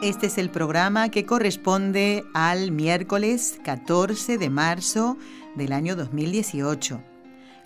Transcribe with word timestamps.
Este 0.00 0.28
es 0.28 0.38
el 0.38 0.48
programa 0.48 1.08
que 1.08 1.26
corresponde 1.26 2.24
al 2.32 2.70
miércoles 2.70 3.58
14 3.64 4.38
de 4.38 4.48
marzo 4.48 5.16
del 5.56 5.72
año 5.72 5.96
2018. 5.96 7.02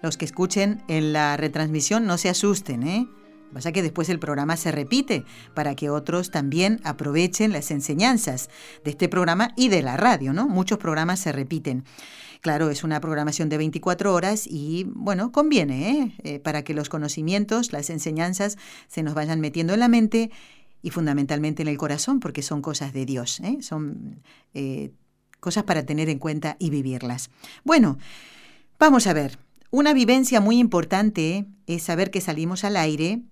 Los 0.01 0.17
que 0.17 0.25
escuchen 0.25 0.83
en 0.89 1.13
la 1.13 1.37
retransmisión 1.37 2.07
no 2.07 2.17
se 2.17 2.31
asusten, 2.31 2.85
¿eh? 2.85 3.07
Pasa 3.53 3.71
que 3.71 3.83
después 3.83 4.09
el 4.09 4.19
programa 4.19 4.57
se 4.57 4.73
repite 4.73 5.27
para 5.53 5.75
que 5.75 5.91
otros 5.91 6.31
también 6.31 6.81
aprovechen 6.85 7.53
las 7.53 7.71
enseñanzas 7.71 8.49
de 8.83 8.93
este 8.93 9.11
programa 9.11 9.53
y 9.55 9.69
de 9.69 9.83
la 9.83 9.99
radio, 9.99 10.33
¿no? 10.33 10.49
Muchos 10.49 10.79
programas 10.79 11.21
se 11.21 11.33
repiten. 11.33 11.85
Claro, 12.41 12.71
es 12.71 12.83
una 12.83 12.99
programación 13.01 13.51
de 13.51 13.59
24 13.59 14.13
horas 14.15 14.47
y, 14.49 14.85
bueno, 14.89 15.33
conviene, 15.33 15.91
¿eh? 15.91 16.15
Eh, 16.25 16.39
para 16.41 16.65
que 16.65 16.73
los 16.73 16.89
conocimientos, 16.89 17.73
las 17.73 17.91
enseñanzas 17.91 18.57
se 18.89 19.03
nos 19.03 19.13
vayan 19.13 19.41
metiendo 19.41 19.75
en 19.75 19.81
la 19.81 19.89
mente 19.89 20.31
y 20.83 20.91
fundamentalmente 20.91 21.63
en 21.63 21.69
el 21.69 21.79
corazón, 21.79 22.21
porque 22.21 22.43
son 22.43 22.61
cosas 22.61 22.93
de 22.93 23.07
Dios, 23.07 23.41
¿eh? 23.41 23.59
son 23.63 24.23
eh, 24.53 24.93
cosas 25.41 25.65
para 25.65 25.85
tener 25.87 26.09
en 26.09 26.19
cuenta 26.19 26.57
y 26.59 26.71
vivirlas. 26.71 27.31
Bueno, 27.65 27.99
vamos 28.79 29.07
a 29.07 29.13
ver, 29.13 29.39
una 29.71 29.95
vivencia 29.95 30.41
muy 30.41 30.59
importante 30.59 31.47
es 31.67 31.85
saber 31.85 32.11
que 32.11 32.21
salimos 32.21 32.65
al 32.65 32.77
aire 32.77 33.23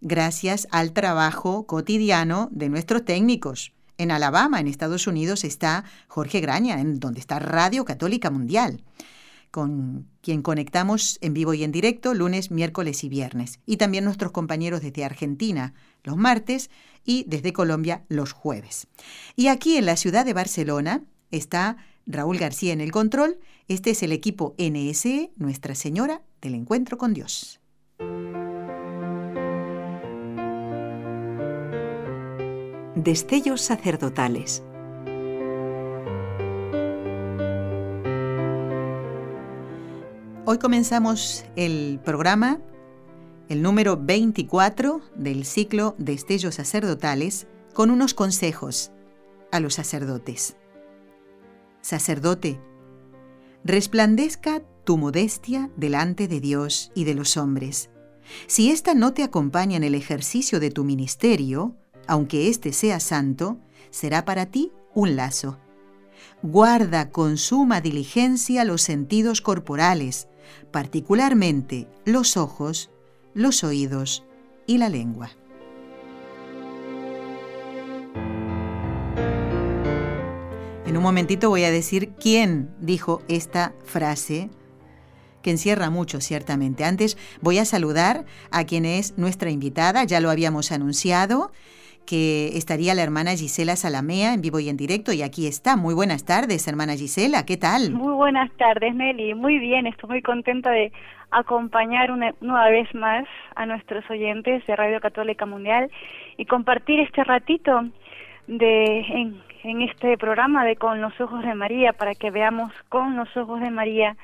gracias 0.00 0.68
al 0.70 0.92
trabajo 0.92 1.66
cotidiano 1.66 2.48
de 2.52 2.68
nuestros 2.68 3.04
técnicos. 3.04 3.72
En 3.98 4.10
Alabama, 4.10 4.60
en 4.60 4.68
Estados 4.68 5.06
Unidos, 5.06 5.44
está 5.44 5.84
Jorge 6.08 6.40
Graña, 6.40 6.80
en 6.80 7.00
donde 7.00 7.20
está 7.20 7.38
Radio 7.38 7.84
Católica 7.84 8.30
Mundial 8.30 8.82
con 9.50 10.06
quien 10.20 10.42
conectamos 10.42 11.18
en 11.20 11.34
vivo 11.34 11.54
y 11.54 11.64
en 11.64 11.72
directo 11.72 12.14
lunes, 12.14 12.50
miércoles 12.50 13.02
y 13.04 13.08
viernes. 13.08 13.58
Y 13.66 13.78
también 13.78 14.04
nuestros 14.04 14.32
compañeros 14.32 14.80
desde 14.80 15.04
Argentina 15.04 15.74
los 16.04 16.16
martes 16.16 16.70
y 17.10 17.24
desde 17.26 17.52
Colombia 17.52 18.04
los 18.08 18.30
jueves. 18.30 18.86
Y 19.34 19.48
aquí 19.48 19.76
en 19.76 19.86
la 19.86 19.96
ciudad 19.96 20.24
de 20.24 20.32
Barcelona 20.32 21.02
está 21.32 21.76
Raúl 22.06 22.38
García 22.38 22.72
en 22.72 22.80
el 22.80 22.92
control. 22.92 23.40
Este 23.66 23.90
es 23.90 24.04
el 24.04 24.12
equipo 24.12 24.54
NSE, 24.58 25.32
Nuestra 25.34 25.74
Señora 25.74 26.22
del 26.40 26.54
Encuentro 26.54 26.98
con 26.98 27.12
Dios. 27.12 27.58
Destellos 32.94 33.60
sacerdotales 33.60 34.62
Hoy 40.46 40.58
comenzamos 40.58 41.44
el 41.54 42.00
programa, 42.04 42.58
el 43.50 43.62
número 43.62 43.96
24 44.00 45.00
del 45.16 45.44
ciclo 45.44 45.96
de 45.98 46.12
Estellos 46.12 46.54
Sacerdotales, 46.54 47.48
con 47.74 47.90
unos 47.90 48.14
consejos 48.14 48.92
a 49.50 49.58
los 49.58 49.74
sacerdotes. 49.74 50.54
Sacerdote, 51.82 52.60
resplandezca 53.64 54.62
tu 54.84 54.96
modestia 54.96 55.68
delante 55.76 56.28
de 56.28 56.38
Dios 56.38 56.92
y 56.94 57.02
de 57.02 57.14
los 57.14 57.36
hombres. 57.36 57.90
Si 58.46 58.70
ésta 58.70 58.94
no 58.94 59.14
te 59.14 59.24
acompaña 59.24 59.76
en 59.76 59.82
el 59.82 59.96
ejercicio 59.96 60.60
de 60.60 60.70
tu 60.70 60.84
ministerio, 60.84 61.74
aunque 62.06 62.48
éste 62.48 62.72
sea 62.72 63.00
santo, 63.00 63.58
será 63.90 64.24
para 64.24 64.46
ti 64.46 64.70
un 64.94 65.16
lazo. 65.16 65.58
Guarda 66.44 67.10
con 67.10 67.36
suma 67.36 67.80
diligencia 67.80 68.64
los 68.64 68.82
sentidos 68.82 69.40
corporales, 69.40 70.28
particularmente 70.70 71.88
los 72.04 72.36
ojos, 72.36 72.90
los 73.34 73.64
oídos 73.64 74.24
y 74.66 74.78
la 74.78 74.88
lengua. 74.88 75.30
En 80.86 80.96
un 80.96 81.02
momentito 81.02 81.48
voy 81.48 81.64
a 81.64 81.70
decir 81.70 82.14
quién 82.20 82.74
dijo 82.80 83.22
esta 83.28 83.74
frase 83.84 84.50
que 85.42 85.50
encierra 85.50 85.88
mucho, 85.88 86.20
ciertamente. 86.20 86.84
Antes 86.84 87.16
voy 87.40 87.58
a 87.58 87.64
saludar 87.64 88.26
a 88.50 88.64
quien 88.64 88.84
es 88.84 89.16
nuestra 89.16 89.50
invitada, 89.50 90.04
ya 90.04 90.20
lo 90.20 90.30
habíamos 90.30 90.72
anunciado 90.72 91.52
que 92.10 92.58
estaría 92.58 92.92
la 92.96 93.04
hermana 93.04 93.36
Gisela 93.36 93.76
Salamea 93.76 94.34
en 94.34 94.40
vivo 94.42 94.58
y 94.58 94.68
en 94.68 94.76
directo 94.76 95.12
y 95.12 95.22
aquí 95.22 95.46
está. 95.46 95.76
Muy 95.76 95.94
buenas 95.94 96.24
tardes, 96.24 96.66
hermana 96.66 96.94
Gisela, 96.94 97.46
¿qué 97.46 97.56
tal? 97.56 97.92
Muy 97.92 98.12
buenas 98.14 98.50
tardes, 98.56 98.92
Nelly. 98.96 99.34
Muy 99.34 99.60
bien, 99.60 99.86
estoy 99.86 100.10
muy 100.10 100.22
contenta 100.22 100.72
de 100.72 100.90
acompañar 101.30 102.10
una 102.10 102.34
nueva 102.40 102.68
vez 102.70 102.92
más 102.96 103.26
a 103.54 103.64
nuestros 103.64 104.02
oyentes 104.10 104.66
de 104.66 104.74
Radio 104.74 104.98
Católica 105.00 105.46
Mundial 105.46 105.88
y 106.36 106.46
compartir 106.46 106.98
este 106.98 107.22
ratito 107.22 107.84
de 108.48 109.00
en, 109.02 109.40
en 109.62 109.82
este 109.82 110.18
programa 110.18 110.64
de 110.64 110.74
Con 110.74 111.00
los 111.00 111.12
ojos 111.20 111.44
de 111.44 111.54
María 111.54 111.92
para 111.92 112.16
que 112.16 112.32
veamos 112.32 112.72
con 112.88 113.16
los 113.16 113.28
ojos 113.36 113.60
de 113.60 113.70
María 113.70 114.16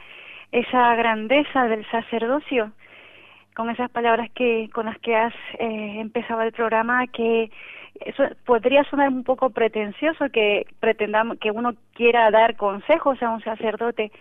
esa 0.51 0.97
grandeza 0.97 1.69
del 1.69 1.89
sacerdocio 1.93 2.73
con 3.55 3.71
esas 3.71 3.91
palabras 3.91 4.29
que 4.35 4.69
con 4.73 4.87
las 4.87 4.99
que 4.99 5.17
has 5.17 5.33
eh, 5.59 6.01
empezado 6.01 6.43
el 6.43 6.53
programa 6.53 7.07
que 7.07 7.51
eso 8.05 8.25
podría 8.45 8.85
sonar 8.85 9.09
un 9.09 9.25
poco 9.25 9.51
pretencioso 9.51 10.29
que 10.31 10.67
pretendamos 10.81 11.39
que 11.39 11.51
uno 11.51 11.75
quiera 11.95 12.31
dar 12.31 12.57
consejos 12.57 13.23
a 13.23 13.31
un 13.31 13.43
sacerdote 13.43 14.13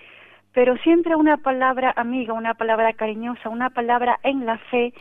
pero 0.54 0.78
siempre 0.78 1.16
una 1.16 1.38
palabra 1.38 1.94
amiga 1.96 2.34
una 2.34 2.54
palabra 2.54 2.94
cariñosa 2.94 3.50
una 3.50 3.70
palabra 3.70 4.20
en 4.24 4.46
la 4.46 4.58
fe 4.58 4.94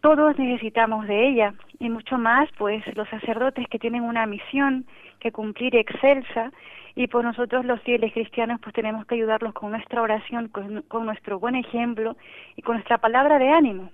todos 0.00 0.38
necesitamos 0.38 1.06
de 1.06 1.28
ella 1.28 1.54
y 1.78 1.88
mucho 1.88 2.18
más 2.18 2.48
pues 2.58 2.82
los 2.96 3.08
sacerdotes 3.08 3.66
que 3.68 3.78
tienen 3.78 4.02
una 4.02 4.26
misión 4.26 4.84
que 5.20 5.32
cumplir 5.32 5.76
excelsa 5.76 6.50
y 6.94 7.06
por 7.06 7.24
nosotros 7.24 7.64
los 7.64 7.80
fieles 7.82 8.12
cristianos 8.12 8.60
pues 8.60 8.74
tenemos 8.74 9.06
que 9.06 9.14
ayudarlos 9.14 9.54
con 9.54 9.70
nuestra 9.70 10.02
oración, 10.02 10.48
con, 10.48 10.84
nuestro 11.06 11.38
buen 11.38 11.54
ejemplo 11.54 12.16
y 12.56 12.62
con 12.62 12.76
nuestra 12.76 12.98
palabra 12.98 13.38
de 13.38 13.48
ánimo. 13.48 13.90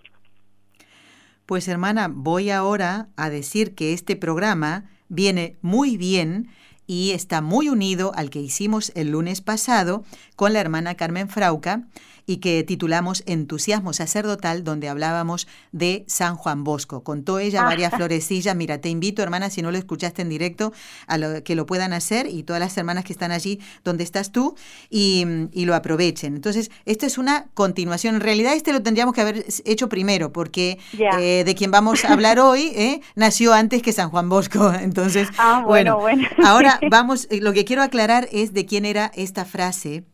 Pues 1.48 1.66
hermana, 1.66 2.10
voy 2.12 2.50
ahora 2.50 3.08
a 3.16 3.30
decir 3.30 3.74
que 3.74 3.94
este 3.94 4.16
programa 4.16 4.90
viene 5.08 5.56
muy 5.62 5.96
bien 5.96 6.50
y 6.86 7.12
está 7.12 7.40
muy 7.40 7.70
unido 7.70 8.12
al 8.16 8.28
que 8.28 8.38
hicimos 8.38 8.92
el 8.94 9.12
lunes 9.12 9.40
pasado 9.40 10.04
con 10.36 10.52
la 10.52 10.60
hermana 10.60 10.94
Carmen 10.94 11.30
Frauca 11.30 11.88
y 12.28 12.36
que 12.36 12.62
titulamos 12.62 13.22
Entusiasmo 13.24 13.94
Sacerdotal, 13.94 14.62
donde 14.62 14.90
hablábamos 14.90 15.48
de 15.72 16.04
San 16.08 16.36
Juan 16.36 16.62
Bosco. 16.62 17.02
Contó 17.02 17.38
ella 17.38 17.62
varias 17.62 17.92
florecillas. 17.96 18.54
Mira, 18.54 18.82
te 18.82 18.90
invito, 18.90 19.22
hermana, 19.22 19.48
si 19.48 19.62
no 19.62 19.72
lo 19.72 19.78
escuchaste 19.78 20.20
en 20.20 20.28
directo, 20.28 20.74
a 21.06 21.16
lo, 21.16 21.42
que 21.42 21.54
lo 21.54 21.64
puedan 21.64 21.94
hacer 21.94 22.26
y 22.26 22.42
todas 22.42 22.60
las 22.60 22.76
hermanas 22.76 23.06
que 23.06 23.14
están 23.14 23.32
allí 23.32 23.60
donde 23.82 24.04
estás 24.04 24.30
tú 24.30 24.54
y, 24.90 25.24
lo 25.54 25.74
aprovechen. 25.74 26.34
Entonces, 26.34 26.70
esto 26.84 27.06
es 27.06 27.18
una 27.18 27.46
continuación. 27.54 28.16
En 28.16 28.20
realidad, 28.20 28.54
este 28.54 28.72
lo 28.72 28.82
tendríamos 28.82 29.14
que 29.14 29.22
haber 29.22 29.44
hecho 29.64 29.88
primero, 29.88 30.32
porque 30.32 30.78
eh, 30.98 31.44
de 31.44 31.54
quien 31.54 31.70
vamos 31.70 32.04
a 32.04 32.12
hablar 32.12 32.38
hoy 32.40 32.72
eh, 32.74 33.00
nació 33.14 33.54
antes 33.54 33.82
que 33.82 33.92
San 33.92 34.10
Juan 34.10 34.28
Bosco. 34.28 34.72
Entonces, 34.80 35.28
ah, 35.38 35.62
bueno, 35.66 35.98
bueno, 35.98 36.28
ahora 36.44 36.78
vamos, 36.90 37.26
eh, 37.30 37.40
lo 37.40 37.54
que 37.54 37.64
quiero 37.64 37.82
aclarar 37.82 38.28
es 38.32 38.52
de 38.52 38.66
quién 38.66 38.84
era 38.84 39.10
esta 39.14 39.46
frase 39.46 40.04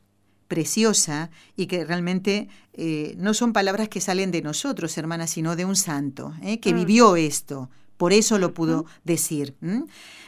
preciosa 0.48 1.30
y 1.56 1.66
que 1.66 1.84
realmente 1.84 2.48
eh, 2.72 3.14
no 3.18 3.34
son 3.34 3.52
palabras 3.52 3.88
que 3.88 4.00
salen 4.00 4.30
de 4.30 4.42
nosotros, 4.42 4.96
hermanas, 4.98 5.30
sino 5.30 5.56
de 5.56 5.64
un 5.64 5.76
santo, 5.76 6.34
¿eh? 6.42 6.60
que 6.60 6.72
mm. 6.72 6.76
vivió 6.76 7.16
esto, 7.16 7.70
por 7.96 8.12
eso 8.12 8.38
lo 8.38 8.54
pudo 8.54 8.86
decir. 9.04 9.54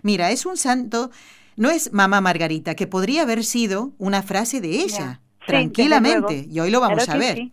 Mira, 0.02 0.30
es 0.30 0.46
un 0.46 0.56
santo, 0.56 1.10
no 1.56 1.70
es 1.70 1.92
mamá 1.92 2.20
Margarita, 2.20 2.74
que 2.74 2.86
podría 2.86 3.22
haber 3.22 3.44
sido 3.44 3.92
una 3.98 4.22
frase 4.22 4.60
de 4.60 4.80
ella. 4.82 5.20
tranquilamente, 5.46 6.48
y 6.50 6.58
hoy 6.58 6.70
lo 6.70 6.80
vamos 6.80 7.08
a 7.08 7.16
ver. 7.16 7.50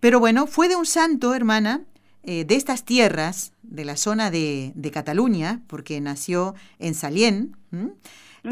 Pero 0.00 0.20
bueno, 0.20 0.46
fue 0.46 0.68
de 0.68 0.76
un 0.76 0.86
santo, 0.86 1.34
hermana, 1.34 1.82
eh, 2.22 2.44
de 2.44 2.54
estas 2.54 2.84
tierras, 2.84 3.52
de 3.62 3.84
la 3.84 3.96
zona 3.96 4.30
de, 4.30 4.72
de 4.74 4.90
Cataluña, 4.90 5.60
porque 5.66 6.00
nació 6.00 6.54
en 6.78 6.94
Salién, 6.94 7.56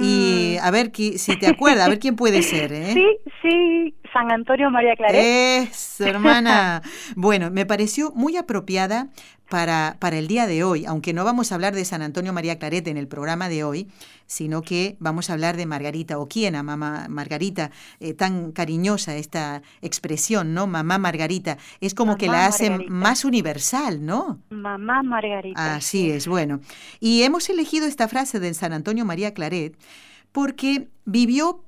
y 0.00 0.56
mm. 0.58 0.64
a 0.64 0.70
ver 0.70 0.92
si 0.94 1.36
te 1.38 1.46
acuerdas, 1.46 1.86
a 1.86 1.90
ver 1.90 1.98
quién 1.98 2.16
puede 2.16 2.42
ser. 2.42 2.72
¿eh? 2.72 2.92
Sí, 2.94 3.06
sí, 3.42 3.94
San 4.12 4.30
Antonio 4.30 4.70
María 4.70 4.94
Claret. 4.96 5.68
Eso, 5.70 6.04
hermana. 6.04 6.82
bueno, 7.16 7.50
me 7.50 7.66
pareció 7.66 8.12
muy 8.12 8.36
apropiada 8.36 9.08
para, 9.48 9.96
para 9.98 10.16
el 10.16 10.28
día 10.28 10.46
de 10.46 10.64
hoy, 10.64 10.86
aunque 10.86 11.12
no 11.12 11.24
vamos 11.24 11.52
a 11.52 11.56
hablar 11.56 11.74
de 11.74 11.84
San 11.84 12.00
Antonio 12.00 12.32
María 12.32 12.58
Claret 12.58 12.88
en 12.88 12.96
el 12.96 13.06
programa 13.06 13.48
de 13.50 13.64
hoy, 13.64 13.88
sino 14.26 14.62
que 14.62 14.96
vamos 14.98 15.28
a 15.28 15.34
hablar 15.34 15.58
de 15.58 15.66
Margarita 15.66 16.18
Oquiena, 16.18 16.62
mamá 16.62 17.06
Margarita, 17.10 17.70
eh, 18.00 18.14
tan 18.14 18.52
cariñosa 18.52 19.14
esta 19.16 19.60
expresión, 19.82 20.54
¿no? 20.54 20.66
Mamá 20.66 20.96
Margarita, 20.96 21.58
es 21.80 21.94
como 21.94 22.16
que 22.16 22.28
la 22.28 22.46
hace 22.46 22.70
más 22.88 23.26
universal, 23.26 24.06
¿no? 24.06 24.40
Mamá 24.48 25.02
Margarita. 25.02 25.74
Así 25.74 26.10
es, 26.10 26.26
bueno. 26.26 26.60
Y 26.98 27.22
hemos 27.22 27.50
elegido 27.50 27.86
esta 27.86 28.08
frase 28.08 28.40
de 28.40 28.54
San 28.54 28.72
Antonio 28.72 29.04
María 29.04 29.34
Claret 29.34 29.76
porque 30.32 30.88
vivió 31.04 31.62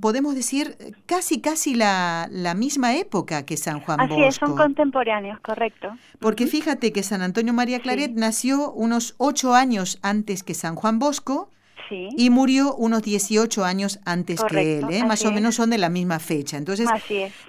podemos 0.00 0.34
decir, 0.34 0.76
casi, 1.06 1.40
casi 1.40 1.74
la, 1.74 2.28
la, 2.30 2.54
misma 2.54 2.96
época 2.96 3.44
que 3.44 3.56
San 3.56 3.80
Juan 3.80 3.98
Bosco. 3.98 4.14
Así 4.14 4.24
es, 4.24 4.34
son 4.36 4.56
contemporáneos, 4.56 5.38
correcto. 5.40 5.88
Porque 6.18 6.46
fíjate 6.46 6.92
que 6.92 7.02
San 7.02 7.22
Antonio 7.22 7.52
María 7.52 7.80
Claret 7.80 8.12
nació 8.12 8.72
unos 8.72 9.14
ocho 9.18 9.54
años 9.54 9.98
antes 10.02 10.42
que 10.42 10.54
San 10.54 10.76
Juan 10.76 10.98
Bosco 10.98 11.50
y 11.90 12.30
murió 12.30 12.74
unos 12.74 13.02
18 13.02 13.64
años 13.64 14.00
antes 14.04 14.42
que 14.44 14.78
él, 14.78 14.86
¿eh? 14.90 15.04
más 15.04 15.24
o 15.24 15.32
menos 15.32 15.56
son 15.56 15.70
de 15.70 15.78
la 15.78 15.88
misma 15.88 16.18
fecha. 16.18 16.56
Entonces, 16.56 16.88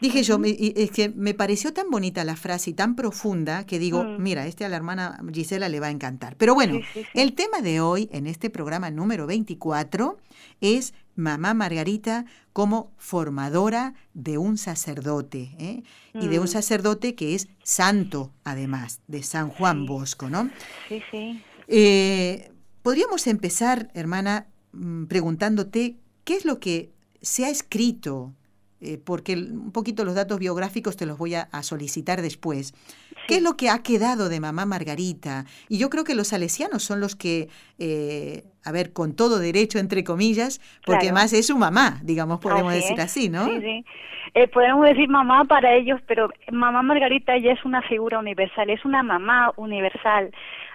dije 0.02 0.24
yo, 0.24 0.40
es 0.44 0.92
que 0.92 1.10
me 1.10 1.34
pareció 1.34 1.74
tan 1.74 1.90
bonita 1.90 2.24
la 2.24 2.36
frase 2.36 2.72
y 2.72 2.74
tan 2.74 2.96
profunda 2.96 3.66
que 3.66 3.80
digo, 3.80 4.04
mm. 4.04 4.22
mira, 4.22 4.48
este 4.48 4.66
a 4.66 4.70
la 4.70 4.78
hermana 4.78 5.20
Gisela 5.32 5.70
le 5.70 5.80
va 5.80 5.88
a 5.88 5.92
encantar. 5.92 6.36
Pero 6.38 6.56
bueno, 6.56 6.80
el 7.14 7.34
tema 7.34 7.62
de 7.62 7.82
hoy 7.82 8.10
en 8.12 8.28
este 8.28 8.50
programa 8.50 8.90
número 8.90 9.28
24 9.28 10.18
es 10.62 10.94
mamá 11.16 11.54
Margarita 11.54 12.26
como 12.54 12.92
formadora 12.98 13.94
de 14.14 14.38
un 14.38 14.58
sacerdote, 14.58 15.56
¿eh? 15.60 15.84
y 16.14 16.28
de 16.28 16.40
un 16.40 16.46
mm. 16.46 16.50
sacerdote 16.50 17.16
que 17.16 17.36
es 17.36 17.48
santo, 17.64 18.32
además, 18.44 19.02
de 19.08 19.24
San 19.24 19.50
Juan 19.50 19.86
Bosco, 19.86 20.30
¿no? 20.30 20.50
Sí, 20.90 21.02
sí. 21.12 21.42
Eh, 21.68 22.52
podríamos 22.82 23.28
empezar, 23.28 23.90
hermana, 23.94 24.48
mm, 24.74 25.06
preguntándote 25.06 25.98
qué 26.24 26.36
es 26.36 26.46
lo 26.46 26.60
que 26.60 26.92
se 27.22 27.46
ha 27.46 27.50
escrito 27.50 28.34
eh, 28.84 28.98
porque 28.98 29.36
un 29.36 29.72
poquito 29.72 30.04
los 30.04 30.16
datos 30.16 30.40
biográficos 30.40 30.98
te 30.98 31.06
los 31.06 31.20
voy 31.20 31.36
a, 31.36 31.48
solicitar 31.62 32.24
después. 32.24 32.74
¿Qué 33.28 33.36
es 33.36 33.44
lo 33.44 33.56
que 33.56 33.70
ha 33.70 33.84
quedado 33.84 34.28
de 34.28 34.40
mamá 34.40 34.66
Margarita? 34.66 35.46
Y 35.70 35.78
yo 35.78 35.92
creo 35.92 36.04
que 36.04 36.16
los 36.16 36.30
salesianos 36.30 36.84
son 36.84 37.00
los 37.00 37.16
que, 37.16 37.48
eh, 37.78 38.44
a 38.64 38.72
ver, 38.72 38.94
con 38.94 39.16
todo 39.16 39.40
derecho, 39.40 39.80
entre 39.80 40.04
comillas, 40.04 40.62
porque 40.86 41.08
además 41.08 41.34
es 41.34 41.48
su 41.48 41.58
mamá, 41.58 42.00
digamos, 42.04 42.40
podemos 42.40 42.74
decir 42.74 43.00
así, 43.02 43.30
¿no? 43.30 43.46
Sí, 43.46 43.62
sí. 43.62 43.86
Eh, 44.34 44.48
podemos 44.48 44.86
decir 44.86 45.10
mamá 45.10 45.44
para 45.46 45.74
ellos, 45.74 46.00
pero 46.08 46.30
mamá 46.52 46.82
Margarita 46.84 47.38
ya 47.38 47.52
es 47.52 47.66
una 47.66 47.82
figura 47.82 48.20
universal, 48.20 48.70
es 48.70 48.86
una 48.86 49.04
mamá 49.04 49.52
universal 49.58 50.32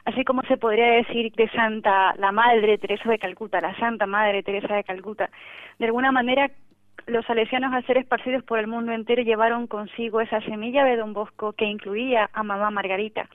así 0.06 0.24
como 0.24 0.42
se 0.42 0.56
podría 0.56 0.86
decir 0.86 1.32
de 1.32 1.50
Santa, 1.50 2.14
la 2.16 2.32
Madre 2.32 2.78
Teresa 2.78 3.10
de 3.10 3.18
Calcuta, 3.18 3.60
la 3.60 3.76
Santa 3.76 4.06
Madre 4.06 4.42
Teresa 4.42 4.74
de 4.74 4.84
Calcuta. 4.84 5.28
De 5.78 5.86
alguna 5.86 6.12
manera 6.12 6.50
los 7.06 7.24
salesianos 7.26 7.72
al 7.72 7.86
ser 7.86 7.98
esparcidos 7.98 8.42
por 8.42 8.58
el 8.58 8.66
mundo 8.66 8.92
entero 8.92 9.22
llevaron 9.22 9.66
consigo 9.66 10.20
esa 10.20 10.40
semilla 10.40 10.84
de 10.84 10.96
Don 10.96 11.12
Bosco 11.12 11.52
que 11.52 11.64
incluía 11.64 12.30
a 12.32 12.42
mamá 12.42 12.70
Margarita. 12.70 13.28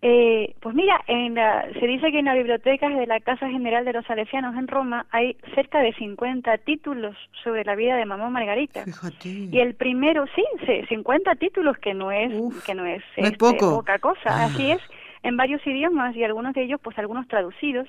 Eh, 0.00 0.54
pues 0.60 0.76
mira, 0.76 1.00
en 1.08 1.34
se 1.34 1.86
dice 1.86 2.12
que 2.12 2.20
en 2.20 2.26
la 2.26 2.34
biblioteca 2.34 2.88
de 2.88 3.06
la 3.06 3.18
Casa 3.18 3.48
General 3.48 3.84
de 3.84 3.92
los 3.92 4.06
Salesianos 4.06 4.54
en 4.56 4.68
Roma 4.68 5.06
hay 5.10 5.36
cerca 5.56 5.80
de 5.80 5.92
50 5.94 6.56
títulos 6.58 7.16
sobre 7.42 7.64
la 7.64 7.74
vida 7.74 7.96
de 7.96 8.04
mamá 8.04 8.30
Margarita. 8.30 8.84
Y 9.24 9.58
el 9.58 9.74
primero, 9.74 10.24
sí, 10.36 10.44
50 10.88 11.34
títulos 11.36 11.76
que 11.78 11.94
no 11.94 12.12
es 12.12 12.32
que 12.64 12.74
no 12.76 12.86
es, 12.86 13.02
este, 13.16 13.36
poca 13.36 13.98
cosa, 13.98 14.20
ah. 14.26 14.44
así 14.44 14.70
es, 14.70 14.80
en 15.24 15.36
varios 15.36 15.66
idiomas 15.66 16.14
y 16.14 16.22
algunos 16.22 16.54
de 16.54 16.62
ellos 16.62 16.80
pues 16.80 16.96
algunos 16.96 17.26
traducidos, 17.26 17.88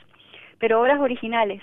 pero 0.57 0.81
obras 0.81 0.99
originales. 0.99 1.61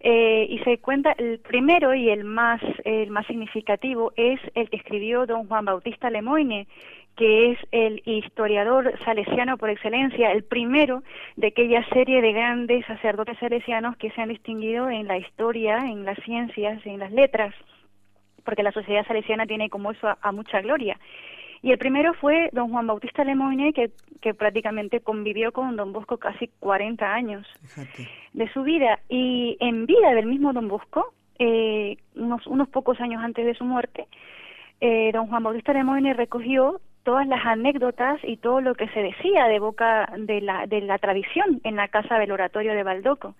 Eh, 0.00 0.46
y 0.50 0.58
se 0.60 0.78
cuenta 0.78 1.12
el 1.16 1.38
primero 1.38 1.94
y 1.94 2.10
el 2.10 2.24
más 2.24 2.60
el 2.84 3.10
más 3.10 3.26
significativo 3.26 4.12
es 4.16 4.38
el 4.54 4.68
que 4.68 4.76
escribió 4.76 5.24
don 5.24 5.46
Juan 5.46 5.64
Bautista 5.64 6.10
Lemoine 6.10 6.66
que 7.16 7.52
es 7.52 7.58
el 7.70 8.02
historiador 8.04 8.92
salesiano 9.04 9.56
por 9.56 9.70
excelencia, 9.70 10.32
el 10.32 10.44
primero 10.44 11.02
de 11.36 11.48
aquella 11.48 11.86
serie 11.90 12.20
de 12.20 12.32
grandes 12.32 12.84
sacerdotes 12.86 13.38
salesianos 13.38 13.96
que 13.96 14.10
se 14.10 14.20
han 14.20 14.30
distinguido 14.30 14.90
en 14.90 15.06
la 15.06 15.18
historia, 15.18 15.78
en 15.78 16.04
las 16.04 16.18
ciencias, 16.24 16.84
en 16.86 16.98
las 16.98 17.12
letras, 17.12 17.54
porque 18.44 18.62
la 18.62 18.72
sociedad 18.72 19.06
salesiana 19.06 19.46
tiene 19.46 19.70
como 19.70 19.92
eso 19.92 20.08
a 20.20 20.32
mucha 20.32 20.60
gloria. 20.60 20.98
Y 21.64 21.72
el 21.72 21.78
primero 21.78 22.12
fue 22.12 22.50
don 22.52 22.70
Juan 22.70 22.86
Bautista 22.86 23.24
Lemoyne, 23.24 23.72
que, 23.72 23.90
que 24.20 24.34
prácticamente 24.34 25.00
convivió 25.00 25.50
con 25.50 25.76
don 25.76 25.94
Bosco 25.94 26.18
casi 26.18 26.48
40 26.60 27.10
años 27.10 27.46
de 28.34 28.52
su 28.52 28.64
vida. 28.64 29.00
Y 29.08 29.56
en 29.60 29.86
vida 29.86 30.12
del 30.12 30.26
mismo 30.26 30.52
don 30.52 30.68
Bosco, 30.68 31.14
eh, 31.38 31.96
unos, 32.16 32.46
unos 32.46 32.68
pocos 32.68 33.00
años 33.00 33.22
antes 33.24 33.46
de 33.46 33.54
su 33.54 33.64
muerte, 33.64 34.08
eh, 34.82 35.10
don 35.14 35.26
Juan 35.28 35.42
Bautista 35.42 35.72
Lemoyne 35.72 36.12
recogió 36.12 36.82
todas 37.04 37.26
las 37.26 37.44
anécdotas 37.46 38.18
y 38.24 38.38
todo 38.38 38.60
lo 38.60 38.74
que 38.74 38.88
se 38.88 39.00
decía 39.00 39.44
de 39.46 39.60
boca 39.60 40.10
de 40.16 40.40
la, 40.40 40.66
de 40.66 40.80
la 40.80 40.98
tradición 40.98 41.60
en 41.62 41.76
la 41.76 41.88
casa 41.88 42.18
del 42.18 42.32
oratorio 42.32 42.72
de 42.74 42.82
Baldoco. 42.82 43.34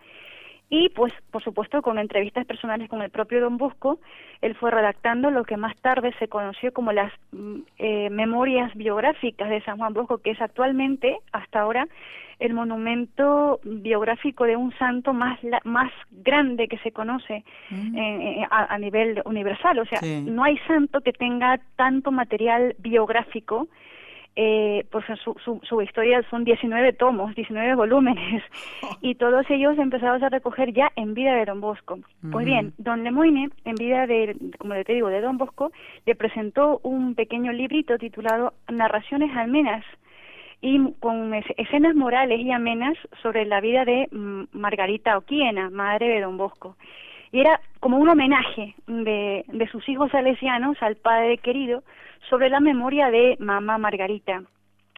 Y 0.77 0.89
pues, 0.89 1.13
por 1.31 1.41
supuesto, 1.45 1.83
con 1.83 2.01
entrevistas 2.01 2.45
personales 2.47 2.89
con 2.89 3.01
el 3.01 3.09
propio 3.09 3.41
Don 3.41 3.59
Busco, 3.59 4.01
él 4.41 4.57
fue 4.57 4.73
redactando 4.73 5.31
lo 5.31 5.45
que 5.45 5.57
más 5.57 5.77
tarde 5.77 6.13
se 6.19 6.27
conoció 6.27 6.73
como 6.73 6.91
las 6.91 7.13
mm, 7.31 7.61
eh, 7.79 8.11
memorias 8.11 8.75
biográficas 8.75 9.49
de 9.51 9.63
San 9.63 9.79
Juan 9.79 9.95
Bosco, 9.95 10.19
que 10.19 10.33
es 10.33 10.41
actualmente, 10.41 11.19
hasta 11.31 11.61
ahora, 11.61 11.87
el 12.41 12.55
monumento 12.55 13.61
biográfico 13.63 14.47
de 14.47 14.57
un 14.57 14.77
santo 14.77 15.13
más 15.13 15.39
más 15.63 15.93
grande 16.11 16.67
que 16.67 16.79
se 16.79 16.91
conoce 16.91 17.45
eh, 17.71 18.45
a, 18.51 18.77
nivel 18.79 19.23
universal. 19.27 19.79
O 19.79 19.85
sea, 19.85 20.01
no 20.03 20.43
hay 20.43 20.59
santo 20.67 21.03
que 21.03 21.13
tenga 21.13 21.61
tanto 21.77 22.11
material 22.11 22.75
biográfico 22.81 23.69
eh, 24.37 24.85
pues 24.91 25.05
su, 25.23 25.35
su, 25.45 25.61
su, 25.63 25.81
historia 25.83 26.23
son 26.29 26.45
19 26.45 26.93
tomos, 26.95 27.35
19 27.35 27.75
volúmenes, 27.77 28.43
y 29.01 29.15
todos 29.15 29.49
ellos 29.49 29.79
empezados 29.79 30.23
a 30.23 30.29
recoger 30.29 30.73
ya 30.73 30.91
en 30.97 31.15
vida 31.15 31.35
de 31.35 31.45
Don 31.45 31.61
Bosco. 31.61 31.99
Pues 32.33 32.45
bien, 32.45 32.73
Don 32.79 33.05
Lemoyne, 33.05 33.51
en 33.65 33.75
vida 33.77 34.07
de, 34.07 34.37
como 34.59 34.75
te 34.83 34.93
digo, 34.93 35.09
de 35.09 35.21
Don 35.21 35.39
Bosco, 35.39 35.71
le 36.07 36.15
presentó 36.15 36.81
un 36.83 37.15
pequeño 37.15 37.53
librito 37.53 37.97
titulado 37.99 38.55
Narraciones 38.69 39.37
Almenas, 39.37 39.85
y 40.61 40.81
con 40.99 41.35
escenas 41.35 41.95
morales 41.95 42.41
y 42.41 42.51
amenas 42.51 42.97
sobre 43.23 43.45
la 43.45 43.61
vida 43.61 43.85
de 43.85 44.09
mm, 44.11 44.45
Margarita 44.53 45.19
Oquiena, 45.19 45.69
madre 45.69 46.09
de 46.09 46.23
Don 46.23 46.39
Bosco. 46.39 46.77
Y 47.35 47.41
era 47.41 47.61
como 47.81 47.99
un 47.99 48.09
homenaje 48.09 48.77
de, 48.87 49.45
de 49.49 49.67
sus 49.67 49.89
hijos 49.89 50.09
salesianos 50.13 50.81
al 50.81 50.95
padre 50.95 51.39
querido, 51.39 51.83
sobre 52.31 52.49
la 52.49 52.61
memoria 52.61 53.11
de 53.11 53.35
mamá 53.41 53.77
Margarita. 53.77 54.45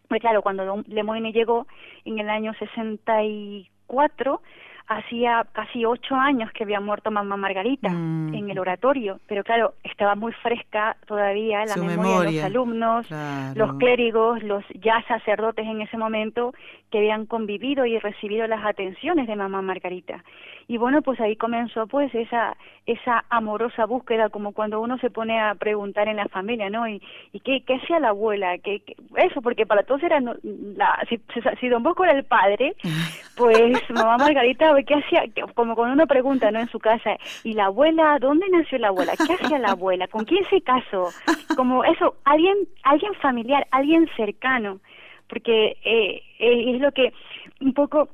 Pues 0.06 0.20
claro, 0.20 0.42
cuando 0.42 0.84
Lemoyne 0.86 1.32
llegó 1.32 1.66
en 2.04 2.18
el 2.18 2.28
año 2.28 2.52
64, 2.58 4.42
hacía 4.88 5.46
casi 5.52 5.84
ocho 5.84 6.14
años 6.14 6.50
que 6.52 6.62
había 6.62 6.80
muerto 6.80 7.10
mamá 7.10 7.36
Margarita 7.36 7.88
mm. 7.88 8.34
en 8.34 8.50
el 8.50 8.58
oratorio, 8.58 9.18
pero 9.26 9.42
claro, 9.42 9.74
estaba 9.82 10.14
muy 10.14 10.32
fresca 10.32 10.96
todavía 11.06 11.64
la 11.64 11.76
memoria, 11.76 12.30
de 12.30 12.36
los 12.36 12.44
alumnos, 12.44 13.06
los 13.54 13.74
clérigos, 13.78 14.42
los 14.42 14.64
ya 14.74 15.02
sacerdotes 15.08 15.66
en 15.66 15.80
ese 15.80 15.96
momento 15.96 16.54
que 16.90 16.98
habían 16.98 17.26
convivido 17.26 17.84
y 17.84 17.98
recibido 17.98 18.46
las 18.46 18.64
atenciones 18.64 19.26
de 19.26 19.36
mamá 19.36 19.60
Margarita. 19.60 20.22
Y 20.68 20.78
bueno, 20.78 21.02
pues 21.02 21.20
ahí 21.20 21.36
comenzó 21.36 21.86
pues 21.86 22.14
esa 22.14 22.56
esa 22.86 23.24
amorosa 23.30 23.84
búsqueda, 23.84 24.28
como 24.28 24.52
cuando 24.52 24.80
uno 24.80 24.96
se 24.98 25.10
pone 25.10 25.40
a 25.40 25.56
preguntar 25.56 26.06
en 26.06 26.16
la 26.16 26.28
familia, 26.28 26.70
¿no? 26.70 26.88
¿Y, 26.88 27.02
y 27.32 27.40
qué, 27.40 27.62
qué 27.66 27.74
hacía 27.74 27.98
la 27.98 28.10
abuela? 28.10 28.56
¿Qué, 28.58 28.80
Eso, 29.16 29.42
porque 29.42 29.66
para 29.66 29.82
todos 29.82 30.04
era, 30.04 30.20
la, 30.20 31.04
si, 31.08 31.20
si 31.60 31.68
don 31.68 31.82
Bosco 31.82 32.04
era 32.04 32.12
el 32.12 32.24
padre, 32.24 32.76
pues 33.36 33.78
mamá 33.90 34.16
Margarita, 34.18 34.72
¿qué 34.84 34.94
hacía? 34.94 35.24
Como 35.54 35.74
cuando 35.74 35.94
uno 35.94 36.06
pregunta, 36.06 36.50
¿no? 36.50 36.60
En 36.60 36.68
su 36.68 36.78
casa, 36.78 37.16
¿y 37.44 37.52
la 37.54 37.66
abuela? 37.66 38.18
¿Dónde 38.20 38.46
nació 38.50 38.78
la 38.78 38.88
abuela? 38.88 39.14
¿Qué 39.16 39.32
hacía 39.32 39.58
la 39.58 39.72
abuela? 39.72 40.08
¿Con 40.08 40.24
quién 40.24 40.44
se 40.50 40.60
casó? 40.60 41.10
Como 41.56 41.84
eso, 41.84 42.16
alguien, 42.24 42.56
alguien 42.82 43.14
familiar, 43.14 43.66
alguien 43.70 44.08
cercano, 44.16 44.80
porque 45.28 45.76
eh, 45.84 46.22
eh 46.38 46.74
es 46.74 46.80
lo 46.80 46.92
que 46.92 47.12
un 47.60 47.72
poco 47.72 48.08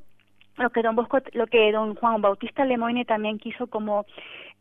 lo 0.56 0.70
que 0.70 0.82
don 0.82 0.96
Bosco, 0.96 1.18
lo 1.32 1.46
que 1.46 1.72
don 1.72 1.94
Juan 1.94 2.20
Bautista 2.20 2.64
Lemoyne 2.64 3.04
también 3.04 3.38
quiso 3.38 3.66
como 3.68 4.04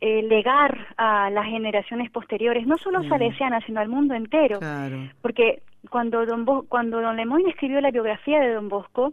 eh, 0.00 0.22
legar 0.22 0.88
a 0.96 1.30
las 1.30 1.46
generaciones 1.46 2.10
posteriores, 2.10 2.66
no 2.66 2.76
solo 2.78 3.02
salesianas, 3.08 3.62
sino 3.64 3.80
al 3.80 3.88
mundo 3.88 4.14
entero. 4.14 4.58
Porque 5.20 5.62
cuando 5.90 6.24
don, 6.26 6.44
cuando 6.66 7.00
don 7.00 7.16
Lemoyne 7.16 7.50
escribió 7.50 7.80
la 7.80 7.90
biografía 7.90 8.40
de 8.40 8.54
don 8.54 8.68
Bosco, 8.68 9.12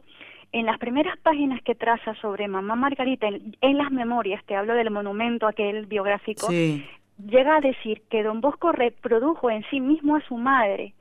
en 0.51 0.65
las 0.65 0.79
primeras 0.79 1.17
páginas 1.19 1.61
que 1.63 1.75
traza 1.75 2.15
sobre 2.15 2.47
mamá 2.47 2.75
Margarita, 2.75 3.27
en, 3.27 3.77
las 3.77 3.91
memorias, 3.91 4.43
te 4.45 4.55
hablo 4.55 4.73
del 4.73 4.89
monumento 4.89 5.47
aquel 5.47 5.85
biográfico, 5.85 6.47
llega 6.49 7.57
a 7.57 7.61
decir 7.61 8.01
que 8.09 8.23
don 8.23 8.41
Bosco 8.41 8.71
reprodujo 8.71 9.51
en 9.51 9.63
sí 9.69 9.79
mismo 9.79 10.15
a 10.15 10.21
su 10.21 10.37
madre, 10.37 10.93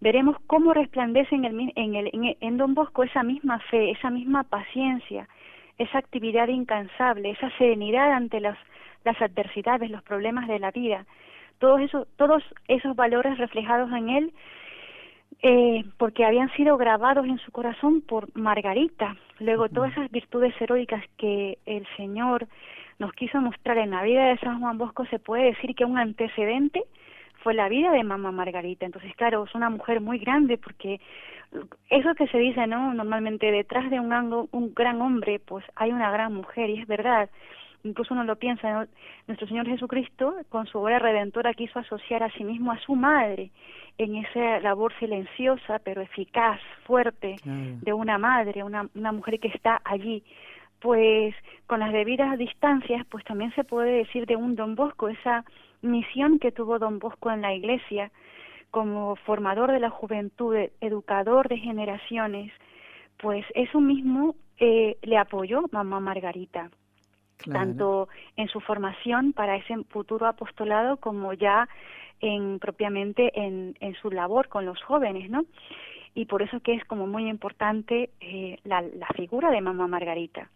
veremos 0.00 0.36
cómo 0.46 0.72
resplandece 0.74 1.34
en, 1.34 1.44
el, 1.44 1.72
en, 1.76 1.94
el, 1.94 2.36
en, 2.40 2.56
Don 2.56 2.74
Bosco 2.74 3.02
esa 3.02 3.22
misma 3.22 3.58
fe, 3.70 3.90
esa 3.90 4.10
misma 4.10 4.44
paciencia, 4.44 5.28
esa 5.78 5.98
actividad 5.98 6.48
incansable, 6.48 7.30
esa 7.30 7.50
serenidad 7.58 8.12
ante 8.12 8.40
las, 8.40 8.58
las 9.04 9.20
adversidades, 9.20 9.90
los 9.90 10.02
problemas 10.02 10.48
de 10.48 10.58
la 10.58 10.70
vida. 10.70 11.06
Todos 11.58 11.80
esos, 11.80 12.06
todos 12.16 12.42
esos 12.68 12.94
valores 12.94 13.38
reflejados 13.38 13.90
en 13.92 14.10
él, 14.10 14.32
eh, 15.42 15.84
porque 15.98 16.24
habían 16.24 16.50
sido 16.54 16.76
grabados 16.76 17.26
en 17.26 17.38
su 17.38 17.52
corazón 17.52 18.00
por 18.00 18.36
Margarita. 18.36 19.16
Luego, 19.38 19.68
todas 19.68 19.92
esas 19.92 20.10
virtudes 20.10 20.54
heroicas 20.60 21.04
que 21.16 21.58
el 21.66 21.86
Señor 21.96 22.48
nos 22.98 23.12
quiso 23.12 23.40
mostrar 23.40 23.78
en 23.78 23.90
la 23.90 24.02
vida 24.02 24.26
de 24.26 24.38
San 24.38 24.60
Juan 24.60 24.78
Bosco, 24.78 25.06
se 25.06 25.20
puede 25.20 25.44
decir 25.44 25.74
que 25.76 25.84
un 25.84 25.98
antecedente 25.98 26.82
fue 27.42 27.54
la 27.54 27.68
vida 27.68 27.92
de 27.92 28.02
mamá 28.02 28.32
Margarita. 28.32 28.84
Entonces, 28.84 29.14
claro, 29.14 29.44
es 29.44 29.54
una 29.54 29.70
mujer 29.70 30.00
muy 30.00 30.18
grande 30.18 30.58
porque 30.58 31.00
eso 31.88 32.14
que 32.14 32.26
se 32.26 32.38
dice, 32.38 32.66
¿no? 32.66 32.92
Normalmente 32.92 33.50
detrás 33.50 33.88
de 33.90 34.00
un, 34.00 34.48
un 34.50 34.74
gran 34.74 35.00
hombre, 35.00 35.38
pues 35.38 35.64
hay 35.76 35.92
una 35.92 36.10
gran 36.10 36.34
mujer 36.34 36.68
y 36.70 36.80
es 36.80 36.86
verdad. 36.86 37.30
Incluso 37.84 38.12
uno 38.12 38.24
lo 38.24 38.36
piensa, 38.36 38.88
nuestro 39.26 39.46
Señor 39.46 39.66
Jesucristo 39.66 40.34
con 40.48 40.66
su 40.66 40.78
obra 40.78 40.98
redentora 40.98 41.54
quiso 41.54 41.78
asociar 41.78 42.22
a 42.22 42.32
sí 42.32 42.44
mismo 42.44 42.72
a 42.72 42.78
su 42.80 42.96
madre 42.96 43.50
en 43.98 44.16
esa 44.16 44.60
labor 44.60 44.92
silenciosa 44.98 45.78
pero 45.80 46.00
eficaz, 46.00 46.60
fuerte 46.84 47.36
de 47.44 47.92
una 47.92 48.18
madre, 48.18 48.64
una, 48.64 48.88
una 48.94 49.12
mujer 49.12 49.38
que 49.40 49.48
está 49.48 49.80
allí. 49.84 50.22
Pues 50.80 51.34
con 51.66 51.80
las 51.80 51.92
debidas 51.92 52.38
distancias, 52.38 53.04
pues 53.10 53.24
también 53.24 53.52
se 53.54 53.64
puede 53.64 53.90
decir 53.90 54.26
de 54.26 54.36
un 54.36 54.54
Don 54.54 54.76
Bosco, 54.76 55.08
esa 55.08 55.44
misión 55.82 56.38
que 56.38 56.52
tuvo 56.52 56.78
Don 56.78 56.98
Bosco 56.98 57.30
en 57.30 57.42
la 57.42 57.52
iglesia 57.54 58.10
como 58.70 59.16
formador 59.16 59.72
de 59.72 59.80
la 59.80 59.90
juventud, 59.90 60.54
educador 60.80 61.48
de 61.48 61.58
generaciones, 61.58 62.52
pues 63.18 63.44
eso 63.54 63.80
mismo 63.80 64.36
eh, 64.58 64.98
le 65.02 65.16
apoyó 65.16 65.64
mamá 65.72 66.00
Margarita, 66.00 66.70
tanto 67.44 68.08
en 68.36 68.48
su 68.48 68.60
formación 68.60 69.32
para 69.32 69.56
ese 69.56 69.76
futuro 69.90 70.26
apostolado 70.26 70.96
como 70.96 71.32
ya 71.32 71.68
en 72.20 72.58
propiamente 72.58 73.30
en, 73.38 73.76
en 73.80 73.94
su 73.94 74.10
labor 74.10 74.48
con 74.48 74.66
los 74.66 74.82
jóvenes, 74.82 75.30
¿no? 75.30 75.44
Y 76.14 76.24
por 76.24 76.42
eso 76.42 76.60
que 76.60 76.74
es 76.74 76.84
como 76.84 77.06
muy 77.06 77.28
importante 77.28 78.10
eh, 78.20 78.58
la, 78.64 78.82
la 78.82 79.06
figura 79.14 79.50
de 79.50 79.60
mamá 79.60 79.86
Margarita. 79.86 80.50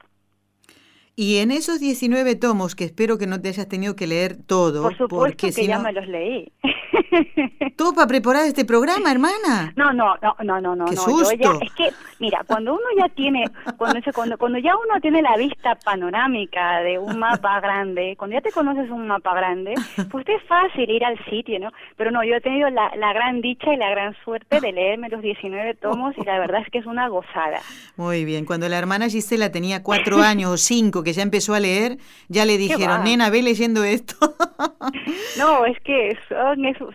Y 1.14 1.38
en 1.38 1.50
esos 1.50 1.78
19 1.78 2.36
tomos, 2.36 2.74
que 2.74 2.84
espero 2.84 3.18
que 3.18 3.26
no 3.26 3.40
te 3.40 3.48
hayas 3.50 3.68
tenido 3.68 3.94
que 3.94 4.06
leer 4.06 4.36
todo, 4.46 4.82
Por 4.82 4.92
supuesto 4.92 5.16
porque 5.18 5.46
que 5.48 5.52
si 5.52 5.66
ya 5.66 5.78
me 5.78 5.92
los 5.92 6.06
leí. 6.08 6.50
¿Todo 7.76 7.94
para 7.94 8.06
preparar 8.06 8.46
este 8.46 8.64
programa, 8.64 9.10
hermana? 9.10 9.72
No, 9.76 9.92
no, 9.92 10.14
no, 10.22 10.34
no, 10.42 10.60
no, 10.60 10.76
no. 10.76 10.84
Qué 10.86 10.96
susto. 10.96 11.60
es 11.60 11.72
que, 11.72 11.90
mira, 12.18 12.42
cuando 12.46 12.72
uno 12.72 12.84
ya 12.98 13.08
tiene, 13.10 13.44
cuando, 13.76 14.00
cuando, 14.14 14.38
cuando 14.38 14.58
ya 14.58 14.72
uno 14.74 15.00
tiene 15.00 15.20
la 15.20 15.36
vista 15.36 15.74
panorámica 15.84 16.80
de 16.80 16.98
un 16.98 17.18
mapa 17.18 17.60
grande, 17.62 18.14
cuando 18.16 18.36
ya 18.36 18.40
te 18.40 18.50
conoces 18.50 18.90
un 18.90 19.06
mapa 19.06 19.34
grande, 19.34 19.74
pues 20.10 20.26
es 20.28 20.42
fácil 20.44 20.88
ir 20.88 21.04
al 21.04 21.22
sitio, 21.26 21.58
¿no? 21.60 21.70
Pero 21.96 22.10
no, 22.10 22.24
yo 22.24 22.36
he 22.36 22.40
tenido 22.40 22.70
la, 22.70 22.94
la 22.96 23.12
gran 23.12 23.42
dicha 23.42 23.72
y 23.72 23.76
la 23.76 23.90
gran 23.90 24.14
suerte 24.24 24.60
de 24.60 24.72
leerme 24.72 25.08
los 25.10 25.20
19 25.22 25.74
tomos 25.74 26.16
y 26.16 26.24
la 26.24 26.38
verdad 26.38 26.62
es 26.62 26.70
que 26.70 26.78
es 26.78 26.86
una 26.86 27.08
gozada. 27.08 27.60
Muy 27.96 28.24
bien, 28.24 28.46
cuando 28.46 28.68
la 28.68 28.78
hermana 28.78 29.08
Gisela 29.08 29.52
tenía 29.52 29.82
cuatro 29.82 30.22
años 30.22 30.50
o 30.50 30.56
cinco, 30.56 31.01
que 31.02 31.12
ya 31.12 31.22
empezó 31.22 31.54
a 31.54 31.60
leer, 31.60 31.98
ya 32.28 32.44
le 32.44 32.58
dijeron, 32.58 33.04
nena, 33.04 33.30
ve 33.30 33.42
leyendo 33.42 33.84
esto. 33.84 34.14
no, 35.38 35.66
es 35.66 35.78
que 35.80 36.08
es, 36.08 36.18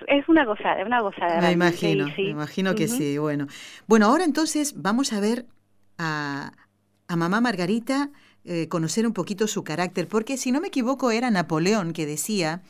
es 0.07 0.29
una 0.29 0.45
gozada, 0.45 0.85
una 0.85 1.01
gozada. 1.01 1.41
Me 1.41 1.51
imagino, 1.51 2.07
me 2.17 2.29
imagino 2.29 2.75
que 2.75 2.87
sí. 2.87 3.17
Bueno, 3.17 3.47
bueno, 3.87 4.07
ahora 4.07 4.23
entonces 4.23 4.73
vamos 4.77 5.13
a 5.13 5.19
ver 5.19 5.45
a, 5.97 6.51
a 7.07 7.15
mamá 7.15 7.41
Margarita, 7.41 8.11
eh, 8.49 8.69
conocer 8.69 9.05
un 9.05 9.13
poquito 9.13 9.47
su 9.47 9.63
carácter, 9.63 10.07
porque 10.07 10.37
si 10.37 10.51
no 10.51 10.61
me 10.61 10.69
equivoco 10.69 11.11
era 11.11 11.29
Napoleón 11.29 11.91
que 11.91 12.05
decía 12.05 12.61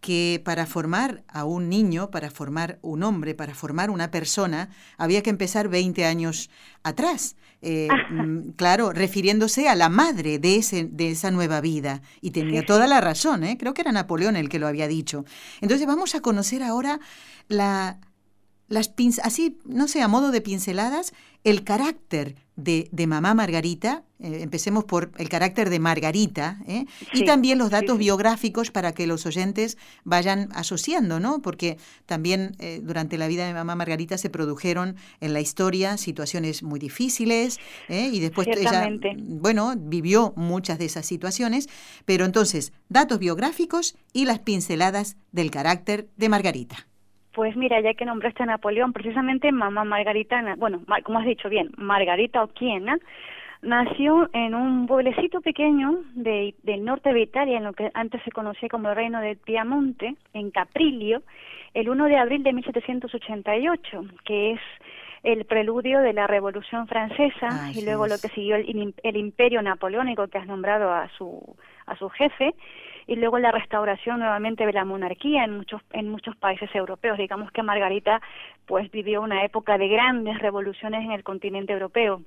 que 0.00 0.40
para 0.44 0.66
formar 0.66 1.24
a 1.28 1.44
un 1.44 1.68
niño, 1.68 2.10
para 2.10 2.30
formar 2.30 2.78
un 2.82 3.02
hombre, 3.02 3.34
para 3.34 3.54
formar 3.54 3.90
una 3.90 4.10
persona, 4.10 4.70
había 4.98 5.22
que 5.22 5.30
empezar 5.30 5.68
20 5.68 6.04
años 6.04 6.50
atrás. 6.82 7.36
Eh, 7.62 7.88
mm, 8.10 8.50
claro, 8.56 8.92
refiriéndose 8.92 9.68
a 9.68 9.74
la 9.74 9.88
madre 9.88 10.38
de, 10.38 10.56
ese, 10.56 10.84
de 10.84 11.10
esa 11.10 11.30
nueva 11.30 11.60
vida. 11.60 12.02
Y 12.20 12.30
tenía 12.30 12.64
toda 12.64 12.86
la 12.86 13.00
razón, 13.00 13.44
¿eh? 13.44 13.56
creo 13.58 13.74
que 13.74 13.80
era 13.80 13.92
Napoleón 13.92 14.36
el 14.36 14.48
que 14.48 14.58
lo 14.58 14.66
había 14.66 14.88
dicho. 14.88 15.24
Entonces 15.60 15.86
vamos 15.86 16.14
a 16.14 16.20
conocer 16.20 16.62
ahora 16.62 17.00
la, 17.48 17.98
las 18.68 18.92
así, 19.22 19.58
no 19.64 19.88
sé, 19.88 20.02
a 20.02 20.08
modo 20.08 20.30
de 20.30 20.40
pinceladas, 20.40 21.12
el 21.44 21.62
carácter 21.62 22.34
de, 22.56 22.88
de 22.90 23.06
mamá 23.06 23.34
Margarita, 23.34 24.02
eh, 24.18 24.38
empecemos 24.40 24.84
por 24.84 25.12
el 25.18 25.28
carácter 25.28 25.70
de 25.70 25.78
Margarita, 25.78 26.58
¿eh? 26.66 26.86
y 27.12 27.24
también 27.24 27.58
los 27.58 27.70
datos 27.70 27.98
biográficos 27.98 28.70
para 28.70 28.92
que 28.92 29.06
los 29.06 29.26
oyentes 29.26 29.76
vayan 30.04 30.48
asociando, 30.54 31.20
¿no? 31.20 31.42
Porque 31.42 31.76
también 32.06 32.56
eh, 32.58 32.80
durante 32.82 33.18
la 33.18 33.28
vida 33.28 33.46
de 33.46 33.52
mamá 33.52 33.76
Margarita 33.76 34.18
se 34.18 34.30
produjeron 34.30 34.96
en 35.20 35.34
la 35.34 35.40
historia 35.40 35.98
situaciones 35.98 36.62
muy 36.62 36.80
difíciles, 36.80 37.58
y 37.88 38.20
después 38.20 38.48
ella, 38.48 38.88
bueno, 39.16 39.74
vivió 39.76 40.32
muchas 40.34 40.78
de 40.78 40.86
esas 40.86 41.06
situaciones, 41.06 41.68
pero 42.04 42.24
entonces, 42.24 42.72
datos 42.88 43.18
biográficos 43.18 43.96
y 44.12 44.24
las 44.24 44.40
pinceladas 44.40 45.16
del 45.30 45.50
carácter 45.50 46.08
de 46.16 46.28
Margarita. 46.28 46.88
Pues 47.36 47.54
mira, 47.54 47.78
ya 47.82 47.92
que 47.92 48.06
nombraste 48.06 48.44
a 48.44 48.46
Napoleón, 48.46 48.94
precisamente 48.94 49.52
mamá 49.52 49.84
Margarita, 49.84 50.42
bueno, 50.56 50.80
como 51.04 51.18
has 51.18 51.26
dicho 51.26 51.50
bien, 51.50 51.70
Margarita 51.76 52.42
Oquiena, 52.42 52.96
nació 53.60 54.30
en 54.32 54.54
un 54.54 54.86
pueblecito 54.86 55.42
pequeño 55.42 56.00
de, 56.14 56.54
del 56.62 56.82
norte 56.82 57.12
de 57.12 57.20
Italia, 57.20 57.58
en 57.58 57.64
lo 57.64 57.74
que 57.74 57.90
antes 57.92 58.22
se 58.22 58.30
conocía 58.30 58.70
como 58.70 58.88
el 58.88 58.96
reino 58.96 59.20
de 59.20 59.36
Piamonte, 59.36 60.16
en 60.32 60.50
Caprilio, 60.50 61.24
el 61.74 61.90
1 61.90 62.06
de 62.06 62.16
abril 62.16 62.42
de 62.42 62.54
1788, 62.54 64.04
que 64.24 64.52
es 64.52 64.60
el 65.22 65.44
preludio 65.44 66.00
de 66.00 66.14
la 66.14 66.26
Revolución 66.26 66.86
Francesa 66.86 67.70
y 67.74 67.84
luego 67.84 68.06
lo 68.06 68.16
que 68.16 68.28
siguió 68.28 68.56
el, 68.56 68.94
el 69.02 69.16
imperio 69.18 69.60
napoleónico 69.60 70.28
que 70.28 70.38
has 70.38 70.46
nombrado 70.46 70.90
a 70.90 71.10
su 71.18 71.54
a 71.84 71.96
su 71.96 72.08
jefe 72.08 72.54
y 73.06 73.16
luego 73.16 73.38
la 73.38 73.52
restauración 73.52 74.18
nuevamente 74.18 74.66
de 74.66 74.72
la 74.72 74.84
monarquía 74.84 75.44
en 75.44 75.56
muchos 75.56 75.82
en 75.92 76.08
muchos 76.08 76.36
países 76.36 76.74
europeos. 76.74 77.18
Digamos 77.18 77.50
que 77.52 77.62
Margarita 77.62 78.20
pues 78.66 78.90
vivió 78.90 79.22
una 79.22 79.44
época 79.44 79.78
de 79.78 79.88
grandes 79.88 80.38
revoluciones 80.38 81.04
en 81.04 81.12
el 81.12 81.22
continente 81.22 81.72
europeo 81.72 82.22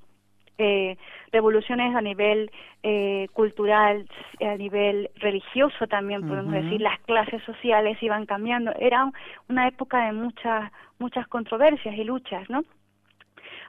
eh, 0.60 0.98
revoluciones 1.32 1.96
a 1.96 2.02
nivel 2.02 2.52
eh, 2.84 3.30
cultural, 3.32 4.06
a 4.42 4.56
nivel 4.58 5.10
religioso 5.16 5.88
también 5.88 6.28
podemos 6.28 6.52
decir, 6.52 6.82
las 6.82 7.00
clases 7.02 7.42
sociales 7.44 7.98
iban 8.04 8.26
cambiando, 8.26 8.74
era 8.78 9.10
una 9.48 9.68
época 9.70 10.06
de 10.06 10.12
muchas 10.12 10.70
muchas 11.00 11.26
controversias 11.30 11.96
y 11.96 12.04
luchas, 12.04 12.50
¿no? 12.50 12.66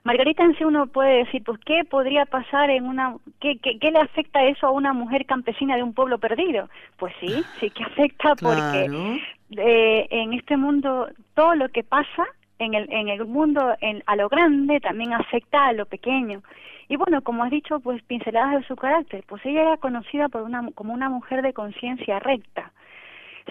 Margarita 0.03 0.45
en 0.45 0.57
sí 0.57 0.65
uno 0.65 0.87
puede 0.87 1.25
decir, 1.25 1.43
pues, 1.45 1.61
¿qué 1.65 1.85
podría 1.85 2.25
pasar 2.25 2.71
en 2.71 2.85
una, 2.85 3.17
qué, 3.41 3.59
qué, 3.59 3.91
le 3.91 3.99
afecta 3.99 4.43
eso 4.45 4.67
a 4.67 4.71
una 4.71 4.93
mujer 4.93 5.27
campesina 5.27 5.77
de 5.77 5.83
un 5.83 5.93
pueblo 5.93 6.19
perdido? 6.19 6.69
Pues 6.97 7.13
sí, 7.21 7.29
sí 7.61 7.71
que 7.71 7.85
afecta 7.85 8.35
porque 8.37 9.19
eh, 9.57 10.07
en 10.11 10.33
este 10.33 10.57
mundo 10.57 11.09
todo 11.35 11.55
lo 11.55 11.69
que 11.69 11.83
pasa 11.83 12.25
en 12.59 12.75
el, 12.75 12.91
en 12.93 13.09
el 13.09 13.27
mundo 13.27 13.75
en, 13.81 14.03
a 14.07 14.17
lo 14.17 14.29
grande 14.29 14.81
también 14.81 15.13
afecta 15.13 15.67
a 15.67 15.73
lo 15.73 15.87
pequeño. 15.87 16.43
Y 16.89 16.97
bueno, 16.97 17.23
como 17.23 17.45
has 17.45 17.51
dicho, 17.51 17.79
pues 17.81 18.03
pinceladas 18.03 18.61
de 18.61 18.67
su 18.67 18.77
carácter, 18.77 19.23
pues 19.27 19.45
ella 19.45 19.63
era 19.63 19.77
conocida 19.77 20.29
por 20.29 20.43
una, 20.43 20.69
como 20.75 20.93
una 20.93 21.09
mujer 21.09 21.43
de 21.43 21.53
conciencia 21.53 22.19
recta. 22.19 22.73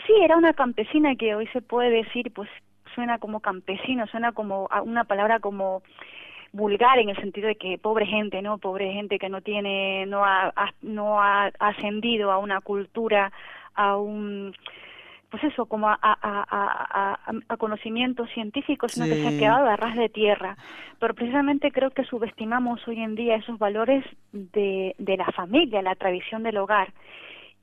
Sí, 0.05 0.13
era 0.21 0.35
una 0.35 0.53
campesina 0.53 1.15
que 1.15 1.35
hoy 1.35 1.47
se 1.47 1.61
puede 1.61 1.89
decir, 1.89 2.31
pues 2.33 2.49
suena 2.95 3.17
como 3.17 3.39
campesino, 3.39 4.07
suena 4.07 4.31
como 4.31 4.69
una 4.83 5.03
palabra 5.03 5.39
como 5.39 5.83
vulgar 6.51 6.99
en 6.99 7.09
el 7.09 7.17
sentido 7.17 7.47
de 7.47 7.55
que 7.55 7.77
pobre 7.77 8.05
gente, 8.05 8.41
¿no? 8.41 8.57
Pobre 8.57 8.91
gente 8.93 9.19
que 9.19 9.29
no 9.29 9.41
tiene, 9.41 10.05
no 10.05 10.25
ha, 10.25 10.51
no 10.81 11.21
ha 11.21 11.51
ascendido 11.59 12.31
a 12.31 12.37
una 12.37 12.61
cultura, 12.61 13.31
a 13.75 13.97
un 13.97 14.53
pues 15.29 15.43
eso, 15.43 15.67
como 15.67 15.87
a, 15.87 15.99
a, 16.01 16.17
a, 16.21 17.19
a 17.47 17.57
conocimientos 17.57 18.29
científicos, 18.31 18.93
sino 18.93 19.05
que 19.05 19.21
se 19.21 19.27
ha 19.27 19.39
quedado 19.39 19.67
a 19.67 19.75
ras 19.75 19.95
de 19.95 20.09
tierra. 20.09 20.57
Pero 20.99 21.13
precisamente 21.13 21.71
creo 21.71 21.91
que 21.91 22.03
subestimamos 22.03 22.87
hoy 22.87 22.99
en 22.99 23.13
día 23.13 23.35
esos 23.35 23.59
valores 23.59 24.03
de, 24.31 24.95
de 24.97 25.17
la 25.17 25.31
familia, 25.31 25.83
la 25.83 25.93
tradición 25.93 26.41
del 26.41 26.57
hogar. 26.57 26.93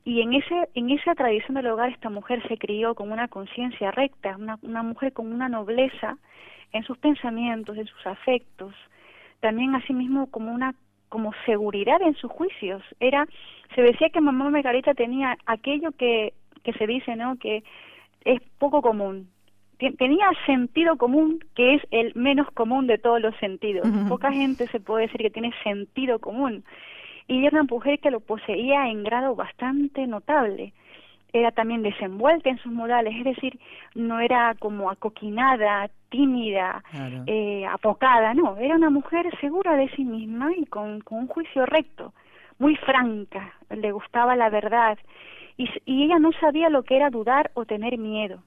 Y 0.04 0.20
en, 0.22 0.34
ese, 0.34 0.68
en 0.74 0.90
esa 0.90 1.16
tradición 1.16 1.54
del 1.54 1.66
hogar 1.66 1.90
esta 1.90 2.08
mujer 2.08 2.40
se 2.46 2.56
crió 2.56 2.94
con 2.94 3.10
una 3.10 3.26
conciencia 3.26 3.90
recta, 3.90 4.36
una, 4.36 4.60
una 4.62 4.84
mujer 4.84 5.12
con 5.12 5.32
una 5.32 5.48
nobleza 5.48 6.18
en 6.76 6.84
sus 6.84 6.98
pensamientos, 6.98 7.76
en 7.76 7.86
sus 7.86 8.06
afectos, 8.06 8.74
también 9.40 9.74
asimismo 9.74 10.30
como 10.30 10.52
una 10.52 10.74
como 11.08 11.32
seguridad 11.44 12.02
en 12.02 12.14
sus 12.16 12.30
juicios. 12.32 12.82
Era, 12.98 13.26
se 13.74 13.82
decía 13.82 14.10
que 14.10 14.20
mamá 14.20 14.50
Margarita 14.50 14.92
tenía 14.92 15.38
aquello 15.46 15.92
que 15.92 16.32
que 16.66 16.72
se 16.72 16.86
dice, 16.86 17.14
¿no? 17.14 17.36
Que 17.36 17.62
es 18.24 18.40
poco 18.58 18.82
común. 18.82 19.28
Tenía 19.78 20.26
sentido 20.46 20.96
común, 20.96 21.38
que 21.54 21.74
es 21.74 21.82
el 21.90 22.12
menos 22.16 22.50
común 22.52 22.86
de 22.88 22.98
todos 22.98 23.20
los 23.20 23.36
sentidos. 23.36 23.86
Poca 24.08 24.32
gente 24.32 24.66
se 24.68 24.80
puede 24.80 25.06
decir 25.06 25.20
que 25.20 25.30
tiene 25.30 25.52
sentido 25.62 26.18
común. 26.18 26.64
Y 27.28 27.44
era 27.44 27.60
una 27.60 27.68
mujer 27.70 28.00
que 28.00 28.10
lo 28.10 28.20
poseía 28.20 28.88
en 28.88 29.04
grado 29.04 29.36
bastante 29.36 30.06
notable 30.06 30.72
era 31.40 31.50
también 31.50 31.82
desenvuelta 31.82 32.48
en 32.48 32.58
sus 32.58 32.72
modales, 32.72 33.14
es 33.16 33.24
decir, 33.24 33.58
no 33.94 34.20
era 34.20 34.54
como 34.58 34.90
acoquinada, 34.90 35.88
tímida, 36.08 36.82
eh, 37.26 37.66
apocada, 37.66 38.34
no, 38.34 38.56
era 38.56 38.76
una 38.76 38.90
mujer 38.90 39.26
segura 39.40 39.76
de 39.76 39.88
sí 39.90 40.04
misma 40.04 40.50
y 40.56 40.66
con, 40.66 41.02
un 41.10 41.26
juicio 41.26 41.66
recto, 41.66 42.12
muy 42.58 42.76
franca, 42.76 43.54
le 43.70 43.92
gustaba 43.92 44.36
la 44.36 44.48
verdad 44.48 44.98
y, 45.56 45.68
y 45.84 46.04
ella 46.04 46.18
no 46.18 46.32
sabía 46.40 46.70
lo 46.70 46.82
que 46.82 46.96
era 46.96 47.10
dudar 47.10 47.50
o 47.54 47.64
tener 47.64 47.98
miedo. 47.98 48.42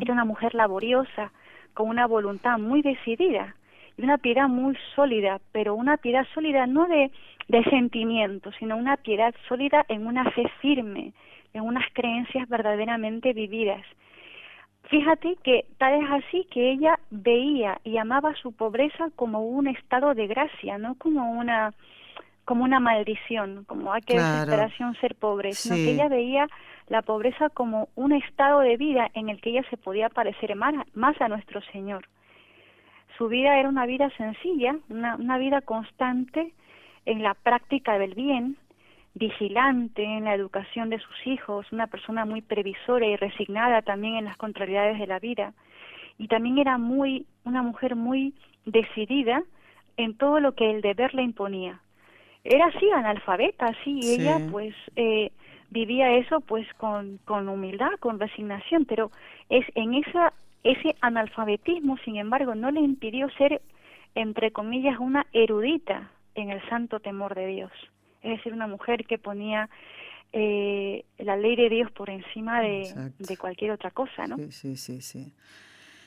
Era 0.00 0.12
una 0.12 0.26
mujer 0.26 0.54
laboriosa, 0.54 1.32
con 1.72 1.88
una 1.88 2.06
voluntad 2.06 2.58
muy 2.58 2.82
decidida 2.82 3.54
y 3.96 4.02
una 4.02 4.18
piedad 4.18 4.48
muy 4.48 4.76
sólida, 4.94 5.40
pero 5.52 5.74
una 5.74 5.96
piedad 5.96 6.26
sólida 6.34 6.66
no 6.66 6.86
de, 6.86 7.10
de 7.48 7.64
sentimiento, 7.64 8.50
sino 8.58 8.76
una 8.76 8.96
piedad 8.96 9.34
sólida 9.48 9.84
en 9.88 10.06
una 10.06 10.30
fe 10.32 10.50
firme, 10.60 11.12
en 11.54 11.62
unas 11.62 11.84
creencias 11.92 12.48
verdaderamente 12.48 13.32
vividas. 13.32 13.84
Fíjate 14.84 15.36
que 15.42 15.66
tal 15.76 16.02
es 16.02 16.10
así 16.10 16.46
que 16.50 16.70
ella 16.70 16.98
veía 17.10 17.78
y 17.84 17.98
amaba 17.98 18.34
su 18.36 18.52
pobreza 18.52 19.10
como 19.16 19.42
un 19.46 19.66
estado 19.66 20.14
de 20.14 20.26
gracia, 20.26 20.78
no 20.78 20.94
como 20.94 21.32
una 21.32 21.74
como 22.46 22.64
una 22.64 22.80
maldición, 22.80 23.64
como 23.66 23.92
hay 23.92 24.00
que 24.00 24.14
desesperación 24.14 24.94
ser 24.94 25.14
pobre, 25.16 25.52
sino 25.52 25.74
que 25.76 25.90
ella 25.92 26.08
veía 26.08 26.48
la 26.86 27.02
pobreza 27.02 27.50
como 27.50 27.90
un 27.94 28.12
estado 28.12 28.60
de 28.60 28.78
vida 28.78 29.10
en 29.12 29.28
el 29.28 29.38
que 29.42 29.50
ella 29.50 29.64
se 29.68 29.76
podía 29.76 30.08
parecer 30.08 30.56
más, 30.56 30.74
más 30.94 31.20
a 31.20 31.28
nuestro 31.28 31.60
Señor. 31.72 32.08
Su 33.18 33.28
vida 33.28 33.58
era 33.58 33.68
una 33.68 33.84
vida 33.84 34.08
sencilla, 34.16 34.76
una, 34.88 35.16
una 35.16 35.36
vida 35.36 35.60
constante 35.60 36.54
en 37.04 37.22
la 37.22 37.34
práctica 37.34 37.98
del 37.98 38.14
bien, 38.14 38.56
vigilante 39.18 40.02
en 40.02 40.24
la 40.24 40.34
educación 40.34 40.88
de 40.90 40.98
sus 40.98 41.26
hijos, 41.26 41.66
una 41.72 41.88
persona 41.88 42.24
muy 42.24 42.40
previsora 42.40 43.06
y 43.06 43.16
resignada 43.16 43.82
también 43.82 44.14
en 44.14 44.24
las 44.24 44.36
contrariedades 44.36 44.98
de 44.98 45.06
la 45.06 45.18
vida. 45.18 45.52
Y 46.18 46.28
también 46.28 46.58
era 46.58 46.78
muy, 46.78 47.26
una 47.44 47.62
mujer 47.62 47.96
muy 47.96 48.34
decidida 48.64 49.42
en 49.96 50.16
todo 50.16 50.40
lo 50.40 50.52
que 50.54 50.70
el 50.70 50.80
deber 50.80 51.14
le 51.14 51.22
imponía. 51.22 51.80
Era 52.44 52.66
así, 52.66 52.88
analfabeta, 52.90 53.66
así, 53.66 53.98
y 54.00 54.20
ella 54.20 54.38
pues 54.50 54.74
eh, 54.96 55.32
vivía 55.70 56.14
eso 56.16 56.40
pues 56.40 56.66
con, 56.74 57.18
con 57.24 57.48
humildad, 57.48 57.90
con 58.00 58.18
resignación, 58.18 58.84
pero 58.84 59.10
es 59.50 59.66
en 59.74 59.94
esa, 59.94 60.32
ese 60.62 60.96
analfabetismo, 61.00 61.98
sin 62.04 62.16
embargo, 62.16 62.54
no 62.54 62.70
le 62.70 62.80
impidió 62.80 63.28
ser, 63.30 63.60
entre 64.14 64.52
comillas, 64.52 64.98
una 64.98 65.26
erudita 65.32 66.10
en 66.34 66.50
el 66.50 66.66
santo 66.68 67.00
temor 67.00 67.34
de 67.34 67.46
Dios 67.48 67.72
es 68.22 68.36
decir, 68.36 68.52
una 68.52 68.66
mujer 68.66 69.04
que 69.06 69.18
ponía 69.18 69.68
eh, 70.32 71.04
la 71.18 71.36
ley 71.36 71.56
de 71.56 71.68
Dios 71.70 71.90
por 71.92 72.10
encima 72.10 72.60
de, 72.60 73.12
cualquier 73.38 73.70
otra 73.70 73.90
cosa, 73.90 74.26
¿no? 74.26 74.36
Sí, 74.50 74.76
sí, 74.76 75.00
sí, 75.00 75.32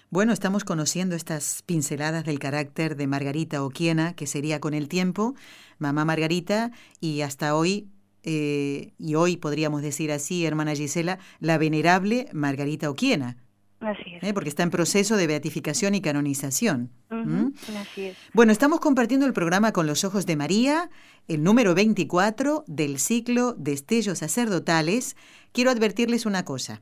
Bueno, 0.09 0.31
estamos 0.31 0.63
conociendo 0.63 1.15
estas 1.15 1.63
pinceladas 1.65 2.23
del 2.25 2.37
carácter 2.37 2.95
de 2.95 3.07
Margarita 3.07 3.63
Oquiena, 3.63 4.13
que 4.15 4.27
sería 4.27 4.59
con 4.59 4.73
el 4.73 4.89
tiempo 4.89 5.33
mamá 5.79 6.05
Margarita, 6.05 6.71
y 6.99 7.21
hasta 7.21 7.55
hoy, 7.55 7.87
eh, 8.23 8.91
y 8.99 9.15
hoy 9.15 9.37
podríamos 9.37 9.81
decir 9.81 10.11
así, 10.11 10.45
hermana 10.45 10.75
Gisela, 10.75 11.17
la 11.39 11.57
venerable 11.57 12.27
Margarita 12.31 12.91
Oquiena, 12.91 13.37
Así 13.81 14.15
es. 14.15 14.23
¿Eh? 14.23 14.33
Porque 14.33 14.49
está 14.49 14.63
en 14.63 14.69
proceso 14.69 15.17
de 15.17 15.27
beatificación 15.27 15.95
y 15.95 16.01
canonización. 16.01 16.91
¿Mm? 17.09 17.47
Así 17.79 18.05
es. 18.05 18.17
Bueno, 18.33 18.51
estamos 18.51 18.79
compartiendo 18.79 19.25
el 19.25 19.33
programa 19.33 19.73
con 19.73 19.87
los 19.87 20.03
ojos 20.03 20.25
de 20.25 20.35
María, 20.35 20.89
el 21.27 21.43
número 21.43 21.73
24 21.73 22.63
del 22.67 22.99
ciclo 22.99 23.53
Destellos 23.53 24.19
Sacerdotales. 24.19 25.15
Quiero 25.51 25.71
advertirles 25.71 26.27
una 26.27 26.45
cosa, 26.45 26.81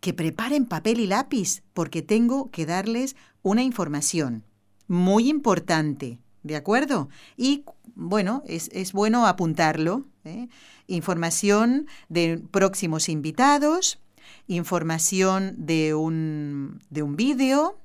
que 0.00 0.12
preparen 0.12 0.66
papel 0.66 0.98
y 0.98 1.06
lápiz 1.06 1.62
porque 1.72 2.02
tengo 2.02 2.50
que 2.50 2.66
darles 2.66 3.14
una 3.42 3.62
información 3.62 4.44
muy 4.88 5.28
importante, 5.28 6.18
¿de 6.42 6.56
acuerdo? 6.56 7.08
Y 7.36 7.64
bueno, 7.94 8.42
es, 8.46 8.70
es 8.72 8.92
bueno 8.92 9.26
apuntarlo. 9.26 10.04
¿eh? 10.24 10.48
Información 10.88 11.86
de 12.08 12.42
próximos 12.50 13.08
invitados 13.08 14.00
información 14.46 15.54
de 15.58 15.94
un, 15.94 16.80
de 16.90 17.02
un 17.02 17.16
vídeo, 17.16 17.78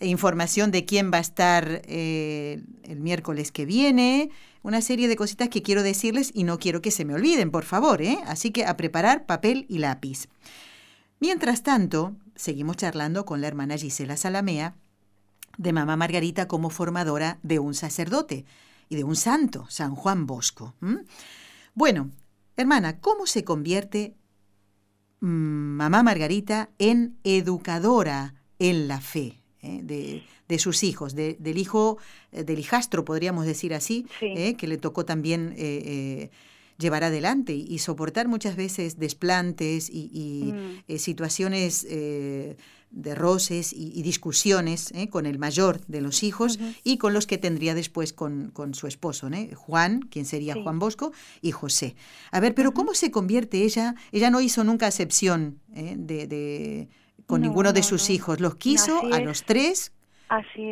información 0.00 0.70
de 0.70 0.84
quién 0.84 1.10
va 1.12 1.18
a 1.18 1.22
estar 1.22 1.82
eh, 1.84 2.62
el 2.82 3.00
miércoles 3.00 3.52
que 3.52 3.64
viene, 3.64 4.30
una 4.62 4.80
serie 4.80 5.08
de 5.08 5.16
cositas 5.16 5.48
que 5.48 5.62
quiero 5.62 5.82
decirles 5.82 6.30
y 6.34 6.44
no 6.44 6.58
quiero 6.58 6.82
que 6.82 6.90
se 6.90 7.04
me 7.04 7.14
olviden, 7.14 7.50
por 7.50 7.64
favor, 7.64 8.02
¿eh? 8.02 8.18
Así 8.26 8.50
que 8.50 8.64
a 8.64 8.76
preparar 8.76 9.26
papel 9.26 9.66
y 9.68 9.78
lápiz. 9.78 10.28
Mientras 11.20 11.62
tanto, 11.62 12.16
seguimos 12.34 12.76
charlando 12.76 13.24
con 13.24 13.40
la 13.40 13.46
hermana 13.46 13.76
Gisela 13.76 14.16
Salamea, 14.16 14.74
de 15.58 15.72
Mamá 15.72 15.96
Margarita 15.96 16.48
como 16.48 16.70
formadora 16.70 17.38
de 17.42 17.58
un 17.58 17.74
sacerdote 17.74 18.44
y 18.88 18.96
de 18.96 19.04
un 19.04 19.16
santo, 19.16 19.66
San 19.68 19.94
Juan 19.94 20.26
Bosco. 20.26 20.74
Bueno, 21.74 22.10
hermana, 22.56 22.98
¿cómo 23.00 23.26
se 23.26 23.44
convierte 23.44 24.16
mamá 25.20 26.02
Margarita 26.02 26.70
en 26.78 27.16
educadora 27.24 28.34
en 28.58 28.88
la 28.88 29.00
fe 29.00 29.40
¿eh? 29.62 30.22
de, 30.48 30.58
sus 30.58 30.82
hijos, 30.84 31.14
del 31.14 31.58
hijo, 31.58 31.98
eh, 32.32 32.44
del 32.44 32.58
hijastro, 32.58 33.04
podríamos 33.04 33.46
decir 33.46 33.74
así, 33.74 34.06
¿eh? 34.20 34.54
que 34.54 34.66
le 34.66 34.78
tocó 34.78 35.04
también 35.04 35.54
llevar 36.78 37.04
adelante 37.04 37.54
y, 37.54 37.78
soportar 37.78 38.28
muchas 38.28 38.56
veces 38.56 38.98
desplantes 38.98 39.88
y, 39.90 40.52
mm. 40.88 40.96
situaciones 40.98 41.86
de 42.94 43.14
roces 43.14 43.72
y, 43.72 44.02
discusiones 44.02 44.92
¿eh? 44.92 45.08
con 45.08 45.26
el 45.26 45.38
mayor 45.38 45.84
de 45.86 46.00
los 46.00 46.22
hijos 46.22 46.58
y 46.84 46.96
con 46.96 47.12
los 47.12 47.26
que 47.26 47.38
tendría 47.38 47.74
después 47.74 48.12
con, 48.12 48.50
con 48.52 48.74
su 48.74 48.86
esposo, 48.86 49.28
¿eh? 49.28 49.50
Juan, 49.54 50.00
quien 50.02 50.24
sería 50.24 50.54
Juan 50.54 50.78
Bosco, 50.78 51.12
y 51.42 51.50
José. 51.50 51.96
A 52.30 52.38
ver, 52.38 52.54
pero 52.54 52.72
¿cómo 52.72 52.94
se 52.94 53.10
convierte 53.10 53.64
ella? 53.64 53.96
Ella 54.12 54.30
no 54.30 54.40
hizo 54.40 54.62
nunca 54.62 54.86
acepción 54.86 55.58
¿eh? 55.74 55.96
de, 55.98 56.26
de, 56.28 56.88
con 57.26 57.40
ninguno 57.40 57.72
de 57.72 57.82
sus 57.82 58.10
hijos, 58.10 58.40
los 58.40 58.54
quiso 58.56 59.02
a 59.12 59.20
los 59.20 59.44
tres. 59.44 59.92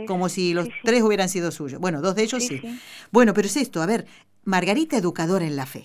Como 0.07 0.29
si 0.29 0.55
los 0.55 0.69
tres 0.83 1.03
hubieran 1.03 1.29
sido 1.29 1.53
suyos. 1.53 1.81
Bueno, 1.81 2.01
dos 2.01 2.17
de 2.17 2.25
ellos 2.25 2.45
sí. 2.45 2.61
Bueno, 3.13 3.33
pero 3.35 3.47
es 3.47 3.57
esto, 3.57 3.83
a 3.83 3.87
ver, 3.87 4.07
Margarita 4.45 4.97
educadora 4.97 5.45
en 5.45 5.57
la 5.57 5.67
fe. 5.67 5.83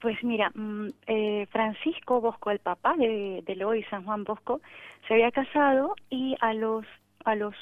Pues 0.00 0.22
mira, 0.22 0.50
mm, 0.54 0.88
eh, 1.06 1.46
Francisco 1.50 2.20
Bosco, 2.20 2.50
el 2.50 2.58
papá 2.58 2.94
de, 2.96 3.42
de 3.46 3.78
y 3.78 3.82
San 3.84 4.04
Juan 4.04 4.24
Bosco, 4.24 4.60
se 5.08 5.14
había 5.14 5.30
casado 5.30 5.94
y 6.10 6.36
a 6.40 6.52
los, 6.52 6.84
a 7.24 7.34
los 7.34 7.54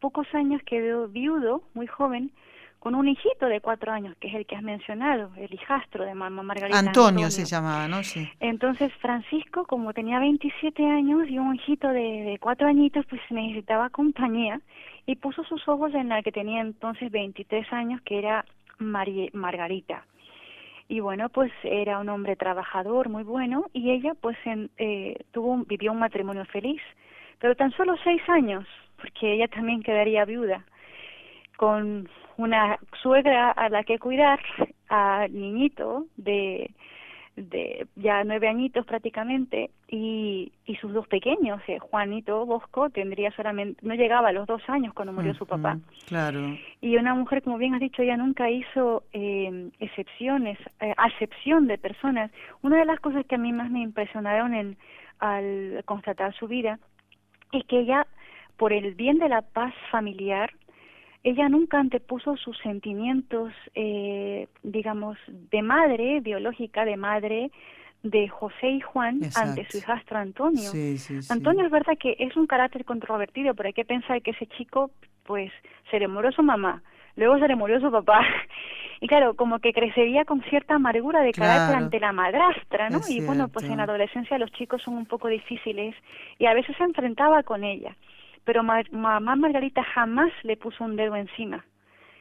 pocos 0.00 0.26
años 0.34 0.62
quedó 0.64 1.08
viudo, 1.08 1.62
muy 1.74 1.86
joven, 1.86 2.32
con 2.78 2.94
un 2.94 3.08
hijito 3.08 3.46
de 3.46 3.60
cuatro 3.60 3.92
años, 3.92 4.16
que 4.18 4.28
es 4.28 4.34
el 4.34 4.46
que 4.46 4.56
has 4.56 4.62
mencionado, 4.62 5.30
el 5.36 5.52
hijastro 5.52 6.04
de 6.04 6.14
mamá 6.14 6.42
Margarita. 6.42 6.78
Antonio, 6.78 7.30
se 7.30 7.44
llamaba, 7.44 7.86
¿no? 7.88 8.02
Sí. 8.02 8.26
Entonces 8.40 8.90
Francisco, 9.00 9.66
como 9.66 9.92
tenía 9.92 10.18
27 10.18 10.86
años 10.86 11.28
y 11.28 11.38
un 11.38 11.56
hijito 11.56 11.88
de, 11.88 12.00
de 12.00 12.38
cuatro 12.40 12.66
añitos, 12.66 13.04
pues 13.06 13.20
necesitaba 13.30 13.90
compañía 13.90 14.60
y 15.06 15.16
puso 15.16 15.44
sus 15.44 15.68
ojos 15.68 15.92
en 15.94 16.08
la 16.08 16.22
que 16.22 16.32
tenía 16.32 16.62
entonces 16.62 17.10
23 17.10 17.70
años, 17.72 18.00
que 18.02 18.18
era 18.18 18.46
Margarita. 18.80 20.04
Y 20.88 21.00
bueno 21.00 21.28
pues 21.28 21.52
era 21.62 21.98
un 21.98 22.08
hombre 22.08 22.34
trabajador 22.34 23.08
muy 23.08 23.22
bueno 23.22 23.66
y 23.72 23.92
ella 23.92 24.14
pues 24.20 24.36
eh, 24.44 25.16
tuvo 25.30 25.64
vivió 25.64 25.92
un 25.92 26.00
matrimonio 26.00 26.44
feliz 26.46 26.82
pero 27.38 27.54
tan 27.54 27.70
solo 27.72 27.96
seis 28.02 28.20
años 28.28 28.66
porque 28.96 29.34
ella 29.34 29.46
también 29.48 29.82
quedaría 29.82 30.24
viuda 30.24 30.64
con 31.56 32.08
una 32.36 32.78
suegra 33.02 33.50
a 33.50 33.68
la 33.68 33.84
que 33.84 33.98
cuidar 33.98 34.40
a 34.88 35.28
niñito 35.28 36.06
de 36.16 36.70
de 37.40 37.86
ya 37.96 38.24
nueve 38.24 38.48
añitos 38.48 38.84
prácticamente 38.86 39.70
y, 39.88 40.52
y 40.66 40.76
sus 40.76 40.92
dos 40.92 41.06
pequeños, 41.08 41.60
eh, 41.68 41.78
Juanito 41.78 42.46
Bosco 42.46 42.90
tendría 42.90 43.30
solamente, 43.32 43.84
no 43.86 43.94
llegaba 43.94 44.28
a 44.28 44.32
los 44.32 44.46
dos 44.46 44.62
años 44.68 44.94
cuando 44.94 45.12
murió 45.12 45.34
su 45.34 45.46
papá. 45.46 45.78
Claro. 46.06 46.56
Y 46.80 46.96
una 46.96 47.14
mujer, 47.14 47.42
como 47.42 47.58
bien 47.58 47.74
has 47.74 47.80
dicho, 47.80 48.02
ella 48.02 48.16
nunca 48.16 48.50
hizo 48.50 49.02
eh, 49.12 49.70
excepciones, 49.80 50.58
eh, 50.80 50.94
acepción 50.96 51.66
de 51.66 51.78
personas. 51.78 52.30
Una 52.62 52.78
de 52.78 52.84
las 52.84 53.00
cosas 53.00 53.24
que 53.26 53.34
a 53.34 53.38
mí 53.38 53.52
más 53.52 53.70
me 53.70 53.80
impresionaron 53.80 54.54
en, 54.54 54.76
al 55.18 55.82
constatar 55.84 56.34
su 56.34 56.46
vida 56.48 56.78
es 57.52 57.64
que 57.64 57.80
ella, 57.80 58.06
por 58.56 58.72
el 58.72 58.94
bien 58.94 59.18
de 59.18 59.28
la 59.28 59.42
paz 59.42 59.74
familiar, 59.90 60.50
ella 61.22 61.48
nunca 61.48 61.78
antepuso 61.78 62.36
sus 62.36 62.56
sentimientos, 62.58 63.52
eh, 63.74 64.48
digamos, 64.62 65.18
de 65.28 65.62
madre, 65.62 66.20
biológica, 66.20 66.84
de 66.84 66.96
madre, 66.96 67.50
de 68.02 68.28
José 68.28 68.68
y 68.70 68.80
Juan 68.80 69.20
ante 69.36 69.66
su 69.68 69.78
hijastro 69.78 70.18
Antonio. 70.18 70.70
Antonio 71.28 71.66
es 71.66 71.70
verdad 71.70 71.98
que 71.98 72.16
es 72.18 72.34
un 72.36 72.46
carácter 72.46 72.84
controvertido, 72.86 73.54
pero 73.54 73.66
hay 73.66 73.74
que 73.74 73.84
pensar 73.84 74.22
que 74.22 74.30
ese 74.30 74.46
chico, 74.46 74.90
pues, 75.24 75.52
se 75.90 75.98
le 75.98 76.08
murió 76.08 76.32
su 76.32 76.42
mamá, 76.42 76.82
luego 77.16 77.38
se 77.38 77.48
le 77.48 77.56
murió 77.56 77.80
su 77.80 77.90
papá. 77.90 78.20
Y 79.02 79.08
claro, 79.08 79.34
como 79.34 79.60
que 79.60 79.72
crecería 79.72 80.26
con 80.26 80.42
cierta 80.42 80.74
amargura 80.74 81.22
de 81.22 81.32
carácter 81.32 81.74
ante 81.74 81.98
la 82.00 82.12
madrastra, 82.12 82.90
¿no? 82.90 83.00
y 83.08 83.24
bueno, 83.24 83.48
pues 83.48 83.64
en 83.64 83.78
la 83.78 83.84
adolescencia 83.84 84.36
los 84.36 84.52
chicos 84.52 84.82
son 84.82 84.92
un 84.92 85.06
poco 85.06 85.28
difíciles 85.28 85.96
y 86.38 86.44
a 86.44 86.52
veces 86.52 86.76
se 86.76 86.84
enfrentaba 86.84 87.42
con 87.42 87.64
ella. 87.64 87.96
Pero 88.44 88.62
mamá 88.62 89.36
Margarita 89.36 89.82
jamás 89.82 90.32
le 90.42 90.56
puso 90.56 90.84
un 90.84 90.96
dedo 90.96 91.16
encima, 91.16 91.64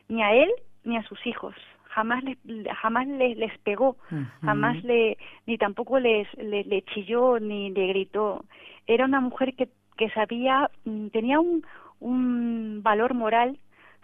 ni 0.07 0.21
a 0.23 0.33
él 0.33 0.49
ni 0.83 0.97
a 0.97 1.03
sus 1.03 1.25
hijos. 1.25 1.55
Jamás 1.85 2.23
les 2.23 2.37
jamás 2.81 3.07
les, 3.07 3.37
les 3.37 3.57
pegó. 3.59 3.97
Jamás 4.41 4.83
le 4.83 5.17
ni 5.47 5.57
tampoco 5.57 5.99
les 5.99 6.27
le, 6.37 6.63
le, 6.63 6.83
chilló 6.83 7.39
ni 7.39 7.71
le 7.71 7.87
gritó. 7.87 8.45
Era 8.85 9.05
una 9.05 9.21
mujer 9.21 9.55
que 9.55 9.69
que 9.97 10.09
sabía 10.11 10.69
mm, 10.85 11.07
tenía 11.07 11.39
un 11.39 11.63
un 11.99 12.81
valor 12.83 13.13
moral 13.13 13.57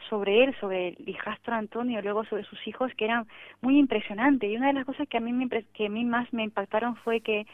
sobre 0.09 0.43
él, 0.43 0.55
sobre 0.59 0.89
el 0.89 1.09
hijastro 1.09 1.55
Antonio, 1.55 2.01
luego 2.01 2.25
sobre 2.25 2.43
sus 2.43 2.67
hijos, 2.67 2.91
que 2.95 3.05
eran 3.05 3.25
muy 3.61 3.79
impresionante. 3.79 4.47
Y 4.47 4.55
una 4.55 4.67
de 4.67 4.73
las 4.73 4.85
cosas 4.85 5.07
que 5.07 5.17
a 5.17 5.21
mí, 5.21 5.33
me, 5.33 5.47
que 5.49 5.87
a 5.87 5.89
mí 5.89 6.05
más 6.05 6.31
me 6.33 6.43
impactaron 6.43 6.95
fue 6.97 7.21
que 7.21 7.47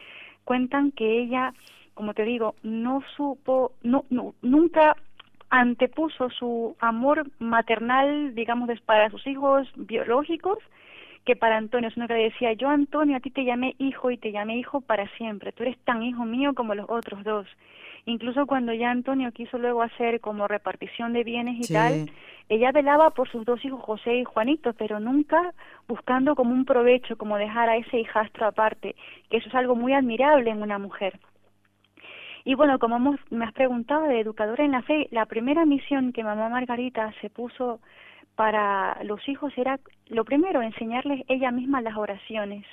cuentan 0.43 0.91
que 0.91 1.21
ella, 1.21 1.53
como 1.93 2.13
te 2.13 2.23
digo, 2.23 2.55
no 2.63 3.03
supo, 3.15 3.73
no, 3.83 4.05
no 4.09 4.33
nunca 4.41 4.95
antepuso 5.49 6.29
su 6.29 6.75
amor 6.79 7.29
maternal, 7.39 8.33
digamos, 8.33 8.69
para 8.81 9.09
sus 9.09 9.25
hijos 9.27 9.67
biológicos, 9.75 10.57
que 11.25 11.35
para 11.35 11.57
Antonio, 11.57 11.91
sino 11.91 12.07
que 12.07 12.13
le 12.13 12.23
decía, 12.23 12.53
yo 12.53 12.69
Antonio, 12.69 13.17
a 13.17 13.19
ti 13.19 13.29
te 13.29 13.43
llamé 13.43 13.75
hijo 13.77 14.09
y 14.11 14.17
te 14.17 14.31
llamé 14.31 14.57
hijo 14.57 14.81
para 14.81 15.07
siempre, 15.17 15.51
tú 15.51 15.63
eres 15.63 15.77
tan 15.79 16.01
hijo 16.03 16.25
mío 16.25 16.53
como 16.55 16.73
los 16.73 16.89
otros 16.89 17.23
dos. 17.23 17.47
Incluso 18.05 18.47
cuando 18.47 18.73
ya 18.73 18.89
Antonio 18.89 19.31
quiso 19.31 19.59
luego 19.59 19.83
hacer 19.83 20.21
como 20.21 20.47
repartición 20.47 21.13
de 21.13 21.23
bienes 21.23 21.69
y 21.69 21.71
tal, 21.71 22.09
ella 22.49 22.71
velaba 22.71 23.11
por 23.11 23.29
sus 23.29 23.45
dos 23.45 23.63
hijos 23.63 23.81
José 23.81 24.15
y 24.15 24.23
Juanito, 24.23 24.73
pero 24.73 24.99
nunca 24.99 25.53
buscando 25.87 26.33
como 26.33 26.51
un 26.51 26.65
provecho, 26.65 27.15
como 27.15 27.37
dejar 27.37 27.69
a 27.69 27.77
ese 27.77 27.99
hijastro 27.99 28.47
aparte, 28.47 28.95
que 29.29 29.37
eso 29.37 29.49
es 29.49 29.55
algo 29.55 29.75
muy 29.75 29.93
admirable 29.93 30.49
en 30.49 30.63
una 30.63 30.79
mujer. 30.79 31.19
Y 32.43 32.55
bueno, 32.55 32.79
como 32.79 33.17
me 33.29 33.45
has 33.45 33.53
preguntado 33.53 34.03
de 34.03 34.19
educadora 34.19 34.63
en 34.63 34.71
la 34.71 34.81
fe, 34.81 35.07
la 35.11 35.25
primera 35.25 35.65
misión 35.65 36.11
que 36.11 36.23
mamá 36.23 36.49
Margarita 36.49 37.13
se 37.21 37.29
puso 37.29 37.79
para 38.35 39.03
los 39.03 39.27
hijos 39.29 39.53
era, 39.57 39.79
lo 40.07 40.25
primero, 40.25 40.61
enseñarles 40.61 41.23
ella 41.27 41.51
misma 41.51 41.81
las 41.81 41.95
oraciones. 41.97 42.65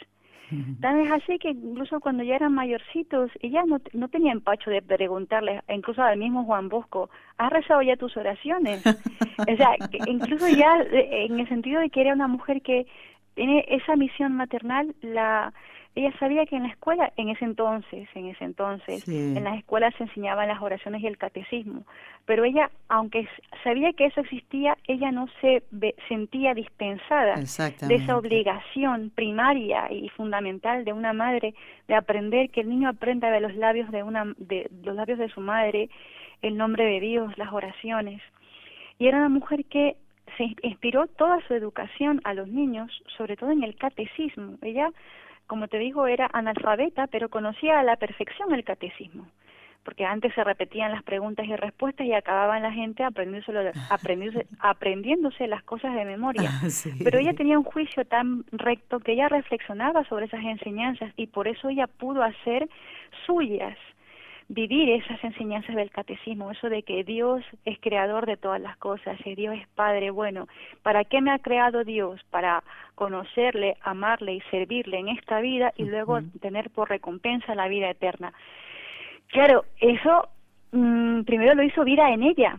Tan 0.80 1.00
es 1.00 1.10
así 1.12 1.38
que 1.38 1.50
incluso 1.50 2.00
cuando 2.00 2.22
ya 2.22 2.36
eran 2.36 2.54
mayorcitos, 2.54 3.30
ella 3.40 3.64
no, 3.66 3.82
no 3.92 4.08
tenía 4.08 4.32
empacho 4.32 4.70
de 4.70 4.80
preguntarle, 4.80 5.60
incluso 5.68 6.02
al 6.02 6.16
mismo 6.16 6.44
Juan 6.44 6.70
Bosco, 6.70 7.10
¿has 7.36 7.52
rezado 7.52 7.82
ya 7.82 7.96
tus 7.96 8.16
oraciones? 8.16 8.82
o 9.38 9.56
sea, 9.56 9.76
incluso 10.06 10.48
ya 10.48 10.80
eh, 10.90 11.26
en 11.26 11.38
el 11.38 11.48
sentido 11.48 11.80
de 11.80 11.90
que 11.90 12.00
era 12.00 12.14
una 12.14 12.28
mujer 12.28 12.62
que 12.62 12.86
tiene 13.38 13.64
esa 13.68 13.94
misión 13.94 14.32
maternal, 14.32 14.96
la 15.00 15.52
ella 15.94 16.12
sabía 16.18 16.44
que 16.46 16.54
en 16.54 16.64
la 16.64 16.68
escuela, 16.68 17.12
en 17.16 17.28
ese 17.28 17.44
entonces, 17.44 18.08
en 18.14 18.26
ese 18.26 18.44
entonces, 18.44 19.08
en 19.08 19.42
las 19.42 19.58
escuelas 19.58 19.92
se 19.96 20.04
enseñaban 20.04 20.46
las 20.46 20.60
oraciones 20.60 21.02
y 21.02 21.06
el 21.06 21.18
catecismo, 21.18 21.84
pero 22.24 22.44
ella, 22.44 22.70
aunque 22.88 23.26
sabía 23.64 23.92
que 23.92 24.06
eso 24.06 24.20
existía, 24.20 24.76
ella 24.86 25.10
no 25.10 25.26
se 25.40 25.62
sentía 26.08 26.54
dispensada 26.54 27.34
de 27.36 27.94
esa 27.94 28.16
obligación 28.16 29.10
primaria 29.14 29.90
y 29.90 30.08
fundamental 30.10 30.84
de 30.84 30.92
una 30.92 31.12
madre 31.12 31.54
de 31.88 31.94
aprender 31.94 32.50
que 32.50 32.60
el 32.60 32.68
niño 32.68 32.88
aprenda 32.88 33.30
de 33.30 33.40
los 33.40 33.54
labios 33.54 33.90
de 33.90 34.02
una 34.02 34.34
de 34.36 34.70
los 34.82 34.94
labios 34.94 35.18
de 35.18 35.28
su 35.30 35.40
madre 35.40 35.90
el 36.42 36.56
nombre 36.56 36.84
de 36.84 37.00
Dios, 37.00 37.36
las 37.38 37.52
oraciones. 37.52 38.20
Y 38.98 39.06
era 39.06 39.18
una 39.18 39.28
mujer 39.28 39.64
que 39.64 39.96
se 40.36 40.54
inspiró 40.62 41.06
toda 41.06 41.40
su 41.46 41.54
educación 41.54 42.20
a 42.24 42.34
los 42.34 42.48
niños, 42.48 42.90
sobre 43.16 43.36
todo 43.36 43.50
en 43.50 43.62
el 43.62 43.76
catecismo. 43.76 44.58
Ella 44.62 44.90
como 45.48 45.66
te 45.66 45.78
digo, 45.78 46.06
era 46.06 46.30
analfabeta, 46.32 47.08
pero 47.08 47.30
conocía 47.30 47.80
a 47.80 47.82
la 47.82 47.96
perfección 47.96 48.52
el 48.52 48.64
catecismo, 48.64 49.26
porque 49.82 50.04
antes 50.04 50.32
se 50.34 50.44
repetían 50.44 50.92
las 50.92 51.02
preguntas 51.02 51.46
y 51.46 51.56
respuestas 51.56 52.06
y 52.06 52.12
acababan 52.12 52.62
la 52.62 52.70
gente 52.70 53.02
aprendiéndose, 53.02 53.72
aprendiéndose 54.60 55.48
las 55.48 55.62
cosas 55.64 55.94
de 55.94 56.04
memoria. 56.04 56.50
Ah, 56.52 56.68
pero 57.02 57.18
ella 57.18 57.32
tenía 57.32 57.58
un 57.58 57.64
juicio 57.64 58.04
tan 58.04 58.44
recto 58.52 59.00
que 59.00 59.12
ella 59.12 59.28
reflexionaba 59.28 60.04
sobre 60.04 60.26
esas 60.26 60.44
enseñanzas 60.44 61.12
y 61.16 61.26
por 61.26 61.48
eso 61.48 61.70
ella 61.70 61.86
pudo 61.86 62.22
hacer 62.22 62.68
suyas 63.26 63.76
vivir 64.48 64.88
esas 64.90 65.22
enseñanzas 65.22 65.76
del 65.76 65.90
catecismo, 65.90 66.50
eso 66.50 66.68
de 66.68 66.82
que 66.82 67.04
Dios 67.04 67.44
es 67.64 67.78
creador 67.80 68.26
de 68.26 68.36
todas 68.36 68.60
las 68.60 68.76
cosas, 68.78 69.18
que 69.22 69.36
Dios 69.36 69.56
es 69.56 69.68
Padre 69.68 70.10
bueno. 70.10 70.48
¿Para 70.82 71.04
qué 71.04 71.20
me 71.20 71.30
ha 71.30 71.38
creado 71.38 71.84
Dios? 71.84 72.20
Para 72.30 72.62
conocerle, 72.94 73.76
amarle 73.82 74.34
y 74.34 74.40
servirle 74.50 74.98
en 74.98 75.08
esta 75.08 75.40
vida 75.40 75.72
y 75.76 75.84
luego 75.84 76.20
tener 76.40 76.70
por 76.70 76.88
recompensa 76.88 77.54
la 77.54 77.68
vida 77.68 77.90
eterna. 77.90 78.32
Claro, 79.28 79.64
eso 79.80 80.28
mm, 80.72 81.22
primero 81.22 81.54
lo 81.54 81.62
hizo 81.62 81.84
vida 81.84 82.10
en 82.10 82.22
ella, 82.22 82.58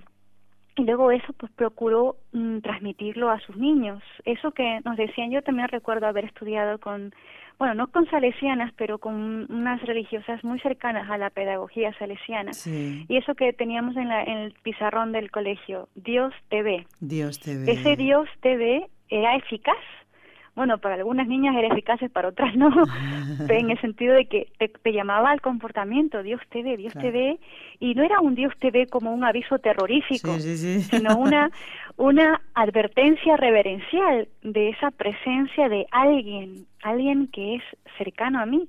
y 0.79 0.85
luego 0.85 1.11
eso 1.11 1.33
pues 1.33 1.51
procuró 1.51 2.15
mm, 2.31 2.59
transmitirlo 2.59 3.29
a 3.29 3.39
sus 3.39 3.57
niños. 3.57 4.01
Eso 4.25 4.51
que 4.51 4.79
nos 4.85 4.97
decían, 4.97 5.31
yo 5.31 5.41
también 5.41 5.67
recuerdo 5.67 6.07
haber 6.07 6.25
estudiado 6.25 6.79
con 6.79 7.13
bueno, 7.57 7.73
no 7.73 7.87
con 7.87 8.09
salesianas, 8.09 8.71
pero 8.77 8.99
con 8.99 9.45
unas 9.51 9.81
religiosas 9.81 10.41
muy 10.45 10.61
cercanas 10.61 11.09
a 11.09 11.17
la 11.17 11.29
pedagogía 11.29 11.93
salesiana. 11.99 12.51
Y 12.65 13.17
eso 13.17 13.35
que 13.35 13.51
teníamos 13.51 13.97
en, 13.97 14.07
la, 14.07 14.23
en 14.23 14.37
el 14.37 14.53
pizarrón 14.63 15.11
del 15.11 15.29
colegio, 15.29 15.89
Dios 15.93 16.33
te 16.47 16.63
ve. 16.63 16.87
Dios 17.01 17.37
te 17.41 17.57
ve. 17.57 17.69
Ese 17.69 17.97
Dios 17.97 18.29
te 18.39 18.55
ve 18.55 18.89
era 19.09 19.35
eficaz 19.35 19.75
bueno, 20.59 20.77
para 20.77 20.95
algunas 20.95 21.25
niñas 21.25 21.55
era 21.55 21.69
eficaz, 21.69 22.01
para 22.11 22.27
otras 22.27 22.53
no, 22.53 22.69
en 23.49 23.71
el 23.71 23.79
sentido 23.79 24.13
de 24.13 24.25
que 24.25 24.49
te, 24.57 24.91
llamaba 24.91 25.31
al 25.31 25.39
comportamiento, 25.39 26.21
Dios 26.21 26.41
te 26.49 26.61
ve, 26.63 26.75
Dios 26.75 26.91
te 26.95 27.11
ve, 27.11 27.39
y 27.79 27.95
no 27.95 28.03
era 28.03 28.19
un 28.19 28.35
Dios 28.35 28.51
te 28.59 28.69
ve 28.69 28.85
como 28.85 29.13
un 29.13 29.23
aviso 29.23 29.57
terrorífico, 29.59 30.37
sino 30.37 31.15
una, 31.15 31.49
una 31.95 32.41
advertencia 32.55 33.37
reverencial 33.37 34.27
de 34.43 34.71
esa 34.71 34.91
presencia 34.91 35.69
de 35.69 35.87
alguien, 35.91 36.65
alguien 36.83 37.27
que 37.27 37.55
es 37.55 37.63
cercano 37.97 38.41
a 38.41 38.45
mí. 38.45 38.67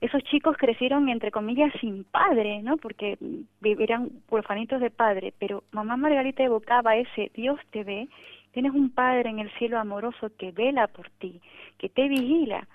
Esos 0.00 0.22
chicos 0.22 0.56
crecieron, 0.56 1.08
entre 1.08 1.32
comillas, 1.32 1.72
sin 1.80 2.04
padre, 2.04 2.62
¿no? 2.62 2.76
Porque 2.76 3.18
eran 3.64 4.10
huerfanitos 4.30 4.80
de 4.80 4.90
padre, 4.90 5.34
pero 5.40 5.64
mamá 5.72 5.96
Margarita 5.96 6.44
evocaba 6.44 6.94
ese 6.94 7.32
Dios 7.34 7.58
te 7.72 7.82
ve 7.82 8.08
Tienes 8.52 8.72
un 8.72 8.90
Padre 8.90 9.30
en 9.30 9.38
el 9.38 9.50
cielo 9.52 9.78
amoroso 9.78 10.30
que 10.38 10.52
vela 10.52 10.86
por 10.86 11.08
ti, 11.10 11.40
que 11.78 11.88
te 11.88 12.08
vigila, 12.08 12.66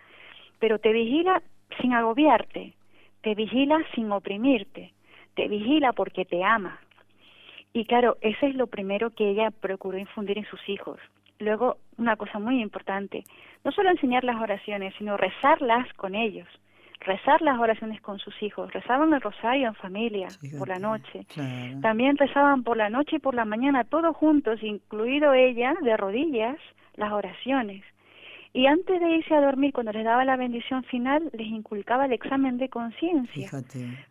pero 0.60 0.80
te 0.80 0.92
vigila 0.92 1.42
sin 1.80 1.94
agobiarte, 1.94 2.74
te 3.22 3.36
vigila 3.36 3.80
sin 3.94 4.12
oprimirte, 4.12 4.94
te 5.36 5.48
vigila 5.48 5.94
porque 5.94 6.26
te 6.26 6.44
ama. 6.44 6.80
Y 7.74 7.86
claro, 7.86 8.18
eso 8.22 8.48
es 8.48 8.56
lo 8.56 8.68
primero 8.68 9.12
que 9.12 9.30
ella 9.30 9.52
procuró 9.52 9.98
infundir 9.98 10.38
en 10.38 10.46
sus 10.46 10.68
hijos. 10.68 11.00
Luego, 11.40 11.78
una 11.98 12.16
cosa 12.16 12.40
muy 12.40 12.60
importante, 12.62 13.24
no 13.64 13.72
solo 13.72 13.92
enseñar 13.92 14.24
las 14.24 14.42
oraciones, 14.42 14.96
sino 14.98 15.16
rezarlas 15.18 15.92
con 15.94 16.16
ellos 16.16 16.48
rezar 17.02 17.42
las 17.42 17.60
oraciones 17.60 18.02
con 18.02 18.20
sus 18.20 18.42
hijos, 18.42 18.72
rezaban 18.74 19.14
el 19.14 19.22
rosario 19.22 19.68
en 19.68 19.76
familia 19.76 20.28
por 20.58 20.68
la 20.68 20.80
noche, 20.80 21.26
también 21.82 22.18
rezaban 22.18 22.64
por 22.64 22.78
la 22.78 22.90
noche 22.90 23.18
y 23.18 23.20
por 23.20 23.36
la 23.36 23.46
mañana 23.46 23.84
todos 23.84 24.16
juntos, 24.16 24.62
incluido 24.64 25.34
ella, 25.34 25.74
de 25.82 25.96
rodillas, 25.96 26.58
las 26.96 27.12
oraciones. 27.12 27.84
Y 28.54 28.66
antes 28.66 29.00
de 29.00 29.12
irse 29.12 29.36
a 29.36 29.42
dormir, 29.42 29.72
cuando 29.72 29.92
les 29.92 30.04
daba 30.04 30.26
la 30.26 30.36
bendición 30.36 30.84
final, 30.86 31.30
les 31.34 31.48
inculcaba 31.48 32.06
el 32.06 32.14
examen 32.14 32.58
de 32.58 32.70
conciencia. 32.70 33.50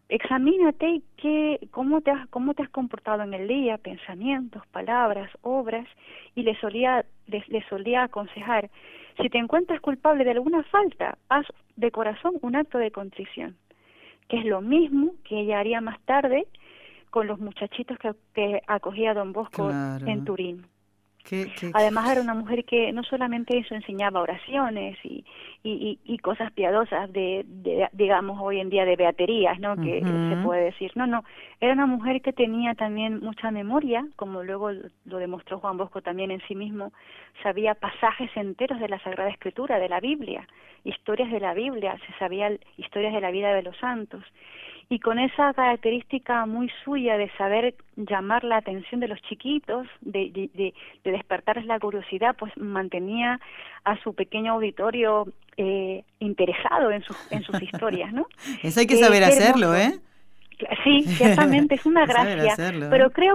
Examínate 0.09 1.03
qué, 1.17 1.67
cómo, 1.73 2.01
te 2.01 2.13
has, 2.13 2.29
cómo 2.29 2.55
te 2.55 2.63
has 2.63 2.69
comportado 2.69 3.25
en 3.25 3.35
el 3.35 3.49
día, 3.49 3.77
pensamientos, 3.79 4.63
palabras, 4.69 5.31
obras, 5.43 5.89
y 6.37 6.43
les 6.43 6.57
solía, 6.61 7.05
les, 7.27 7.49
les 7.49 7.67
solía 7.67 8.05
aconsejar, 8.05 8.71
si 9.21 9.29
te 9.29 9.39
encuentras 9.39 9.81
culpable 9.81 10.25
de 10.25 10.33
alguna 10.33 10.63
falta, 10.65 11.19
haz 11.29 11.47
de 11.77 11.91
corazón 11.91 12.35
un 12.43 12.57
acto 12.57 12.79
de 12.79 12.91
contrición, 12.91 13.57
que 14.29 14.39
es 14.39 14.45
lo 14.45 14.61
mismo 14.61 15.13
que 15.25 15.41
ella 15.41 15.59
haría 15.59 15.81
más 15.81 16.01
tarde 16.03 16.47
con 17.11 17.27
los 17.27 17.39
muchachitos 17.39 17.99
que, 18.35 18.63
acogía 18.67 19.15
Don 19.15 19.33
Bosco 19.33 19.71
en 19.71 20.25
Turín. 20.25 20.67
Además 21.75 22.11
era 22.11 22.21
una 22.21 22.35
mujer 22.35 22.65
que 22.65 22.93
no 22.93 23.03
solamente 23.03 23.59
eso 23.59 23.75
enseñaba 23.75 24.21
oraciones 24.21 24.97
y, 25.05 25.25
y, 25.65 25.99
y, 26.05 26.19
cosas 26.19 26.53
piadosas 26.53 27.13
de, 27.13 27.45
de, 27.47 27.89
digamos, 27.93 28.39
hoy 28.41 28.61
en 28.61 28.71
día 28.71 28.85
de 28.85 28.97
beaterías, 28.97 29.59
¿no? 29.59 29.77
Que 29.77 30.01
se 30.03 30.37
puede 30.45 30.65
decir. 30.65 30.93
No, 30.95 31.07
no, 31.07 31.25
era 31.61 31.73
una 31.73 31.87
mujer 31.87 32.23
que 32.23 32.33
tenía 32.33 32.75
también 32.75 33.21
mucha 33.21 33.51
memoria, 33.51 34.07
como 34.17 34.43
luego 34.43 34.71
lo 34.71 35.19
demostró 35.19 35.59
Juan 35.59 35.77
Bosco 35.77 36.03
también 36.03 36.31
en 36.31 36.41
sí 36.47 36.55
mismo, 36.55 36.93
sabía 37.43 37.75
pasajes 37.75 38.31
enteros 38.37 38.79
de 38.81 38.89
la 38.89 39.01
Sagrada 39.01 39.31
Escritura, 39.31 39.79
de 39.79 39.89
la 39.89 40.01
Biblia, 40.01 40.47
historias 40.85 41.31
de 41.31 41.41
la 41.41 41.55
Biblia, 41.55 41.97
se 42.07 42.19
sabía 42.19 42.57
historias 42.77 43.13
de 43.13 43.21
la 43.21 43.31
vida 43.31 43.53
de 43.53 43.63
los 43.63 43.77
santos 43.79 44.23
y 44.89 45.01
con 45.01 45.19
esa 45.19 45.53
característica 45.53 46.47
muy 46.47 46.71
suya 46.85 47.17
de 47.17 47.29
saber 47.37 47.75
llamar 47.97 48.45
la 48.45 48.59
atención 48.59 49.01
de 49.01 49.09
los 49.09 49.21
chiquitos, 49.23 49.87
de, 50.01 50.31
de, 50.31 50.51
de, 51.03 51.11
despertarles 51.11 51.67
la 51.67 51.81
curiosidad, 51.81 52.37
pues 52.39 52.53
mantenía 52.57 53.41
a 53.85 54.01
su 54.03 54.15
pequeño 54.15 54.53
auditorio 54.53 55.27
eh, 55.57 56.05
interesado 56.21 56.93
en, 56.93 57.03
sus 57.03 57.17
en 57.33 57.43
sus 57.43 57.61
historias, 57.61 58.13
¿no? 58.13 58.27
Eso 58.63 58.81
hay 58.81 58.87
que 58.87 58.97
saber 58.97 59.25
hacerlo, 59.25 59.75
¿eh? 59.75 59.99
Sí, 60.85 61.03
ciertamente, 61.03 61.75
es 61.75 61.85
una 61.85 62.07
gracia, 62.07 62.55
¿eh? 62.57 62.87
pero 62.89 63.11
creo, 63.11 63.35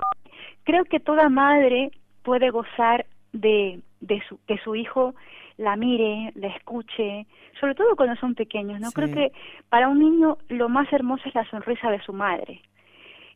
creo 0.63 0.85
que 0.85 0.99
toda 0.99 1.27
madre 1.27 1.91
puede 2.23 2.49
gozar 2.49 3.05
de, 3.33 3.81
de 3.99 4.23
su, 4.27 4.39
que 4.47 4.57
su 4.59 4.75
hijo 4.75 5.15
la 5.57 5.75
mire, 5.75 6.31
la 6.35 6.47
escuche, 6.47 7.25
sobre 7.61 7.75
todo 7.75 7.95
cuando 7.95 8.15
son 8.15 8.33
pequeños, 8.33 8.81
¿no? 8.81 8.91
Creo 8.91 9.13
que 9.13 9.31
para 9.69 9.87
un 9.87 9.99
niño 9.99 10.39
lo 10.49 10.67
más 10.67 10.91
hermoso 10.91 11.29
es 11.29 11.35
la 11.35 11.47
sonrisa 11.49 11.91
de 11.91 12.01
su 12.01 12.11
madre. 12.11 12.61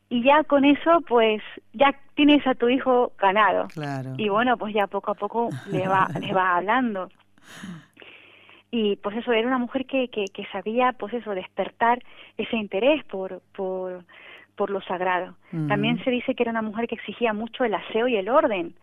Y 0.10 0.24
ya 0.24 0.44
con 0.44 0.66
eso, 0.66 1.02
pues, 1.08 1.42
ya 1.74 1.96
tienes 2.16 2.46
a 2.46 2.56
tu 2.56 2.68
hijo 2.68 3.14
ganado. 3.20 3.68
Y 4.18 4.30
bueno, 4.30 4.58
pues 4.58 4.74
ya 4.74 4.88
poco 4.88 5.12
a 5.12 5.16
poco 5.16 5.50
le 5.72 5.88
va, 5.88 6.08
le 6.20 6.34
va 6.34 6.58
hablando. 6.58 7.10
Y 8.72 8.96
pues 8.98 9.16
eso, 9.18 9.32
era 9.32 9.48
una 9.48 9.60
mujer 9.60 9.86
que, 9.86 10.10
que, 10.10 10.26
que 10.26 10.46
sabía, 10.48 10.92
pues 10.94 11.14
eso, 11.14 11.32
despertar 11.32 12.00
ese 12.38 12.58
interés 12.58 13.04
por, 13.06 13.42
por, 13.56 14.04
por 14.56 14.70
lo 14.72 14.82
sagrado. 14.82 15.36
También 15.68 16.04
se 16.04 16.10
dice 16.10 16.34
que 16.36 16.44
era 16.44 16.52
una 16.52 16.62
mujer 16.64 16.88
que 16.88 16.96
exigía 16.96 17.32
mucho 17.32 17.64
el 17.64 17.76
aseo 17.76 18.08
y 18.08 18.18
el 18.18 18.28
orden 18.28 18.76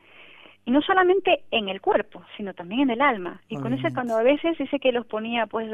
y 0.64 0.70
no 0.70 0.80
solamente 0.82 1.42
en 1.50 1.68
el 1.68 1.80
cuerpo, 1.80 2.22
sino 2.36 2.54
también 2.54 2.82
en 2.82 2.90
el 2.90 3.02
alma. 3.02 3.40
Y 3.48 3.56
con 3.56 3.72
eso 3.72 3.88
cuando 3.92 4.16
a 4.16 4.22
veces 4.22 4.56
dice 4.58 4.78
que 4.78 4.92
los 4.92 5.06
ponía 5.06 5.46
pues 5.46 5.68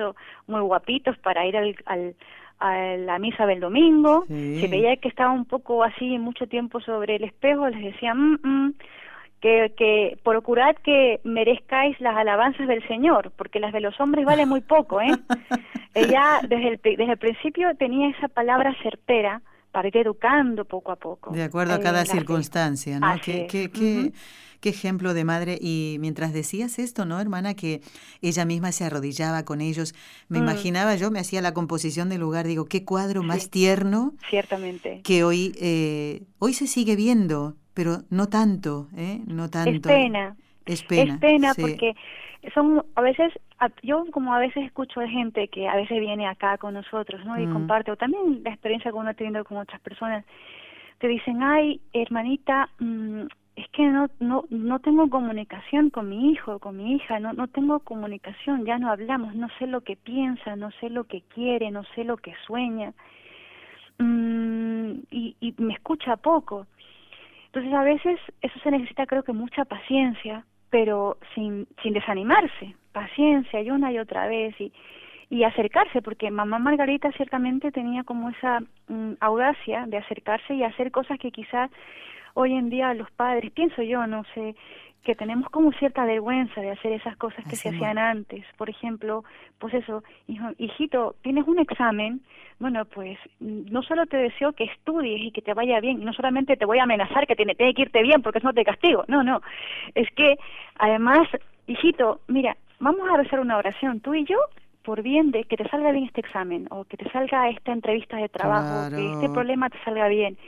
muy 0.46 0.60
guapitos 0.60 1.18
para 1.18 1.46
ir 1.46 1.56
al, 1.56 1.76
al 1.86 2.14
a 2.58 2.96
la 2.96 3.18
misa 3.18 3.46
del 3.46 3.60
domingo, 3.60 4.24
se 4.26 4.66
veía 4.68 4.96
que 4.96 5.08
estaba 5.08 5.30
un 5.30 5.44
poco 5.44 5.84
así 5.84 6.18
mucho 6.18 6.46
tiempo 6.46 6.80
sobre 6.80 7.16
el 7.16 7.24
espejo, 7.24 7.68
les 7.68 7.92
decía, 7.92 8.14
mm, 8.14 8.38
mm, 8.42 8.74
que, 9.40 9.72
que 9.76 10.18
procurad 10.24 10.74
que 10.82 11.20
merezcáis 11.22 12.00
las 12.00 12.16
alabanzas 12.16 12.66
del 12.66 12.86
Señor, 12.88 13.32
porque 13.36 13.60
las 13.60 13.72
de 13.72 13.80
los 13.80 13.98
hombres 14.00 14.24
valen 14.24 14.48
muy 14.48 14.60
poco, 14.60 15.00
¿eh? 15.00 15.06
Ella 15.94 16.40
desde 16.42 16.68
el, 16.68 16.80
desde 16.82 17.12
el 17.12 17.18
principio 17.18 17.74
tenía 17.76 18.08
esa 18.08 18.26
palabra 18.26 18.74
certera 18.82 19.40
para 19.70 19.88
ir 19.88 19.96
educando 19.98 20.64
poco 20.64 20.90
a 20.90 20.96
poco. 20.96 21.30
De 21.30 21.44
acuerdo 21.44 21.74
a 21.74 21.76
eh, 21.76 21.80
cada 21.80 22.04
circunstancia, 22.04 22.98
¿no? 22.98 23.14
¿Qué, 23.22 23.46
qué, 23.46 23.70
qué, 23.70 24.12
Qué 24.60 24.70
ejemplo 24.70 25.14
de 25.14 25.24
madre. 25.24 25.58
Y 25.60 25.96
mientras 26.00 26.32
decías 26.32 26.78
esto, 26.78 27.04
¿no, 27.04 27.20
hermana? 27.20 27.54
Que 27.54 27.80
ella 28.22 28.44
misma 28.44 28.72
se 28.72 28.84
arrodillaba 28.84 29.44
con 29.44 29.60
ellos. 29.60 29.94
Me 30.28 30.38
mm. 30.38 30.42
imaginaba 30.42 30.94
yo, 30.96 31.10
me 31.10 31.20
hacía 31.20 31.40
la 31.40 31.54
composición 31.54 32.08
del 32.08 32.20
lugar. 32.20 32.46
Digo, 32.46 32.64
qué 32.66 32.84
cuadro 32.84 33.22
más 33.22 33.50
tierno. 33.50 34.14
Ciertamente. 34.28 35.00
Que 35.04 35.24
hoy, 35.24 35.54
eh, 35.60 36.22
hoy 36.38 36.54
se 36.54 36.66
sigue 36.66 36.96
viendo, 36.96 37.54
pero 37.74 38.02
no 38.10 38.28
tanto, 38.28 38.88
¿eh? 38.96 39.20
No 39.26 39.48
tanto. 39.48 39.70
Es 39.70 39.96
pena. 39.96 40.36
Es 40.66 40.82
pena. 40.82 41.14
Es 41.14 41.20
pena 41.20 41.54
porque 41.54 41.94
son 42.54 42.84
a 42.94 43.00
veces 43.00 43.32
yo 43.82 44.04
como 44.12 44.32
a 44.34 44.38
veces 44.38 44.64
escucho 44.64 45.00
de 45.00 45.08
gente 45.08 45.48
que 45.48 45.68
a 45.68 45.76
veces 45.76 46.00
viene 46.00 46.26
acá 46.26 46.58
con 46.58 46.74
nosotros 46.74 47.24
no 47.24 47.38
y 47.38 47.46
mm. 47.46 47.52
comparte 47.52 47.90
o 47.90 47.96
también 47.96 48.42
la 48.44 48.50
experiencia 48.50 48.90
que 48.90 48.96
uno 48.96 49.10
ha 49.10 49.14
tenido 49.14 49.44
con 49.44 49.56
otras 49.56 49.80
personas 49.80 50.24
te 50.98 51.08
dicen 51.08 51.42
ay 51.42 51.80
hermanita 51.92 52.68
mmm, 52.78 53.22
es 53.58 53.68
que 53.70 53.84
no, 53.88 54.08
no, 54.20 54.44
no 54.50 54.78
tengo 54.78 55.10
comunicación 55.10 55.90
con 55.90 56.08
mi 56.08 56.30
hijo, 56.30 56.60
con 56.60 56.76
mi 56.76 56.94
hija, 56.94 57.18
no, 57.18 57.32
no 57.32 57.48
tengo 57.48 57.80
comunicación, 57.80 58.64
ya 58.64 58.78
no 58.78 58.88
hablamos, 58.88 59.34
no 59.34 59.48
sé 59.58 59.66
lo 59.66 59.80
que 59.80 59.96
piensa, 59.96 60.54
no 60.54 60.70
sé 60.78 60.90
lo 60.90 61.04
que 61.04 61.22
quiere, 61.22 61.72
no 61.72 61.82
sé 61.96 62.04
lo 62.04 62.18
que 62.18 62.32
sueña, 62.46 62.92
mm, 63.98 64.90
y, 65.10 65.36
y 65.40 65.54
me 65.58 65.74
escucha 65.74 66.16
poco. 66.16 66.68
Entonces 67.46 67.72
a 67.72 67.82
veces 67.82 68.20
eso 68.42 68.60
se 68.60 68.70
necesita 68.70 69.06
creo 69.06 69.24
que 69.24 69.32
mucha 69.32 69.64
paciencia, 69.64 70.44
pero 70.70 71.18
sin, 71.34 71.66
sin 71.82 71.94
desanimarse, 71.94 72.76
paciencia 72.92 73.60
y 73.60 73.72
una 73.72 73.90
y 73.90 73.98
otra 73.98 74.28
vez 74.28 74.54
y, 74.60 74.72
y 75.30 75.42
acercarse, 75.42 76.00
porque 76.00 76.30
mamá 76.30 76.60
Margarita 76.60 77.10
ciertamente 77.10 77.72
tenía 77.72 78.04
como 78.04 78.30
esa 78.30 78.60
mm, 78.86 79.14
audacia 79.18 79.86
de 79.88 79.96
acercarse 79.96 80.54
y 80.54 80.62
hacer 80.62 80.92
cosas 80.92 81.18
que 81.18 81.32
quizás 81.32 81.72
hoy 82.38 82.54
en 82.54 82.70
día 82.70 82.94
los 82.94 83.10
padres, 83.10 83.50
pienso 83.50 83.82
yo, 83.82 84.06
no 84.06 84.22
sé, 84.32 84.54
que 85.02 85.16
tenemos 85.16 85.50
como 85.50 85.72
cierta 85.72 86.04
vergüenza 86.04 86.60
de 86.60 86.70
hacer 86.70 86.92
esas 86.92 87.16
cosas 87.16 87.44
que 87.50 87.56
se 87.56 87.70
hacían 87.70 87.98
antes. 87.98 88.44
Por 88.56 88.70
ejemplo, 88.70 89.24
pues 89.58 89.74
eso, 89.74 90.04
hijo, 90.28 90.46
hijito, 90.58 91.16
tienes 91.22 91.48
un 91.48 91.58
examen, 91.58 92.20
bueno, 92.60 92.84
pues 92.84 93.18
no 93.40 93.82
solo 93.82 94.06
te 94.06 94.18
deseo 94.18 94.52
que 94.52 94.64
estudies 94.64 95.20
y 95.20 95.32
que 95.32 95.42
te 95.42 95.52
vaya 95.52 95.80
bien, 95.80 96.04
no 96.04 96.12
solamente 96.12 96.56
te 96.56 96.64
voy 96.64 96.78
a 96.78 96.84
amenazar 96.84 97.26
que 97.26 97.34
tiene, 97.34 97.56
tiene 97.56 97.74
que 97.74 97.82
irte 97.82 98.02
bien 98.02 98.22
porque 98.22 98.40
no 98.40 98.52
te 98.52 98.64
castigo, 98.64 99.04
no, 99.08 99.24
no, 99.24 99.40
es 99.96 100.08
que 100.12 100.36
además, 100.78 101.26
hijito, 101.66 102.20
mira, 102.28 102.56
vamos 102.78 103.08
a 103.10 103.16
rezar 103.16 103.40
una 103.40 103.56
oración, 103.56 103.98
tú 103.98 104.14
y 104.14 104.24
yo, 104.24 104.38
por 104.84 105.02
bien 105.02 105.32
de 105.32 105.42
que 105.42 105.56
te 105.56 105.68
salga 105.68 105.90
bien 105.90 106.04
este 106.04 106.20
examen 106.20 106.68
o 106.70 106.84
que 106.84 106.96
te 106.96 107.10
salga 107.10 107.48
esta 107.48 107.72
entrevista 107.72 108.16
de 108.16 108.28
trabajo, 108.28 108.94
que 108.94 109.12
este 109.12 109.28
problema 109.28 109.68
te 109.70 109.82
salga 109.84 110.06
bien 110.06 110.38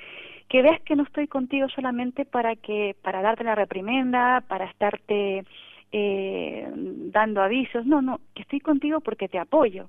que 0.51 0.63
veas 0.63 0.81
que 0.83 0.97
no 0.97 1.05
estoy 1.05 1.29
contigo 1.29 1.69
solamente 1.69 2.25
para 2.25 2.57
que 2.57 2.97
para 3.03 3.23
darte 3.23 3.45
la 3.45 3.55
reprimenda, 3.55 4.43
para 4.49 4.65
estarte 4.65 5.45
eh, 5.93 6.69
dando 6.75 7.41
avisos, 7.41 7.87
no, 7.87 8.03
no, 8.03 8.21
que 8.35 8.43
estoy 8.43 8.59
contigo 8.59 9.01
porque 9.01 9.29
te 9.29 9.39
apoyo, 9.39 9.89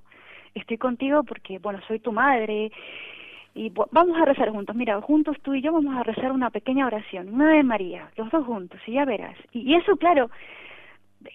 estoy 0.53 0.77
contigo 0.77 1.23
porque, 1.23 1.57
bueno, 1.57 1.79
soy 1.87 1.97
tu 1.97 2.11
madre 2.11 2.71
y 3.55 3.71
vamos 3.91 4.15
a 4.21 4.25
rezar 4.25 4.51
juntos, 4.51 4.75
mira, 4.75 5.01
juntos 5.01 5.35
tú 5.41 5.55
y 5.55 5.63
yo 5.63 5.73
vamos 5.73 5.97
a 5.97 6.03
rezar 6.03 6.31
una 6.31 6.51
pequeña 6.51 6.85
oración, 6.85 7.33
una 7.33 7.49
de 7.53 7.63
María, 7.63 8.11
los 8.15 8.29
dos 8.29 8.45
juntos, 8.45 8.79
y 8.85 8.93
ya 8.93 9.03
verás. 9.03 9.35
y 9.51 9.73
eso, 9.73 9.97
claro, 9.97 10.29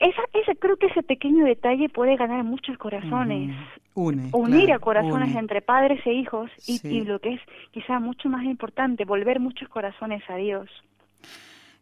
esa, 0.01 0.23
ese, 0.33 0.57
creo 0.57 0.77
que 0.77 0.87
ese 0.87 1.03
pequeño 1.03 1.45
detalle 1.45 1.89
puede 1.89 2.17
ganar 2.17 2.45
muchos 2.45 2.77
corazones. 2.79 3.57
unir 3.95 4.73
a 4.73 4.79
corazones 4.79 5.35
entre 5.35 5.63
padres 5.63 6.05
e 6.07 6.13
hijos 6.13 6.51
y, 6.67 6.81
y, 6.87 7.05
lo 7.05 7.19
que 7.19 7.35
es 7.35 7.41
quizá 7.71 7.99
mucho 7.99 8.29
más 8.29 8.45
importante, 8.45 9.05
volver 9.05 9.41
muchos 9.41 9.69
corazones 9.69 10.23
a 10.29 10.37
Dios. 10.37 10.69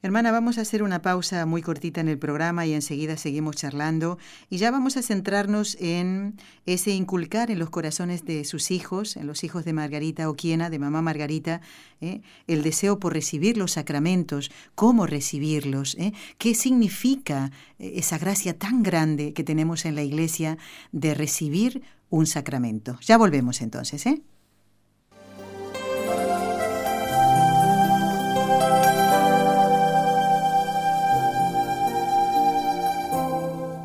Hermana, 0.05 0.33
vamos 0.33 0.59
a 0.59 0.61
hacer 0.61 0.83
una 0.83 1.01
pausa 1.01 1.47
muy 1.47 1.62
cortita 1.62 2.03
en 2.03 2.09
el 2.09 2.19
programa 2.19 2.67
y 2.67 2.75
enseguida 2.75 3.17
seguimos 3.17 3.57
charlando 3.57 4.19
y 4.51 4.59
ya 4.59 4.71
vamos 4.71 4.99
a 4.99 5.03
centrarnos 5.03 5.79
en 5.81 6.37
ese 6.67 6.90
inculcar 6.90 7.51
en 7.51 7.59
los 7.59 7.71
corazones 7.71 8.27
de 8.27 8.45
sus 8.45 8.71
hijos, 8.71 9.17
en 9.17 9.27
los 9.27 9.45
hijos 9.45 9.64
de 9.64 9.73
Margarita 9.73 10.29
Oquiena, 10.29 10.69
de 10.69 10.79
mamá 10.79 11.01
Margarita, 11.01 11.62
¿eh? 12.03 12.21
el 12.47 12.62
deseo 12.62 12.99
por 12.99 13.14
recibir 13.14 13.57
los 13.57 13.73
sacramentos, 13.73 14.51
cómo 14.75 15.07
recibirlos, 15.07 15.95
¿eh? 15.95 16.12
qué 16.37 16.55
significa 16.55 17.51
eh, 17.79 17.95
esa 17.97 18.19
gracia 18.19 18.59
tan 18.59 18.83
grande 18.83 19.33
que 19.33 19.43
tenemos 19.43 19.87
en 19.87 19.95
la 19.95 20.03
iglesia 20.03 20.59
de 20.93 21.14
recibir 21.14 21.83
un 22.11 22.27
sacramento. 22.27 22.99
Ya 23.01 23.17
volvemos 23.17 23.62
entonces, 23.62 24.05
¿eh? 24.05 24.21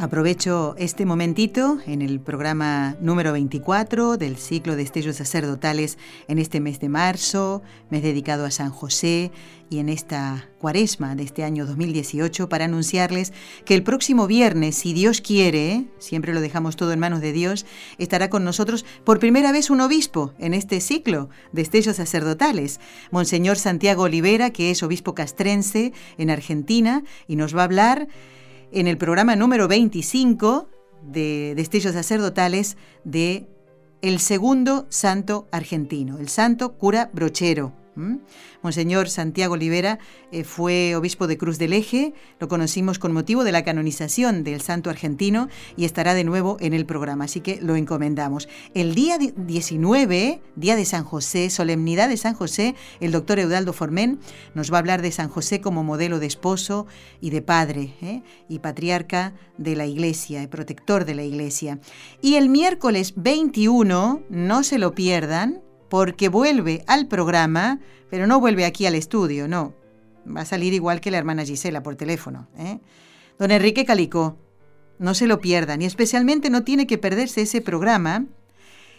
Aprovecho 0.00 0.76
este 0.78 1.04
momentito 1.06 1.78
en 1.84 2.02
el 2.02 2.20
programa 2.20 2.94
número 3.00 3.32
24 3.32 4.16
del 4.16 4.36
ciclo 4.36 4.76
de 4.76 4.84
Estellos 4.84 5.16
Sacerdotales 5.16 5.98
en 6.28 6.38
este 6.38 6.60
mes 6.60 6.78
de 6.78 6.88
marzo, 6.88 7.62
mes 7.90 8.04
dedicado 8.04 8.44
a 8.44 8.52
San 8.52 8.70
José 8.70 9.32
y 9.68 9.80
en 9.80 9.88
esta 9.88 10.48
cuaresma 10.60 11.16
de 11.16 11.24
este 11.24 11.42
año 11.42 11.66
2018 11.66 12.48
para 12.48 12.66
anunciarles 12.66 13.32
que 13.64 13.74
el 13.74 13.82
próximo 13.82 14.28
viernes, 14.28 14.76
si 14.76 14.92
Dios 14.92 15.20
quiere, 15.20 15.86
siempre 15.98 16.32
lo 16.32 16.40
dejamos 16.40 16.76
todo 16.76 16.92
en 16.92 17.00
manos 17.00 17.20
de 17.20 17.32
Dios, 17.32 17.66
estará 17.98 18.30
con 18.30 18.44
nosotros 18.44 18.86
por 19.02 19.18
primera 19.18 19.50
vez 19.50 19.68
un 19.68 19.80
obispo 19.80 20.32
en 20.38 20.54
este 20.54 20.80
ciclo 20.80 21.28
de 21.50 21.62
Estellos 21.62 21.96
Sacerdotales, 21.96 22.78
Monseñor 23.10 23.58
Santiago 23.58 24.04
Olivera, 24.04 24.50
que 24.50 24.70
es 24.70 24.84
obispo 24.84 25.16
castrense 25.16 25.92
en 26.18 26.30
Argentina 26.30 27.02
y 27.26 27.34
nos 27.34 27.56
va 27.56 27.62
a 27.62 27.64
hablar 27.64 28.06
en 28.72 28.86
el 28.86 28.98
programa 28.98 29.36
número 29.36 29.68
25 29.68 30.68
de 31.02 31.54
Destellos 31.56 31.94
Sacerdotales 31.94 32.76
de 33.04 33.46
el 34.02 34.20
segundo 34.20 34.86
santo 34.90 35.48
argentino, 35.50 36.18
el 36.18 36.28
santo 36.28 36.74
cura 36.74 37.10
brochero. 37.12 37.72
Monseñor 38.62 39.08
Santiago 39.08 39.54
Olivera 39.54 39.98
eh, 40.32 40.44
fue 40.44 40.94
obispo 40.94 41.26
de 41.26 41.38
Cruz 41.38 41.58
del 41.58 41.72
Eje, 41.72 42.14
lo 42.40 42.48
conocimos 42.48 42.98
con 42.98 43.12
motivo 43.12 43.44
de 43.44 43.52
la 43.52 43.64
canonización 43.64 44.44
del 44.44 44.60
santo 44.60 44.90
argentino 44.90 45.48
y 45.76 45.84
estará 45.84 46.14
de 46.14 46.24
nuevo 46.24 46.56
en 46.60 46.74
el 46.74 46.86
programa, 46.86 47.24
así 47.24 47.40
que 47.40 47.60
lo 47.60 47.76
encomendamos. 47.76 48.48
El 48.74 48.94
día 48.94 49.18
19, 49.18 50.40
día 50.56 50.76
de 50.76 50.84
San 50.84 51.04
José, 51.04 51.50
solemnidad 51.50 52.08
de 52.08 52.16
San 52.16 52.34
José, 52.34 52.74
el 53.00 53.12
doctor 53.12 53.38
Eudaldo 53.38 53.72
Formen 53.72 54.20
nos 54.54 54.72
va 54.72 54.76
a 54.76 54.80
hablar 54.80 55.02
de 55.02 55.12
San 55.12 55.28
José 55.28 55.60
como 55.60 55.84
modelo 55.84 56.18
de 56.18 56.26
esposo 56.26 56.86
y 57.20 57.30
de 57.30 57.42
padre 57.42 57.94
¿eh? 58.02 58.22
y 58.48 58.60
patriarca 58.60 59.34
de 59.56 59.76
la 59.76 59.86
iglesia, 59.86 60.48
protector 60.48 61.04
de 61.04 61.14
la 61.14 61.24
iglesia. 61.24 61.80
Y 62.22 62.36
el 62.36 62.48
miércoles 62.48 63.14
21, 63.16 64.22
no 64.28 64.62
se 64.62 64.78
lo 64.78 64.94
pierdan, 64.94 65.62
porque 65.88 66.28
vuelve 66.28 66.84
al 66.86 67.06
programa, 67.06 67.80
pero 68.10 68.26
no 68.26 68.40
vuelve 68.40 68.64
aquí 68.64 68.86
al 68.86 68.94
estudio, 68.94 69.48
no. 69.48 69.74
Va 70.26 70.42
a 70.42 70.46
salir 70.46 70.74
igual 70.74 71.00
que 71.00 71.10
la 71.10 71.18
hermana 71.18 71.44
Gisela 71.44 71.82
por 71.82 71.96
teléfono. 71.96 72.48
¿eh? 72.58 72.78
Don 73.38 73.50
Enrique 73.50 73.84
Calicó, 73.84 74.36
no 74.98 75.14
se 75.14 75.26
lo 75.26 75.40
pierdan 75.40 75.80
y 75.82 75.86
especialmente 75.86 76.50
no 76.50 76.64
tiene 76.64 76.86
que 76.86 76.98
perderse 76.98 77.42
ese 77.42 77.60
programa. 77.60 78.26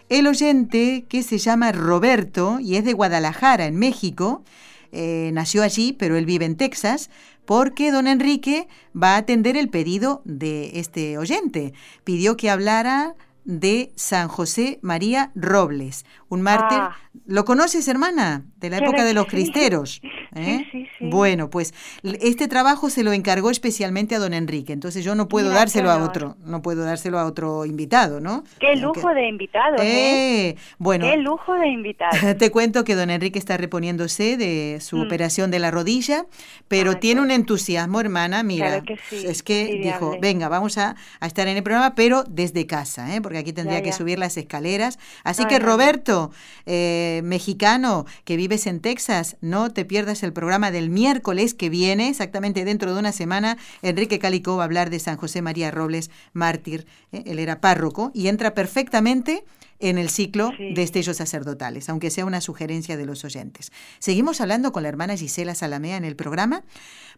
El 0.07 0.25
oyente 0.27 1.05
que 1.07 1.21
se 1.21 1.37
llama 1.37 1.71
Roberto 1.71 2.59
y 2.59 2.77
es 2.77 2.85
de 2.85 2.93
Guadalajara, 2.93 3.67
en 3.67 3.75
México, 3.75 4.43
eh, 4.91 5.29
nació 5.33 5.61
allí, 5.61 5.93
pero 5.93 6.17
él 6.17 6.25
vive 6.25 6.45
en 6.45 6.55
Texas, 6.55 7.11
porque 7.45 7.91
don 7.91 8.07
Enrique 8.07 8.67
va 8.95 9.15
a 9.15 9.17
atender 9.17 9.55
el 9.55 9.69
pedido 9.69 10.21
de 10.25 10.79
este 10.79 11.17
oyente. 11.17 11.73
Pidió 12.03 12.37
que 12.37 12.49
hablara 12.49 13.15
de 13.43 13.91
San 13.95 14.27
José 14.27 14.79
María 14.81 15.31
Robles, 15.35 16.05
un 16.29 16.41
mártir. 16.41 16.79
Ah. 16.79 16.95
¿Lo 17.25 17.43
conoces, 17.43 17.87
hermana? 17.87 18.43
De 18.57 18.69
la 18.69 18.77
época 18.77 19.03
de 19.03 19.13
los 19.13 19.25
cristeros. 19.25 20.01
¿eh? 20.35 20.65
Sí, 20.71 20.87
sí, 20.97 21.09
bueno, 21.09 21.49
pues 21.49 21.73
este 22.03 22.47
trabajo 22.47 22.89
se 22.89 23.03
lo 23.03 23.13
encargó 23.13 23.49
especialmente 23.49 24.15
a 24.15 24.19
don 24.19 24.33
Enrique, 24.33 24.73
entonces 24.73 25.03
yo 25.03 25.15
no 25.15 25.27
puedo 25.27 25.49
dárselo 25.49 25.89
a 25.91 26.03
otro, 26.03 26.37
no 26.45 26.61
puedo 26.61 26.83
dárselo 26.83 27.19
a 27.19 27.25
otro 27.25 27.65
invitado, 27.65 28.19
¿no? 28.19 28.43
Qué 28.59 28.75
lujo 28.75 29.09
de 29.13 29.27
invitado, 29.27 29.77
¿eh? 29.81 30.49
¿eh? 30.49 30.55
Bueno. 30.77 31.05
Qué 31.09 31.17
lujo 31.17 31.53
de 31.53 31.67
invitado. 31.67 32.11
Te 32.37 32.51
cuento 32.51 32.83
que 32.83 32.95
don 32.95 33.09
Enrique 33.09 33.39
está 33.39 33.57
reponiéndose 33.57 34.37
de 34.37 34.79
su 34.81 34.97
mm. 34.97 35.01
operación 35.01 35.51
de 35.51 35.59
la 35.59 35.71
rodilla, 35.71 36.25
pero 36.67 36.97
tiene 36.97 37.21
un 37.21 37.31
entusiasmo, 37.31 37.99
hermana, 37.99 38.43
mira, 38.43 38.83
es 39.11 39.43
que 39.43 39.79
dijo, 39.83 40.17
venga, 40.21 40.47
vamos 40.49 40.77
a, 40.77 40.95
estar 41.21 41.47
en 41.47 41.57
el 41.57 41.63
programa, 41.63 41.95
pero 41.95 42.23
desde 42.27 42.65
casa, 42.65 43.15
¿eh? 43.15 43.21
porque 43.21 43.39
aquí 43.39 43.53
tendría 43.53 43.81
que 43.81 43.93
subir 43.93 44.19
las 44.19 44.37
escaleras. 44.37 44.99
Así 45.23 45.45
que 45.45 45.59
Roberto, 45.59 46.18
eh, 46.65 47.21
mexicano 47.23 48.05
que 48.25 48.37
vives 48.37 48.67
en 48.67 48.79
Texas, 48.79 49.37
no 49.41 49.71
te 49.71 49.85
pierdas 49.85 50.23
el 50.23 50.33
programa 50.33 50.71
del 50.71 50.89
miércoles 50.89 51.53
que 51.53 51.69
viene, 51.69 52.09
exactamente 52.09 52.65
dentro 52.65 52.93
de 52.93 52.99
una 52.99 53.11
semana. 53.11 53.57
Enrique 53.81 54.19
Calicó 54.19 54.57
va 54.57 54.63
a 54.63 54.65
hablar 54.65 54.89
de 54.89 54.99
San 54.99 55.17
José 55.17 55.41
María 55.41 55.71
Robles, 55.71 56.09
mártir. 56.33 56.85
¿eh? 57.11 57.23
Él 57.25 57.39
era 57.39 57.61
párroco 57.61 58.11
y 58.13 58.27
entra 58.27 58.53
perfectamente 58.53 59.43
en 59.79 59.97
el 59.97 60.09
ciclo 60.09 60.51
de 60.57 60.83
estellos 60.83 61.17
sacerdotales, 61.17 61.87
aunque 61.89 62.11
sea 62.11 62.25
una 62.25 62.41
sugerencia 62.41 62.97
de 62.97 63.05
los 63.05 63.23
oyentes. 63.23 63.71
Seguimos 63.99 64.41
hablando 64.41 64.71
con 64.73 64.83
la 64.83 64.89
hermana 64.89 65.15
Gisela 65.15 65.55
Salamea 65.55 65.95
en 65.95 66.03
el 66.03 66.17
programa 66.17 66.63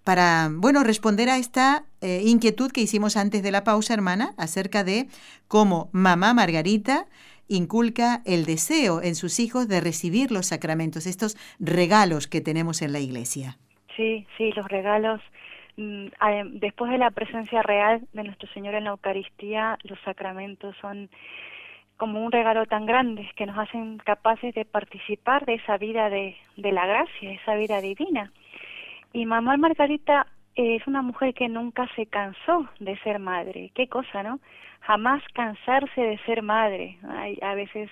para, 0.03 0.49
bueno, 0.53 0.83
responder 0.83 1.29
a 1.29 1.37
esta 1.37 1.85
eh, 2.01 2.21
inquietud 2.23 2.71
que 2.71 2.81
hicimos 2.81 3.17
antes 3.17 3.41
de 3.41 3.51
la 3.51 3.63
pausa, 3.63 3.93
hermana, 3.93 4.33
acerca 4.37 4.83
de 4.83 5.07
cómo 5.47 5.89
mamá 5.91 6.33
Margarita 6.33 7.07
inculca 7.47 8.21
el 8.25 8.45
deseo 8.45 9.01
en 9.01 9.15
sus 9.15 9.39
hijos 9.39 9.67
de 9.67 9.81
recibir 9.81 10.31
los 10.31 10.47
sacramentos, 10.47 11.05
estos 11.05 11.37
regalos 11.59 12.27
que 12.27 12.41
tenemos 12.41 12.81
en 12.81 12.93
la 12.93 12.99
iglesia. 12.99 13.57
Sí, 13.95 14.25
sí, 14.37 14.51
los 14.53 14.67
regalos. 14.67 15.21
Mm, 15.77 16.07
después 16.59 16.91
de 16.91 16.97
la 16.97 17.11
presencia 17.11 17.61
real 17.61 18.01
de 18.13 18.23
nuestro 18.23 18.47
Señor 18.53 18.75
en 18.75 18.85
la 18.85 18.91
Eucaristía, 18.91 19.77
los 19.83 19.99
sacramentos 20.01 20.75
son 20.81 21.09
como 21.97 22.25
un 22.25 22.31
regalo 22.31 22.65
tan 22.65 22.85
grande 22.85 23.29
que 23.35 23.45
nos 23.45 23.57
hacen 23.57 23.97
capaces 23.99 24.55
de 24.55 24.65
participar 24.65 25.45
de 25.45 25.55
esa 25.55 25.77
vida 25.77 26.09
de, 26.09 26.35
de 26.57 26.71
la 26.71 26.87
gracia, 26.87 27.31
esa 27.31 27.55
vida 27.55 27.79
divina. 27.79 28.31
Y 29.13 29.25
mamá 29.25 29.55
Margarita 29.57 30.25
es 30.55 30.85
una 30.87 31.01
mujer 31.01 31.33
que 31.33 31.47
nunca 31.47 31.87
se 31.95 32.05
cansó 32.05 32.67
de 32.79 32.97
ser 32.99 33.19
madre. 33.19 33.71
Qué 33.73 33.87
cosa, 33.87 34.23
¿no? 34.23 34.39
Jamás 34.81 35.23
cansarse 35.33 36.01
de 36.01 36.17
ser 36.25 36.41
madre. 36.41 36.97
Hay, 37.07 37.37
a 37.41 37.53
veces 37.53 37.89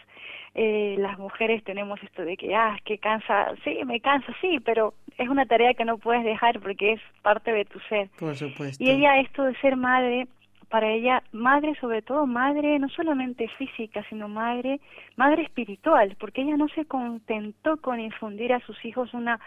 eh, 0.56 0.96
las 0.98 1.18
mujeres 1.20 1.64
tenemos 1.64 2.02
esto 2.04 2.24
de 2.24 2.36
que, 2.36 2.56
ah, 2.56 2.78
que 2.84 2.98
cansa, 2.98 3.54
sí, 3.64 3.80
me 3.86 4.00
cansa, 4.00 4.34
sí, 4.42 4.60
pero 4.64 4.94
es 5.18 5.30
una 5.30 5.46
tarea 5.46 5.74
que 5.74 5.86
no 5.86 5.98
puedes 5.98 6.24
dejar 6.24 6.60
porque 6.60 6.94
es 6.94 7.02
parte 7.22 7.52
de 7.52 7.66
tu 7.66 7.80
ser. 7.82 8.10
Por 8.18 8.36
supuesto. 8.36 8.84
Y 8.84 8.90
ella, 8.90 9.20
esto 9.20 9.44
de 9.44 9.56
ser 9.58 9.76
madre, 9.76 10.28
para 10.70 10.92
ella, 10.92 11.24
madre 11.32 11.76
sobre 11.82 12.02
todo, 12.02 12.26
madre 12.26 12.80
no 12.80 12.90
solamente 12.90 13.48
física, 13.58 14.06
sino 14.10 14.28
madre, 14.28 14.80
madre 15.16 15.44
espiritual, 15.44 16.16
porque 16.20 16.42
ella 16.42 16.58
no 16.58 16.68
se 16.70 16.86
contentó 16.86 17.78
con 17.78 18.00
infundir 18.00 18.54
a 18.54 18.60
sus 18.62 18.84
hijos 18.86 19.14
una 19.14 19.40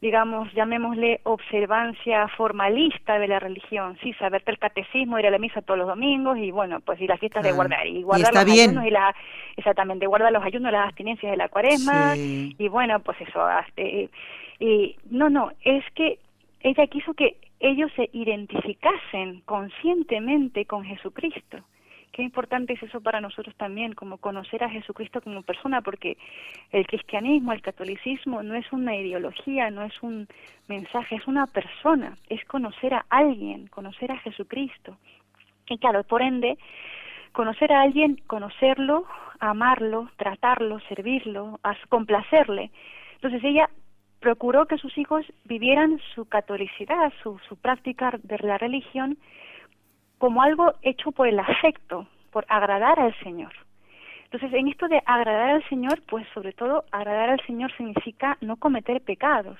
digamos, 0.00 0.52
llamémosle 0.52 1.20
observancia 1.24 2.28
formalista 2.28 3.18
de 3.18 3.28
la 3.28 3.38
religión, 3.38 3.96
sí, 4.02 4.12
saberte 4.14 4.50
el 4.50 4.58
catecismo, 4.58 5.18
ir 5.18 5.26
a 5.26 5.30
la 5.30 5.38
misa 5.38 5.62
todos 5.62 5.78
los 5.78 5.88
domingos 5.88 6.36
y 6.38 6.50
bueno, 6.50 6.80
pues 6.80 7.00
y 7.00 7.06
las 7.06 7.18
fiestas 7.18 7.42
de 7.42 7.52
guardar 7.52 7.86
y 7.86 8.02
guardar 8.02 8.34
los 8.34 8.44
ayunos 8.44 8.84
y 8.84 8.90
la 8.90 9.14
exactamente, 9.56 10.06
guardar 10.06 10.32
los 10.32 10.44
ayunos, 10.44 10.70
las 10.70 10.88
abstinencias 10.88 11.30
de 11.30 11.36
la 11.38 11.48
cuaresma 11.48 12.14
y 12.16 12.68
bueno, 12.68 13.00
pues 13.00 13.18
eso, 13.22 13.48
este, 13.66 14.10
y 14.58 14.96
no, 15.10 15.30
no, 15.30 15.50
es 15.62 15.84
que 15.94 16.18
ella 16.60 16.86
quiso 16.88 17.14
que 17.14 17.36
ellos 17.60 17.90
se 17.96 18.08
identificasen 18.12 19.40
conscientemente 19.42 20.66
con 20.66 20.84
Jesucristo 20.84 21.64
qué 22.16 22.22
importante 22.22 22.72
es 22.72 22.82
eso 22.82 23.02
para 23.02 23.20
nosotros 23.20 23.54
también, 23.56 23.92
como 23.92 24.16
conocer 24.16 24.64
a 24.64 24.70
Jesucristo 24.70 25.20
como 25.20 25.42
persona, 25.42 25.82
porque 25.82 26.16
el 26.72 26.86
cristianismo, 26.86 27.52
el 27.52 27.60
catolicismo 27.60 28.42
no 28.42 28.54
es 28.54 28.72
una 28.72 28.96
ideología, 28.96 29.70
no 29.70 29.82
es 29.82 30.02
un 30.02 30.26
mensaje, 30.66 31.16
es 31.16 31.26
una 31.26 31.46
persona, 31.46 32.16
es 32.30 32.42
conocer 32.46 32.94
a 32.94 33.04
alguien, 33.10 33.66
conocer 33.66 34.10
a 34.12 34.16
Jesucristo. 34.16 34.96
Y 35.68 35.76
claro, 35.76 36.04
por 36.04 36.22
ende, 36.22 36.56
conocer 37.32 37.70
a 37.70 37.82
alguien, 37.82 38.18
conocerlo, 38.26 39.04
amarlo, 39.38 40.08
tratarlo, 40.16 40.80
servirlo, 40.88 41.60
complacerle. 41.90 42.70
Entonces 43.16 43.44
ella 43.44 43.68
procuró 44.20 44.66
que 44.66 44.78
sus 44.78 44.96
hijos 44.98 45.24
vivieran 45.44 46.00
su 46.14 46.26
catolicidad, 46.26 47.12
su, 47.22 47.38
su 47.48 47.56
práctica 47.56 48.12
de 48.22 48.38
la 48.38 48.58
religión, 48.58 49.18
como 50.18 50.42
algo 50.42 50.74
hecho 50.82 51.12
por 51.12 51.28
el 51.28 51.38
afecto, 51.38 52.06
por 52.30 52.44
agradar 52.48 52.98
al 52.98 53.14
Señor. 53.20 53.52
Entonces, 54.24 54.52
en 54.54 54.68
esto 54.68 54.88
de 54.88 55.02
agradar 55.06 55.50
al 55.50 55.68
Señor, 55.68 56.02
pues 56.08 56.26
sobre 56.34 56.52
todo 56.52 56.84
agradar 56.90 57.30
al 57.30 57.46
Señor 57.46 57.72
significa 57.76 58.36
no 58.40 58.56
cometer 58.56 59.00
pecados, 59.00 59.58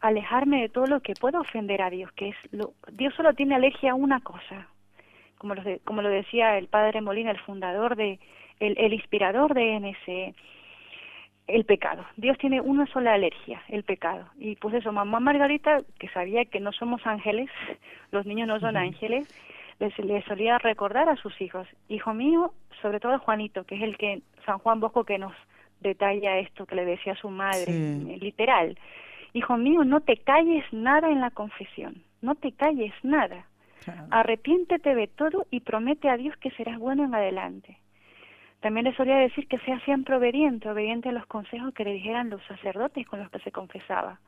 alejarme 0.00 0.62
de 0.62 0.68
todo 0.68 0.86
lo 0.86 1.00
que 1.00 1.14
pueda 1.14 1.40
ofender 1.40 1.82
a 1.82 1.90
Dios, 1.90 2.10
que 2.12 2.30
es 2.30 2.36
lo, 2.50 2.72
Dios 2.92 3.14
solo 3.14 3.34
tiene 3.34 3.54
alergia 3.54 3.92
a 3.92 3.94
una 3.94 4.20
cosa, 4.20 4.68
como 5.38 5.54
lo, 5.54 5.62
como 5.84 6.02
lo 6.02 6.08
decía 6.08 6.56
el 6.56 6.68
padre 6.68 7.00
Molina, 7.02 7.30
el 7.30 7.40
fundador 7.40 7.94
de, 7.96 8.18
el, 8.60 8.76
el 8.78 8.94
inspirador 8.94 9.54
de 9.54 9.78
NSE, 9.80 10.34
el 11.46 11.64
pecado. 11.64 12.04
Dios 12.16 12.38
tiene 12.38 12.60
una 12.60 12.86
sola 12.86 13.14
alergia, 13.14 13.62
el 13.68 13.84
pecado. 13.84 14.26
Y 14.38 14.56
pues 14.56 14.74
eso, 14.74 14.92
mamá 14.92 15.20
Margarita, 15.20 15.82
que 15.98 16.08
sabía 16.08 16.44
que 16.44 16.60
no 16.60 16.72
somos 16.72 17.06
ángeles, 17.06 17.50
los 18.10 18.26
niños 18.26 18.48
no 18.48 18.60
son 18.60 18.76
ángeles, 18.76 19.28
les, 19.78 20.24
solía 20.24 20.58
recordar 20.58 21.08
a 21.08 21.16
sus 21.16 21.38
hijos, 21.40 21.66
hijo 21.88 22.14
mío, 22.14 22.52
sobre 22.80 23.00
todo 23.00 23.18
Juanito, 23.18 23.64
que 23.64 23.76
es 23.76 23.82
el 23.82 23.96
que, 23.96 24.22
San 24.46 24.58
Juan 24.58 24.80
Bosco 24.80 25.04
que 25.04 25.18
nos 25.18 25.32
detalla 25.80 26.38
esto 26.38 26.66
que 26.66 26.76
le 26.76 26.84
decía 26.84 27.12
a 27.12 27.16
su 27.16 27.28
madre, 27.28 27.66
eh, 27.68 28.18
literal, 28.20 28.78
hijo 29.32 29.56
mío, 29.56 29.84
no 29.84 30.00
te 30.00 30.16
calles 30.16 30.64
nada 30.72 31.10
en 31.10 31.20
la 31.20 31.30
confesión, 31.30 32.02
no 32.22 32.34
te 32.34 32.52
calles 32.52 32.92
nada. 33.02 33.46
Arrepiéntete 34.10 34.94
de 34.94 35.08
todo 35.08 35.46
y 35.50 35.60
promete 35.60 36.08
a 36.08 36.16
Dios 36.16 36.34
que 36.38 36.50
serás 36.52 36.78
bueno 36.78 37.04
en 37.04 37.14
adelante. 37.14 37.76
También 38.64 38.86
le 38.86 38.96
solía 38.96 39.16
decir 39.16 39.46
que 39.46 39.58
sea 39.58 39.78
siempre 39.80 40.16
obediente, 40.16 40.70
obediente 40.70 41.10
a 41.10 41.12
los 41.12 41.26
consejos 41.26 41.74
que 41.74 41.84
le 41.84 41.92
dijeran 41.92 42.30
los 42.30 42.42
sacerdotes 42.44 43.06
con 43.06 43.18
los 43.18 43.30
que 43.30 43.38
se 43.40 43.52
confesaba. 43.52 44.18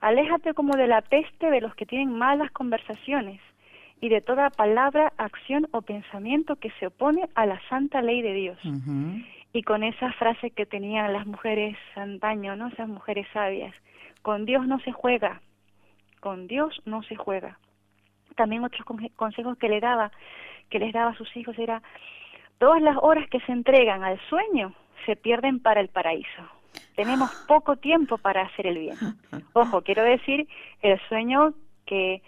Aléjate 0.00 0.52
como 0.52 0.76
de 0.76 0.88
la 0.88 1.00
peste 1.00 1.48
de 1.48 1.60
los 1.60 1.76
que 1.76 1.86
tienen 1.86 2.10
malas 2.10 2.50
conversaciones 2.50 3.40
y 4.00 4.08
de 4.08 4.20
toda 4.20 4.50
palabra, 4.50 5.12
acción 5.16 5.68
o 5.70 5.82
pensamiento 5.82 6.56
que 6.56 6.72
se 6.80 6.88
opone 6.88 7.28
a 7.36 7.46
la 7.46 7.60
santa 7.68 8.02
ley 8.02 8.20
de 8.20 8.32
Dios. 8.32 8.58
Y 9.52 9.62
con 9.62 9.84
esa 9.84 10.12
frase 10.14 10.50
que 10.50 10.66
tenían 10.66 11.12
las 11.12 11.28
mujeres 11.28 11.76
antaño, 11.94 12.56
¿no? 12.56 12.66
Esas 12.66 12.88
mujeres 12.88 13.28
sabias, 13.32 13.72
con 14.22 14.44
Dios 14.44 14.66
no 14.66 14.80
se 14.80 14.90
juega, 14.90 15.40
con 16.18 16.48
Dios 16.48 16.82
no 16.84 17.04
se 17.04 17.14
juega. 17.14 17.60
También 18.34 18.64
otros 18.64 18.84
consejos 19.14 19.56
que 19.56 19.68
le 19.68 19.78
daba, 19.78 20.10
que 20.68 20.80
les 20.80 20.92
daba 20.92 21.12
a 21.12 21.16
sus 21.16 21.36
hijos 21.36 21.56
era 21.60 21.80
Todas 22.58 22.82
las 22.82 22.96
horas 23.00 23.28
que 23.30 23.40
se 23.40 23.52
entregan 23.52 24.02
al 24.04 24.20
sueño 24.28 24.74
se 25.06 25.16
pierden 25.16 25.60
para 25.60 25.80
el 25.80 25.88
paraíso. 25.88 26.42
Tenemos 26.96 27.30
poco 27.46 27.76
tiempo 27.76 28.18
para 28.18 28.42
hacer 28.42 28.66
el 28.66 28.78
bien. 28.78 28.96
Ojo, 29.52 29.80
quiero 29.84 30.02
decir 30.02 30.48
el 30.82 31.00
sueño 31.08 31.54
que 31.86 32.22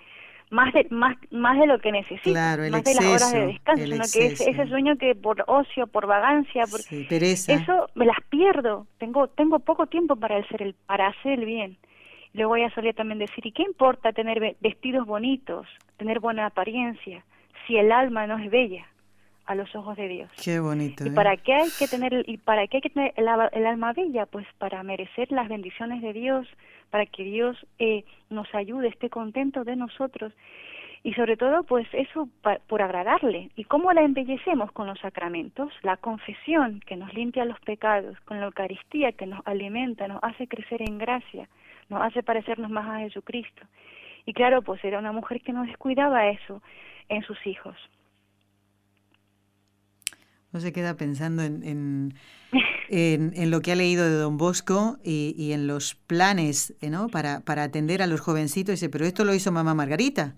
más 0.50 0.72
de 0.72 0.86
más 0.90 1.16
más 1.30 1.58
de 1.58 1.66
lo 1.66 1.78
que 1.78 1.92
necesito, 1.92 2.32
más 2.32 2.56
de 2.56 2.94
las 2.94 3.04
horas 3.04 3.32
de 3.32 3.46
descanso, 3.46 3.84
sino 3.84 4.04
que 4.12 4.26
ese, 4.32 4.66
sueño 4.68 4.96
que 4.96 5.14
por 5.14 5.44
ocio, 5.46 5.86
por 5.86 6.06
vagancia, 6.06 6.64
por 6.66 6.80
eso 6.80 7.88
me 7.94 8.06
las 8.06 8.18
pierdo. 8.28 8.86
Tengo 8.98 9.28
tengo 9.28 9.58
poco 9.60 9.86
tiempo 9.86 10.16
para 10.16 10.38
hacer 10.38 10.62
el 10.62 10.74
para 10.86 11.08
hacer 11.08 11.38
el 11.38 11.44
bien. 11.44 11.78
Luego 12.32 12.56
ella 12.56 12.70
solía 12.74 12.92
también 12.92 13.18
decir, 13.18 13.44
¿y 13.44 13.52
qué 13.52 13.62
importa 13.62 14.12
tener 14.12 14.56
vestidos 14.60 15.04
bonitos, 15.04 15.66
tener 15.96 16.20
buena 16.20 16.46
apariencia, 16.46 17.24
si 17.66 17.76
el 17.76 17.90
alma 17.90 18.28
no 18.28 18.38
es 18.38 18.48
bella? 18.50 18.86
A 19.50 19.56
los 19.56 19.74
ojos 19.74 19.96
de 19.96 20.06
Dios. 20.06 20.30
Qué 20.42 20.60
bonito. 20.60 21.04
¿Y 21.04 21.08
¿eh? 21.08 21.12
para 21.12 21.36
qué 21.36 21.52
hay 21.54 21.70
que 21.76 21.88
tener 21.88 22.22
y 22.28 22.36
para 22.38 22.68
qué 22.68 22.76
hay 22.76 22.80
que 22.82 22.90
tener 22.90 23.12
el, 23.16 23.66
alma 23.66 23.92
bella? 23.92 24.26
Pues 24.26 24.46
para 24.58 24.80
merecer 24.84 25.32
las 25.32 25.48
bendiciones 25.48 26.02
de 26.02 26.12
Dios, 26.12 26.46
para 26.90 27.04
que 27.04 27.24
Dios 27.24 27.56
eh, 27.80 28.04
nos 28.28 28.46
ayude, 28.54 28.86
esté 28.86 29.10
contento 29.10 29.64
de 29.64 29.74
nosotros 29.74 30.32
y 31.02 31.14
sobre 31.14 31.36
todo 31.36 31.64
pues 31.64 31.88
eso 31.92 32.28
por 32.68 32.80
agradarle. 32.80 33.50
¿Y 33.56 33.64
cómo 33.64 33.92
la 33.92 34.02
embellecemos 34.02 34.70
con 34.70 34.86
los 34.86 35.00
sacramentos? 35.00 35.72
La 35.82 35.96
confesión 35.96 36.78
que 36.86 36.94
nos 36.94 37.12
limpia 37.12 37.44
los 37.44 37.58
pecados, 37.58 38.20
con 38.26 38.38
la 38.38 38.46
Eucaristía 38.46 39.10
que 39.10 39.26
nos 39.26 39.44
alimenta, 39.48 40.06
nos 40.06 40.22
hace 40.22 40.46
crecer 40.46 40.80
en 40.82 40.98
gracia, 40.98 41.48
nos 41.88 42.02
hace 42.02 42.22
parecernos 42.22 42.70
más 42.70 42.88
a 42.88 43.00
Jesucristo. 43.00 43.66
Y 44.26 44.32
claro, 44.32 44.62
pues 44.62 44.84
era 44.84 45.00
una 45.00 45.10
mujer 45.10 45.40
que 45.40 45.52
no 45.52 45.64
descuidaba 45.64 46.28
eso 46.28 46.62
en 47.08 47.22
sus 47.22 47.44
hijos. 47.48 47.74
No 50.52 50.60
se 50.60 50.72
queda 50.72 50.96
pensando 50.96 51.42
en, 51.42 52.14
en, 52.88 53.32
en, 53.34 53.50
lo 53.50 53.60
que 53.60 53.72
ha 53.72 53.76
leído 53.76 54.04
de 54.04 54.16
Don 54.16 54.36
Bosco 54.36 54.98
y, 55.04 55.34
y 55.36 55.52
en 55.52 55.66
los 55.66 55.94
planes 55.94 56.74
eh, 56.80 56.90
¿no? 56.90 57.08
para, 57.08 57.40
para 57.40 57.62
atender 57.62 58.02
a 58.02 58.06
los 58.06 58.20
jovencitos. 58.20 58.74
Dice, 58.74 58.88
pero 58.88 59.04
esto 59.04 59.24
lo 59.24 59.34
hizo 59.34 59.52
mamá 59.52 59.74
Margarita. 59.74 60.34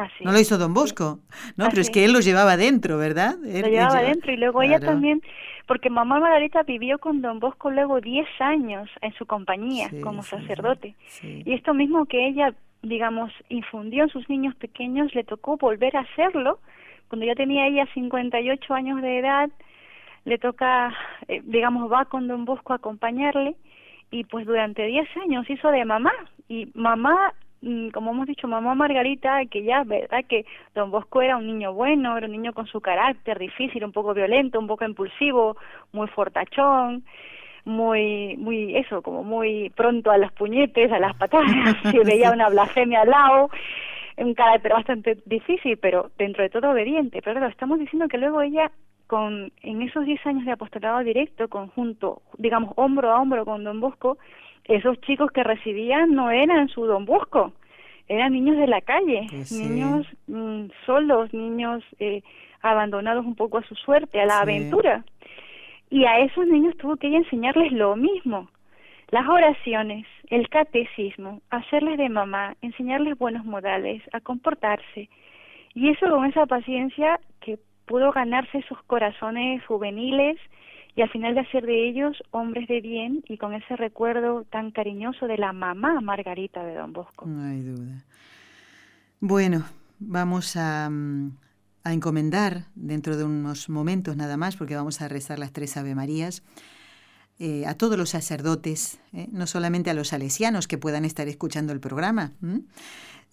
Así 0.00 0.24
no 0.24 0.32
lo 0.32 0.40
hizo 0.40 0.56
Don 0.56 0.72
Bosco, 0.72 1.20
¿no? 1.56 1.68
Pero 1.68 1.82
es 1.82 1.90
que 1.90 2.04
él 2.04 2.12
lo 2.12 2.20
llevaba 2.20 2.56
dentro, 2.56 2.96
¿verdad? 2.96 3.36
lo 3.38 3.68
llevaba 3.68 4.00
dentro 4.00 4.32
y 4.32 4.36
luego 4.38 4.62
ella 4.62 4.80
también, 4.80 5.20
porque 5.66 5.90
mamá 5.90 6.18
Margarita 6.20 6.62
vivió 6.62 6.98
con 6.98 7.20
Don 7.20 7.38
Bosco 7.38 7.70
luego 7.70 8.00
10 8.00 8.26
años 8.40 8.88
en 9.02 9.12
su 9.14 9.26
compañía 9.26 9.90
como 10.02 10.22
sacerdote. 10.22 10.94
Y 11.22 11.52
esto 11.52 11.74
mismo 11.74 12.06
que 12.06 12.28
ella, 12.28 12.54
digamos, 12.82 13.30
infundió 13.50 14.04
en 14.04 14.08
sus 14.08 14.26
niños 14.30 14.54
pequeños, 14.54 15.14
le 15.14 15.22
tocó 15.22 15.58
volver 15.58 15.94
a 15.96 16.00
hacerlo 16.00 16.60
cuando 17.10 17.26
ya 17.26 17.34
tenía 17.34 17.66
ella 17.66 17.86
58 17.92 18.72
años 18.72 19.02
de 19.02 19.18
edad, 19.18 19.50
le 20.24 20.38
toca, 20.38 20.94
eh, 21.26 21.42
digamos, 21.44 21.90
va 21.90 22.04
con 22.04 22.28
Don 22.28 22.44
Bosco 22.44 22.72
a 22.72 22.76
acompañarle 22.76 23.56
y 24.12 24.24
pues 24.24 24.46
durante 24.46 24.86
10 24.86 25.08
años 25.24 25.50
hizo 25.50 25.70
de 25.72 25.84
mamá. 25.84 26.12
Y 26.48 26.68
mamá 26.74 27.34
mm, 27.62 27.88
como 27.88 28.12
hemos 28.12 28.28
dicho, 28.28 28.46
mamá 28.46 28.76
Margarita, 28.76 29.44
que 29.46 29.64
ya, 29.64 29.82
¿verdad? 29.82 30.24
Que 30.28 30.46
don 30.74 30.92
Bosco 30.92 31.20
era 31.20 31.36
un 31.36 31.48
niño 31.48 31.74
bueno, 31.74 32.16
era 32.16 32.26
un 32.26 32.32
niño 32.32 32.52
con 32.52 32.68
su 32.68 32.80
carácter 32.80 33.40
difícil, 33.40 33.84
un 33.84 33.92
poco 33.92 34.14
violento, 34.14 34.60
un 34.60 34.68
poco 34.68 34.84
impulsivo, 34.84 35.56
muy 35.92 36.06
fortachón, 36.06 37.04
muy, 37.64 38.36
muy, 38.36 38.76
eso, 38.76 39.02
como 39.02 39.24
muy 39.24 39.70
pronto 39.70 40.12
a 40.12 40.18
los 40.18 40.32
puñetes, 40.32 40.92
a 40.92 41.00
las 41.00 41.16
patadas, 41.16 41.50
si 41.90 41.98
veía 41.98 42.30
una 42.30 42.48
blasfemia 42.48 43.02
al 43.02 43.10
lado, 43.10 43.50
un 44.24 44.34
carácter 44.34 44.72
bastante 44.72 45.18
difícil, 45.26 45.78
pero 45.78 46.10
dentro 46.18 46.42
de 46.42 46.50
todo 46.50 46.70
obediente. 46.70 47.20
Pero 47.22 47.36
claro, 47.36 47.50
estamos 47.50 47.78
diciendo 47.78 48.08
que 48.08 48.18
luego 48.18 48.42
ella, 48.42 48.70
con 49.06 49.52
en 49.62 49.82
esos 49.82 50.04
10 50.04 50.26
años 50.26 50.44
de 50.44 50.52
apostolado 50.52 51.00
directo, 51.00 51.48
conjunto, 51.48 52.22
digamos, 52.38 52.72
hombro 52.76 53.10
a 53.10 53.20
hombro 53.20 53.44
con 53.44 53.64
Don 53.64 53.80
Bosco, 53.80 54.18
esos 54.64 55.00
chicos 55.00 55.30
que 55.32 55.42
recibían 55.42 56.14
no 56.14 56.30
eran 56.30 56.68
su 56.68 56.84
Don 56.84 57.04
Bosco, 57.04 57.52
eran 58.08 58.32
niños 58.32 58.56
de 58.56 58.66
la 58.66 58.80
calle, 58.80 59.26
pues 59.30 59.52
niños 59.52 60.06
mm, 60.26 60.66
solos, 60.84 61.32
niños 61.32 61.82
eh, 61.98 62.22
abandonados 62.60 63.24
un 63.24 63.36
poco 63.36 63.58
a 63.58 63.62
su 63.62 63.74
suerte, 63.74 64.20
a 64.20 64.26
la 64.26 64.40
aventura. 64.40 65.04
Y 65.90 66.04
a 66.04 66.20
esos 66.20 66.46
niños 66.46 66.76
tuvo 66.76 66.96
que 66.96 67.08
ella 67.08 67.18
enseñarles 67.18 67.72
lo 67.72 67.96
mismo, 67.96 68.48
las 69.10 69.28
oraciones, 69.28 70.06
el 70.30 70.48
catecismo, 70.48 71.42
hacerles 71.50 71.98
de 71.98 72.08
mamá, 72.08 72.56
enseñarles 72.62 73.18
buenos 73.18 73.44
modales, 73.44 74.02
a 74.12 74.20
comportarse. 74.20 75.10
Y 75.74 75.90
eso 75.90 76.08
con 76.08 76.24
esa 76.24 76.46
paciencia 76.46 77.20
que 77.40 77.58
pudo 77.86 78.12
ganarse 78.12 78.58
esos 78.58 78.80
corazones 78.84 79.64
juveniles 79.66 80.38
y 80.94 81.02
al 81.02 81.10
final 81.10 81.34
de 81.34 81.40
hacer 81.40 81.66
de 81.66 81.88
ellos 81.88 82.22
hombres 82.30 82.68
de 82.68 82.80
bien 82.80 83.22
y 83.28 83.38
con 83.38 83.54
ese 83.54 83.76
recuerdo 83.76 84.44
tan 84.44 84.70
cariñoso 84.70 85.26
de 85.26 85.38
la 85.38 85.52
mamá 85.52 86.00
Margarita 86.00 86.64
de 86.64 86.74
Don 86.74 86.92
Bosco. 86.92 87.26
No 87.26 87.50
hay 87.50 87.62
duda. 87.62 88.04
Bueno, 89.18 89.64
vamos 89.98 90.56
a, 90.56 90.88
mm, 90.90 91.32
a 91.84 91.92
encomendar 91.92 92.66
dentro 92.76 93.16
de 93.16 93.24
unos 93.24 93.68
momentos 93.68 94.16
nada 94.16 94.36
más, 94.36 94.56
porque 94.56 94.76
vamos 94.76 95.00
a 95.02 95.08
rezar 95.08 95.38
las 95.38 95.52
tres 95.52 95.76
Ave 95.76 95.94
Marías 95.94 96.42
eh, 97.42 97.64
a 97.64 97.72
todos 97.72 97.96
los 97.96 98.10
sacerdotes, 98.10 98.98
eh, 99.14 99.26
no 99.32 99.46
solamente 99.46 99.88
a 99.88 99.94
los 99.94 100.08
salesianos 100.08 100.68
que 100.68 100.76
puedan 100.76 101.06
estar 101.06 101.26
escuchando 101.26 101.72
el 101.72 101.80
programa, 101.80 102.34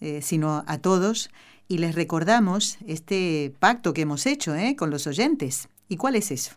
eh, 0.00 0.22
sino 0.22 0.64
a 0.66 0.78
todos. 0.78 1.28
Y 1.68 1.76
les 1.76 1.94
recordamos 1.94 2.78
este 2.86 3.52
pacto 3.58 3.92
que 3.92 4.00
hemos 4.00 4.24
hecho 4.24 4.54
con 4.78 4.88
los 4.88 5.06
oyentes. 5.06 5.68
¿Y 5.90 5.98
cuál 5.98 6.16
es 6.16 6.30
eso? 6.30 6.52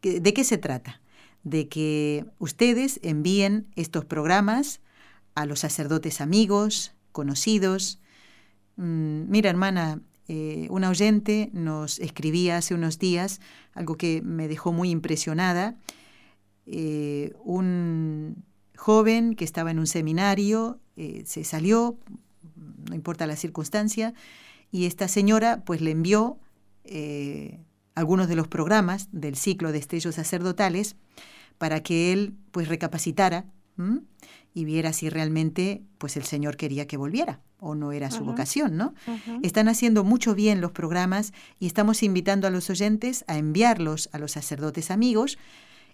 ¿De 0.00 0.32
qué 0.32 0.44
se 0.44 0.56
trata? 0.56 1.02
De 1.44 1.68
que 1.68 2.24
ustedes 2.38 3.00
envíen 3.02 3.66
estos 3.76 4.06
programas 4.06 4.80
a 5.34 5.44
los 5.44 5.60
sacerdotes 5.60 6.22
amigos, 6.22 6.92
conocidos. 7.12 8.00
Mm, 8.76 9.28
mira, 9.28 9.50
hermana, 9.50 10.00
una 10.70 10.88
oyente 10.88 11.50
nos 11.52 11.98
escribía 11.98 12.56
hace 12.56 12.74
unos 12.74 12.98
días 12.98 13.40
algo 13.74 13.96
que 13.96 14.22
me 14.22 14.48
dejó 14.48 14.72
muy 14.72 14.88
impresionada 14.88 15.76
eh, 16.70 17.32
un 17.44 18.44
joven 18.76 19.34
que 19.34 19.44
estaba 19.44 19.70
en 19.70 19.78
un 19.78 19.86
seminario, 19.86 20.78
eh, 20.96 21.22
se 21.26 21.42
salió, 21.44 21.98
no 22.88 22.94
importa 22.94 23.26
la 23.26 23.36
circunstancia, 23.36 24.12
y 24.70 24.84
esta 24.84 25.08
señora 25.08 25.62
pues 25.64 25.80
le 25.80 25.90
envió 25.90 26.38
eh, 26.84 27.58
algunos 27.94 28.28
de 28.28 28.36
los 28.36 28.48
programas 28.48 29.08
del 29.12 29.34
ciclo 29.34 29.72
de 29.72 29.78
estellos 29.78 30.16
sacerdotales 30.16 30.96
para 31.56 31.82
que 31.82 32.12
él 32.12 32.34
pues 32.52 32.68
recapacitara 32.68 33.46
y 34.52 34.64
viera 34.64 34.92
si 34.92 35.08
realmente 35.08 35.82
pues 35.98 36.16
el 36.16 36.24
Señor 36.24 36.56
quería 36.56 36.86
que 36.86 36.96
volviera 36.96 37.40
o 37.60 37.74
no 37.74 37.92
era 37.92 38.10
su 38.10 38.24
vocación, 38.24 38.76
¿no? 38.76 38.94
Están 39.42 39.68
haciendo 39.68 40.04
mucho 40.04 40.34
bien 40.34 40.60
los 40.60 40.72
programas 40.72 41.32
y 41.58 41.66
estamos 41.66 42.02
invitando 42.02 42.46
a 42.46 42.50
los 42.50 42.68
oyentes 42.70 43.24
a 43.26 43.38
enviarlos 43.38 44.08
a 44.12 44.18
los 44.18 44.32
sacerdotes 44.32 44.90
amigos 44.90 45.38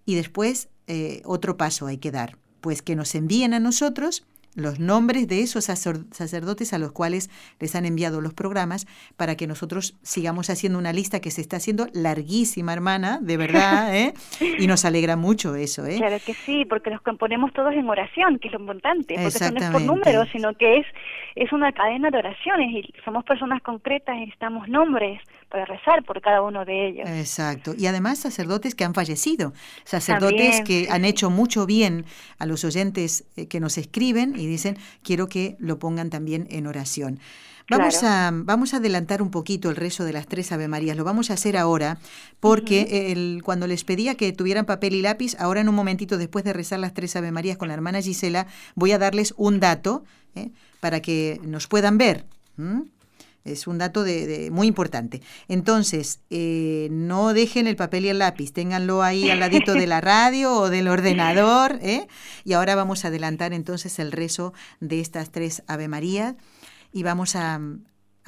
y 0.05 0.15
después 0.15 0.69
eh, 0.87 1.23
otro 1.25 1.57
paso 1.57 1.87
hay 1.87 1.99
que 1.99 2.11
dar, 2.11 2.37
pues 2.61 2.83
que 2.83 2.97
nos 2.97 3.15
envíen 3.15 3.55
a 3.55 3.61
nosotros 3.61 4.25
los 4.55 4.79
nombres 4.79 5.29
de 5.29 5.41
esos 5.41 5.65
sacerdotes 5.65 6.73
a 6.73 6.79
los 6.79 6.93
cuales 6.93 7.31
les 7.61 7.75
han 7.75 7.87
enviado 7.87 8.21
los 8.21 8.35
programas 8.35 8.87
para 9.17 9.37
que 9.37 9.47
nosotros 9.47 9.97
sigamos 10.03 10.51
haciendo 10.51 10.79
una 10.79 10.93
lista 10.93 11.21
que 11.21 11.31
se 11.31 11.41
está 11.41 11.57
haciendo 11.57 11.87
larguísima, 11.93 12.73
hermana, 12.73 13.19
de 13.21 13.37
verdad, 13.37 13.95
¿eh? 13.97 14.15
Y 14.59 14.67
nos 14.67 14.85
alegra 14.85 15.17
mucho 15.17 15.55
eso, 15.55 15.87
¿eh? 15.87 15.97
Claro 15.97 16.17
que 16.25 16.35
sí, 16.35 16.65
porque 16.65 16.91
nos 16.91 17.01
componemos 17.03 17.53
todos 17.53 17.75
en 17.75 17.89
oración, 17.89 18.39
que 18.39 18.49
es 18.49 18.55
lo 18.55 18.61
importante, 18.61 19.15
porque 19.15 19.29
eso 19.29 19.51
no 19.51 19.61
es 19.61 19.71
por 19.71 19.83
números, 19.83 20.29
sino 20.33 20.55
que 20.55 20.79
es, 20.79 20.87
es 21.35 21.53
una 21.53 21.73
cadena 21.73 22.11
de 22.11 22.19
oraciones 22.19 22.71
y 22.73 22.95
somos 23.05 23.25
personas 23.25 23.63
concretas, 23.63 24.17
necesitamos 24.17 24.69
nombres 24.69 25.21
para 25.49 25.67
rezar 25.67 26.03
por 26.03 26.21
cada 26.21 26.43
uno 26.43 26.65
de 26.65 26.89
ellos. 26.89 27.09
Exacto. 27.09 27.75
Y 27.79 27.87
además 27.87 28.19
sacerdotes 28.19 28.75
que 28.75 28.83
han 28.83 28.93
fallecido, 28.93 29.53
sacerdotes 29.85 30.63
que 30.63 30.89
han 30.91 31.05
hecho 31.05 31.31
mucho 31.31 31.65
bien 31.65 32.07
a 32.39 32.47
los 32.47 32.65
oyentes 32.65 33.25
eh, 33.37 33.47
que 33.47 33.61
nos 33.61 33.79
escriben 33.79 34.35
y 34.37 34.44
dicen, 34.47 34.77
quiero 35.03 35.29
que 35.29 35.57
lo 35.59 35.79
pongan 35.79 36.11
también 36.11 36.47
en 36.51 36.67
oración. 36.67 37.21
Vamos, 37.71 38.03
a, 38.03 38.31
vamos 38.35 38.75
a 38.75 38.77
adelantar 38.77 39.23
un 39.23 39.31
poquito 39.31 39.71
el 39.71 39.77
rezo 39.77 40.05
de 40.05 40.13
las 40.13 40.27
tres 40.27 40.53
Ave 40.53 40.69
Marías. 40.69 40.97
Lo 40.97 41.05
vamos 41.05 41.31
a 41.31 41.35
hacer 41.35 41.57
ahora 41.57 41.99
porque 42.39 43.11
el, 43.11 43.43
cuando 43.43 43.67
les 43.67 43.85
pedía 43.85 44.17
que 44.17 44.33
tuvieran 44.33 44.67
papel 44.67 44.95
y 44.95 45.01
lápiz, 45.01 45.35
ahora 45.39 45.63
en 45.63 45.69
un 45.71 45.75
momentito 45.75 46.19
después 46.19 46.45
de 46.45 46.53
rezar 46.53 46.79
las 46.79 46.93
tres 46.93 47.17
Ave 47.17 47.33
Marías 47.33 47.57
con 47.57 47.69
la 47.69 47.75
hermana 47.75 48.03
Gisela, 48.03 48.47
voy 48.75 48.93
a 48.93 48.99
darles 48.99 49.33
un 49.39 49.61
dato 49.61 50.05
¿eh? 50.35 50.51
para 50.81 51.01
que 51.01 51.41
nos 51.43 51.67
puedan 51.67 51.97
ver. 51.97 52.27
Es 53.45 53.67
un 53.67 53.77
dato 53.79 54.05
de, 54.05 54.49
muy 54.51 54.67
importante. 54.67 55.21
Entonces, 55.49 56.21
eh, 56.31 56.89
no 56.91 57.35
dejen 57.35 57.67
el 57.67 57.77
papel 57.77 58.07
y 58.07 58.09
el 58.09 58.19
lápiz, 58.19 58.53
ténganlo 58.53 59.03
ahí 59.03 59.29
al 59.29 59.41
ladito 59.41 59.75
de 59.75 59.87
la 59.87 60.01
radio 60.01 60.53
o 60.53 60.71
del 60.71 60.89
ordenador. 60.89 61.79
¿eh? 61.83 62.07
Y 62.45 62.55
ahora 62.55 62.75
vamos 62.75 63.05
a 63.05 63.09
adelantar 63.09 63.53
entonces 63.53 63.99
el 63.99 64.13
rezo 64.13 64.55
de 64.81 65.01
estas 65.01 65.31
tres 65.31 65.63
Ave 65.67 65.89
Marías 65.89 66.37
y 66.95 67.03
vamos 67.03 67.37
a, 67.37 67.61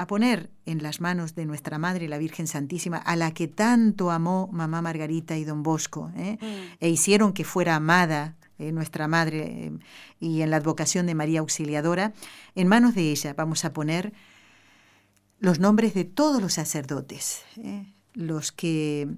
poner 0.09 0.51
en 0.67 0.83
las 0.83 1.01
manos 1.01 1.35
de 1.35 1.47
nuestra 1.47 1.79
Madre, 1.79 2.09
la 2.09 2.19
Virgen 2.19 2.47
Santísima, 2.47 2.99
a 2.99 3.17
la 3.17 3.33
que 3.33 3.49
tanto 3.49 4.11
amó 4.11 4.51
mamá 4.53 4.83
Margarita 4.83 5.39
y 5.39 5.45
don 5.45 5.63
Bosco, 5.63 6.11
¿eh? 6.17 6.37
mm. 6.39 6.77
e 6.81 6.89
hicieron 6.91 7.33
que 7.33 7.45
fuera 7.45 7.77
amada 7.77 8.37
eh, 8.59 8.73
nuestra 8.73 9.09
Madre 9.09 9.39
eh, 9.45 9.73
y 10.21 10.43
en 10.43 10.51
la 10.51 10.57
advocación 10.57 11.07
de 11.07 11.15
María 11.15 11.41
Auxiliadora, 11.41 12.13
en 12.55 12.69
manos 12.69 12.95
de 12.95 13.11
ella 13.11 13.35
vamos 13.35 13.65
a 13.65 13.73
poner 13.73 14.13
los 15.39 15.61
nombres 15.61 15.95
de 15.95 16.05
todos 16.05 16.41
los 16.41 16.55
sacerdotes, 16.55 17.43
los 18.15 18.53
que 18.53 19.09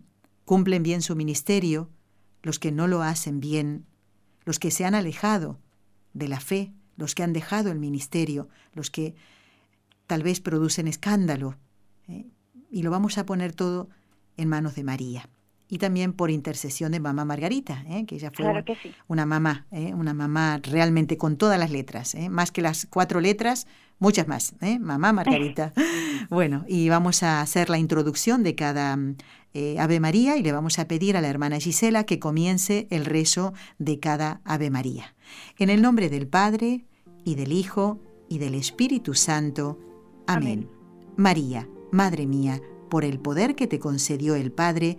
cumplen 0.45 0.83
bien 0.83 1.03
su 1.03 1.15
ministerio, 1.15 1.91
los 2.43 2.59
que 2.59 2.73
no 2.73 2.87
lo 2.87 3.03
hacen 3.03 3.41
bien, 3.41 3.87
los 4.45 4.59
que 4.59 4.71
se 4.71 4.85
han 4.85 4.95
alejado 4.95 5.59
de 6.15 6.29
la 6.29 6.41
fe, 6.41 6.73
los 6.97 7.15
que 7.15 7.23
han 7.23 7.33
dejado 7.33 7.71
el 7.71 7.79
ministerio, 7.79 8.49
los 8.73 8.91
que 8.91 9.15
tal 10.07 10.23
vez 10.23 10.41
producen 10.41 10.89
escándalo. 10.89 11.57
¿eh? 12.09 12.27
Y 12.71 12.83
lo 12.83 12.91
vamos 12.91 13.19
a 13.19 13.27
poner 13.27 13.53
todo 13.53 13.89
en 14.37 14.49
manos 14.49 14.75
de 14.75 14.85
María. 14.85 15.29
Y 15.69 15.79
también 15.79 16.13
por 16.15 16.31
intercesión 16.31 16.93
de 16.93 17.01
mamá 17.01 17.25
Margarita, 17.25 17.85
¿eh? 17.89 18.07
que 18.07 18.15
ella 18.15 18.31
fue 18.35 18.47
una 19.07 19.27
mamá, 19.27 19.67
¿eh? 19.71 19.93
una 19.95 20.15
mamá 20.15 20.61
realmente 20.63 21.19
con 21.19 21.37
todas 21.37 21.59
las 21.59 21.71
letras, 21.71 22.17
más 22.31 22.51
que 22.51 22.63
las 22.63 22.87
cuatro 22.87 23.21
letras, 23.21 23.67
muchas 23.99 24.27
más. 24.29 24.55
Mamá 24.81 25.13
Margarita. 25.13 25.73
bueno, 26.31 26.65
y 26.69 26.89
vamos 26.89 27.23
a 27.23 27.43
hacer 27.43 27.69
la 27.69 27.79
introducción 27.79 28.43
de 28.43 28.55
cada 28.55 28.99
Ave 29.79 30.01
María 30.01 30.37
y 30.37 30.43
le 30.43 30.53
vamos 30.53 30.79
a 30.79 30.89
pedir 30.89 31.17
a 31.17 31.21
la 31.21 31.29
hermana 31.29 31.59
Gisela 31.59 32.05
que 32.05 32.19
comience 32.19 32.87
el 32.91 33.05
rezo 33.05 33.53
de 33.79 34.01
cada 34.01 34.41
Ave 34.45 34.71
María. 34.71 35.15
En 35.59 35.69
el 35.69 35.83
nombre 35.83 36.09
del 36.09 36.29
Padre, 36.29 36.87
y 37.25 37.35
del 37.35 37.53
Hijo, 37.53 38.01
y 38.29 38.39
del 38.39 38.55
Espíritu 38.55 39.15
Santo. 39.15 39.79
Amén. 40.27 40.69
María, 41.17 41.69
Madre 41.91 42.27
mía, 42.27 42.61
por 42.91 43.05
el 43.05 43.19
poder 43.19 43.55
que 43.55 43.67
te 43.67 43.79
concedió 43.79 44.35
el 44.35 44.53
Padre, 44.53 44.99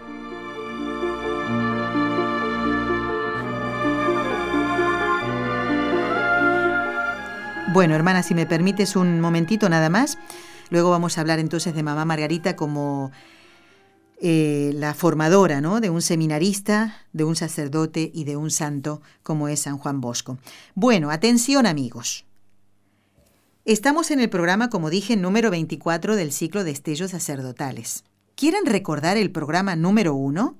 Bueno, 7.73 7.95
hermana, 7.95 8.21
si 8.21 8.35
me 8.35 8.45
permites 8.45 8.97
un 8.97 9.21
momentito 9.21 9.69
nada 9.69 9.89
más, 9.89 10.17
luego 10.71 10.89
vamos 10.89 11.17
a 11.17 11.21
hablar 11.21 11.39
entonces 11.39 11.73
de 11.73 11.83
mamá 11.83 12.03
Margarita 12.03 12.57
como 12.57 13.13
eh, 14.19 14.71
la 14.75 14.93
formadora 14.93 15.61
¿no? 15.61 15.79
de 15.79 15.89
un 15.89 16.01
seminarista, 16.01 16.97
de 17.13 17.23
un 17.23 17.37
sacerdote 17.37 18.11
y 18.13 18.25
de 18.25 18.35
un 18.35 18.51
santo 18.51 19.01
como 19.23 19.47
es 19.47 19.61
San 19.61 19.77
Juan 19.77 20.01
Bosco. 20.01 20.37
Bueno, 20.75 21.11
atención 21.11 21.65
amigos. 21.65 22.25
Estamos 23.63 24.11
en 24.11 24.19
el 24.19 24.29
programa, 24.29 24.69
como 24.69 24.89
dije, 24.89 25.15
número 25.15 25.49
24 25.49 26.17
del 26.17 26.33
ciclo 26.33 26.65
de 26.65 26.71
estellos 26.71 27.11
sacerdotales. 27.11 28.03
¿Quieren 28.35 28.65
recordar 28.65 29.15
el 29.15 29.31
programa 29.31 29.77
número 29.77 30.13
1? 30.13 30.57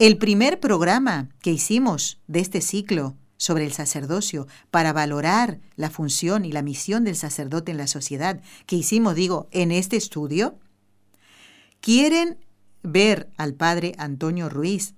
El 0.00 0.18
primer 0.18 0.58
programa 0.58 1.28
que 1.40 1.52
hicimos 1.52 2.20
de 2.26 2.40
este 2.40 2.60
ciclo 2.60 3.14
sobre 3.42 3.64
el 3.64 3.72
sacerdocio 3.72 4.46
para 4.70 4.92
valorar 4.92 5.58
la 5.74 5.90
función 5.90 6.44
y 6.44 6.52
la 6.52 6.62
misión 6.62 7.02
del 7.02 7.16
sacerdote 7.16 7.72
en 7.72 7.76
la 7.76 7.88
sociedad, 7.88 8.40
que 8.66 8.76
hicimos, 8.76 9.16
digo, 9.16 9.48
en 9.50 9.72
este 9.72 9.96
estudio. 9.96 10.60
¿Quieren 11.80 12.38
ver 12.84 13.30
al 13.36 13.54
padre 13.54 13.96
Antonio 13.98 14.48
Ruiz 14.48 14.94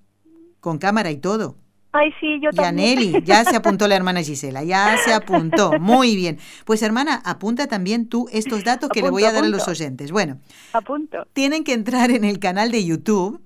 con 0.61 0.77
cámara 0.77 1.11
y 1.11 1.17
todo? 1.17 1.57
Ay, 1.93 2.13
sí, 2.21 2.39
yo 2.43 2.51
también. 2.51 2.99
Yaneli, 2.99 3.25
ya 3.25 3.47
se 3.47 3.57
apuntó 3.57 3.89
la 3.89 3.97
hermana 3.97 4.23
Gisela, 4.23 4.63
ya 4.63 4.99
se 5.03 5.15
apuntó. 5.15 5.81
Muy 5.81 6.15
bien. 6.15 6.39
Pues 6.67 6.83
hermana, 6.83 7.23
apunta 7.25 7.67
también 7.67 8.11
tú 8.11 8.29
estos 8.31 8.63
datos 8.63 8.91
que 8.91 9.01
le 9.01 9.09
voy 9.09 9.25
a 9.25 9.33
dar 9.33 9.45
a 9.45 9.49
los 9.49 9.67
oyentes. 9.69 10.13
Bueno, 10.13 10.39
apunto. 10.75 11.27
Tienen 11.33 11.65
que 11.65 11.73
entrar 11.73 12.11
en 12.11 12.25
el 12.25 12.41
canal 12.41 12.71
de 12.71 12.85
YouTube 12.85 13.41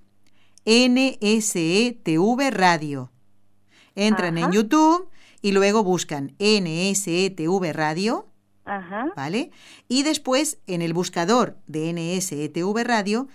NSETV 0.66 2.51
Radio. 2.51 3.12
Entran 3.99 4.38
en 4.38 4.53
YouTube 4.53 5.09
y 5.42 5.51
luego 5.51 5.82
buscan 5.82 6.36
NSETV 6.38 7.72
Radio. 7.72 8.28
Ajá. 8.64 9.12
¿Vale? 9.16 9.51
Y 9.88 10.05
después 10.05 10.59
en 10.66 10.82
el 10.82 10.92
buscador 10.92 11.59
de 11.66 11.92
NSETV 11.92 12.84
Radio, 12.84 13.26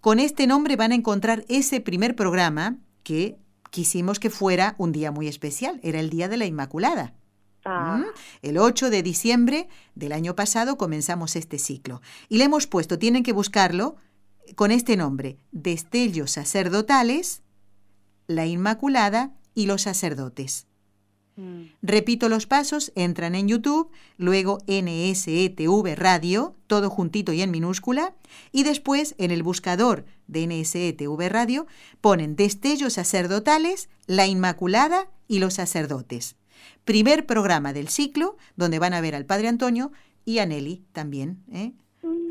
con 0.00 0.20
este 0.20 0.46
nombre 0.46 0.76
van 0.76 0.92
a 0.92 0.94
encontrar 0.94 1.44
ese 1.48 1.80
primer 1.80 2.14
programa 2.14 2.76
que 3.02 3.36
quisimos 3.70 4.20
que 4.20 4.30
fuera 4.30 4.76
un 4.78 4.92
día 4.92 5.10
muy 5.10 5.26
especial, 5.26 5.80
era 5.82 5.98
el 5.98 6.08
Día 6.08 6.28
de 6.28 6.36
la 6.36 6.46
Inmaculada. 6.46 7.14
Ah. 7.64 7.98
¿Mm? 7.98 8.04
El 8.42 8.58
8 8.58 8.90
de 8.90 9.02
diciembre 9.02 9.68
del 9.96 10.12
año 10.12 10.36
pasado 10.36 10.78
comenzamos 10.78 11.34
este 11.34 11.58
ciclo 11.58 12.00
y 12.28 12.38
le 12.38 12.44
hemos 12.44 12.68
puesto, 12.68 12.96
tienen 12.96 13.24
que 13.24 13.32
buscarlo 13.32 13.96
con 14.54 14.70
este 14.70 14.96
nombre, 14.96 15.38
Destellos 15.50 16.30
sacerdotales, 16.30 17.42
la 18.28 18.46
Inmaculada 18.46 19.32
y 19.56 19.66
los 19.66 19.82
sacerdotes. 19.82 20.68
Mm. 21.34 21.64
Repito 21.82 22.28
los 22.28 22.46
pasos, 22.46 22.92
entran 22.94 23.34
en 23.34 23.48
YouTube, 23.48 23.90
luego 24.16 24.58
NSETV 24.68 25.96
Radio, 25.96 26.54
todo 26.68 26.88
juntito 26.90 27.32
y 27.32 27.42
en 27.42 27.50
minúscula, 27.50 28.14
y 28.52 28.62
después 28.62 29.16
en 29.18 29.32
el 29.32 29.42
buscador 29.42 30.04
de 30.28 30.46
NSETV 30.46 31.28
Radio 31.28 31.66
ponen 32.00 32.36
Destellos 32.36 32.92
sacerdotales, 32.92 33.88
La 34.06 34.26
Inmaculada 34.26 35.10
y 35.26 35.40
los 35.40 35.54
sacerdotes. 35.54 36.36
Primer 36.84 37.26
programa 37.26 37.72
del 37.72 37.88
ciclo, 37.88 38.36
donde 38.54 38.78
van 38.78 38.94
a 38.94 39.00
ver 39.00 39.14
al 39.14 39.26
Padre 39.26 39.48
Antonio 39.48 39.90
y 40.24 40.38
a 40.38 40.46
Nelly 40.46 40.84
también. 40.92 41.42
¿eh? 41.52 41.72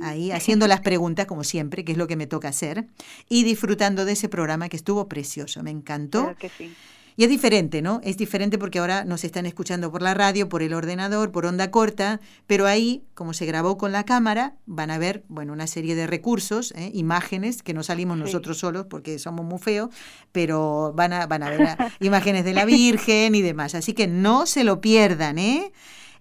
ahí 0.01 0.32
haciendo 0.32 0.67
las 0.67 0.82
preguntas, 0.82 1.26
como 1.26 1.43
siempre, 1.43 1.84
que 1.84 1.93
es 1.93 1.97
lo 1.97 2.07
que 2.07 2.15
me 2.15 2.28
toca 2.28 2.49
hacer, 2.49 2.88
y 3.30 3.43
disfrutando 3.43 4.05
de 4.05 4.13
ese 4.13 4.30
programa 4.30 4.69
que 4.69 4.78
estuvo 4.78 5.07
precioso, 5.07 5.63
me 5.63 5.71
encantó. 5.71 6.36
que 6.39 6.49
sí. 6.49 6.73
Y 7.18 7.24
es 7.24 7.30
diferente, 7.30 7.82
¿no? 7.82 8.01
Es 8.03 8.18
diferente 8.18 8.57
porque 8.57 8.80
ahora 8.80 9.05
nos 9.05 9.24
están 9.24 9.45
escuchando 9.45 9.89
por 9.91 10.01
la 10.01 10.13
radio, 10.13 10.49
por 10.49 10.61
el 10.61 10.74
ordenador, 10.74 11.32
por 11.32 11.45
onda 11.45 11.72
corta, 11.72 12.20
pero 12.45 12.68
ahí, 12.68 13.03
como 13.13 13.34
se 13.34 13.45
grabó 13.45 13.78
con 13.78 13.93
la 13.93 14.03
cámara, 14.03 14.55
van 14.66 14.91
a 14.91 14.97
ver, 14.97 15.24
bueno, 15.30 15.53
una 15.53 15.68
serie 15.68 15.95
de 15.95 16.07
recursos, 16.07 16.74
¿eh? 16.76 16.91
imágenes, 16.93 17.63
que 17.63 17.74
no 17.74 17.84
salimos 17.84 18.18
nosotros 18.18 18.57
solos 18.57 18.88
porque 18.89 19.18
somos 19.18 19.45
muy 19.45 19.59
feos, 19.59 19.89
pero 20.34 20.91
van 20.93 21.13
a, 21.13 21.26
van 21.26 21.43
a 21.43 21.49
ver 21.51 21.78
imágenes 22.01 22.43
de 22.43 22.53
la 22.53 22.66
Virgen 22.66 23.34
y 23.34 23.41
demás. 23.41 23.76
Así 23.76 23.93
que 23.93 24.07
no 24.07 24.45
se 24.45 24.66
lo 24.66 24.82
pierdan, 24.82 25.38
¿eh? 25.38 25.72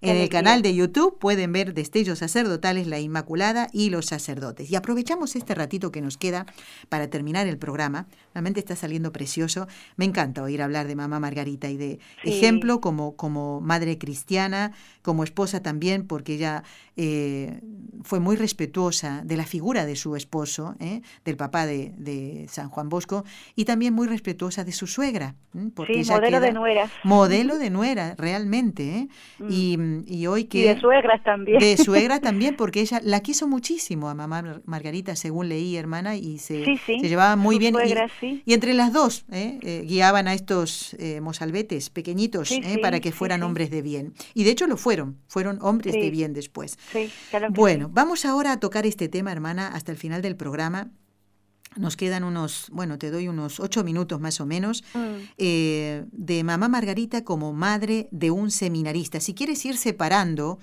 En 0.05 0.17
el 0.17 0.29
canal 0.29 0.61
de 0.61 0.75
YouTube 0.75 1.17
pueden 1.19 1.51
ver 1.51 1.73
Destellos 1.73 2.19
Sacerdotales, 2.19 2.87
la 2.87 2.99
Inmaculada 2.99 3.67
y 3.73 3.89
los 3.89 4.05
sacerdotes. 4.05 4.69
Y 4.69 4.75
aprovechamos 4.75 5.35
este 5.35 5.55
ratito 5.55 5.91
que 5.91 6.01
nos 6.01 6.17
queda 6.17 6.45
para 6.89 7.09
terminar 7.09 7.47
el 7.47 7.57
programa. 7.57 8.07
Realmente 8.33 8.59
está 8.59 8.75
saliendo 8.75 9.11
precioso. 9.11 9.67
Me 9.95 10.05
encanta 10.05 10.43
oír 10.43 10.61
hablar 10.61 10.87
de 10.87 10.95
mamá 10.95 11.19
Margarita 11.19 11.69
y 11.69 11.77
de 11.77 11.99
ejemplo 12.23 12.81
como, 12.81 13.15
como 13.15 13.61
madre 13.61 13.97
cristiana, 13.97 14.73
como 15.01 15.23
esposa 15.23 15.61
también, 15.61 16.05
porque 16.07 16.35
ella 16.35 16.63
eh, 16.97 17.59
fue 18.03 18.19
muy 18.19 18.35
respetuosa 18.35 19.21
de 19.25 19.35
la 19.35 19.45
figura 19.45 19.85
de 19.85 19.95
su 19.95 20.15
esposo, 20.15 20.75
¿eh? 20.79 21.01
del 21.25 21.35
papá 21.35 21.65
de, 21.65 22.45
San 22.49 22.69
Juan 22.69 22.89
Bosco, 22.89 23.25
y 23.55 23.65
también 23.65 23.93
muy 23.93 24.07
respetuosa 24.07 24.63
de 24.63 24.71
su 24.71 24.87
suegra. 24.87 25.35
Porque 25.73 26.03
sí, 26.03 26.11
modelo 26.11 26.39
de 26.39 26.51
nuera. 26.51 26.89
Modelo 27.03 27.57
de 27.57 27.69
nuera, 27.69 28.15
realmente. 28.17 28.97
¿eh? 28.97 29.07
Mm. 29.39 29.47
Y, 29.49 29.77
y, 30.07 30.27
hoy 30.27 30.45
que... 30.45 30.57
Y 30.57 30.63
de 30.63 30.79
suegras 30.79 31.23
también. 31.23 31.59
De 31.59 31.77
suegra 31.77 32.19
también, 32.21 32.55
porque 32.55 32.81
ella 32.81 32.99
la 33.03 33.21
quiso 33.21 33.47
muchísimo 33.47 34.09
a 34.09 34.15
mamá 34.15 34.61
Margarita, 34.65 35.15
según 35.15 35.49
leí, 35.49 35.77
hermana, 35.77 36.15
y 36.15 36.39
se, 36.39 36.77
se 36.77 37.07
llevaba 37.07 37.35
muy 37.35 37.57
bien. 37.57 37.75
y, 38.21 38.41
y, 38.45 38.53
entre 38.53 38.73
las 38.73 38.91
dos 38.91 39.25
guiaban 39.29 40.27
a 40.27 40.33
estos 40.33 40.95
mozalbetes 41.21 41.89
pequeñitos 41.89 42.53
para 42.81 42.99
que 42.99 43.11
fueran 43.11 43.43
hombres 43.43 43.69
de 43.69 43.81
bien. 43.81 44.13
Y 44.33 44.43
de 44.43 44.51
hecho 44.51 44.67
lo 44.67 44.77
fueron, 44.77 45.17
fueron 45.27 45.59
hombres 45.61 45.93
de 45.93 46.09
bien 46.09 46.33
después. 46.33 46.77
Sí, 46.91 47.11
bueno, 47.49 47.89
vamos 47.91 48.25
ahora 48.25 48.51
a 48.53 48.59
tocar 48.59 48.85
este 48.85 49.07
tema, 49.07 49.31
hermana, 49.31 49.67
hasta 49.67 49.91
el 49.91 49.97
final 49.97 50.21
del 50.21 50.35
programa. 50.35 50.89
Nos 51.75 51.97
quedan 51.97 52.23
unos, 52.23 52.67
bueno, 52.71 52.97
te 52.97 53.11
doy 53.11 53.27
unos 53.27 53.59
ocho 53.59 53.83
minutos 53.83 54.19
más 54.21 54.39
o 54.39 54.45
menos, 54.45 54.83
mm. 54.93 54.99
eh, 55.37 56.05
de 56.11 56.43
mamá 56.43 56.67
Margarita 56.67 57.23
como 57.23 57.53
madre 57.53 58.07
de 58.11 58.31
un 58.31 58.51
seminarista. 58.51 59.19
Si 59.19 59.33
quieres 59.33 59.65
ir 59.65 59.77
separando, 59.77 60.59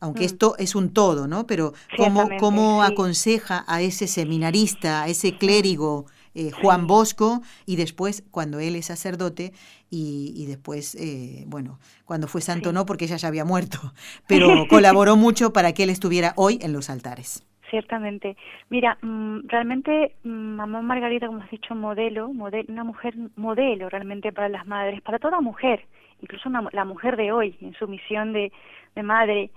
aunque 0.00 0.22
mm. 0.22 0.26
esto 0.26 0.54
es 0.58 0.74
un 0.74 0.92
todo, 0.92 1.26
¿no? 1.26 1.46
Pero 1.46 1.74
cómo, 1.96 2.28
cómo 2.38 2.82
aconseja 2.82 3.64
a 3.66 3.80
ese 3.82 4.06
seminarista, 4.06 5.02
a 5.04 5.08
ese 5.08 5.38
clérigo, 5.38 6.06
eh, 6.34 6.50
Juan 6.50 6.86
Bosco, 6.86 7.42
y 7.66 7.76
después 7.76 8.24
cuando 8.30 8.58
él 8.58 8.76
es 8.76 8.86
sacerdote, 8.86 9.52
y, 9.94 10.46
después, 10.46 10.94
eh, 10.94 11.44
bueno, 11.46 11.78
cuando 12.06 12.26
fue 12.26 12.40
santo 12.40 12.72
no, 12.72 12.86
porque 12.86 13.04
ella 13.04 13.16
ya 13.16 13.28
había 13.28 13.44
muerto, 13.44 13.92
pero 14.26 14.66
colaboró 14.68 15.16
mucho 15.16 15.52
para 15.52 15.72
que 15.72 15.82
él 15.82 15.90
estuviera 15.90 16.32
hoy 16.36 16.58
en 16.62 16.72
los 16.72 16.88
altares. 16.88 17.42
Ciertamente. 17.72 18.36
Mira, 18.68 18.98
mm, 19.00 19.48
realmente 19.48 20.12
mm, 20.24 20.28
mamá 20.28 20.82
Margarita, 20.82 21.26
como 21.26 21.40
has 21.40 21.50
dicho, 21.50 21.74
modelo, 21.74 22.30
modelo, 22.30 22.66
una 22.68 22.84
mujer 22.84 23.14
modelo 23.34 23.88
realmente 23.88 24.30
para 24.30 24.50
las 24.50 24.66
madres, 24.66 25.00
para 25.00 25.18
toda 25.18 25.40
mujer, 25.40 25.86
incluso 26.20 26.50
la 26.50 26.84
mujer 26.84 27.16
de 27.16 27.32
hoy 27.32 27.56
en 27.62 27.72
su 27.72 27.88
misión 27.88 28.34
de, 28.34 28.52
de 28.94 29.02
madre. 29.02 29.50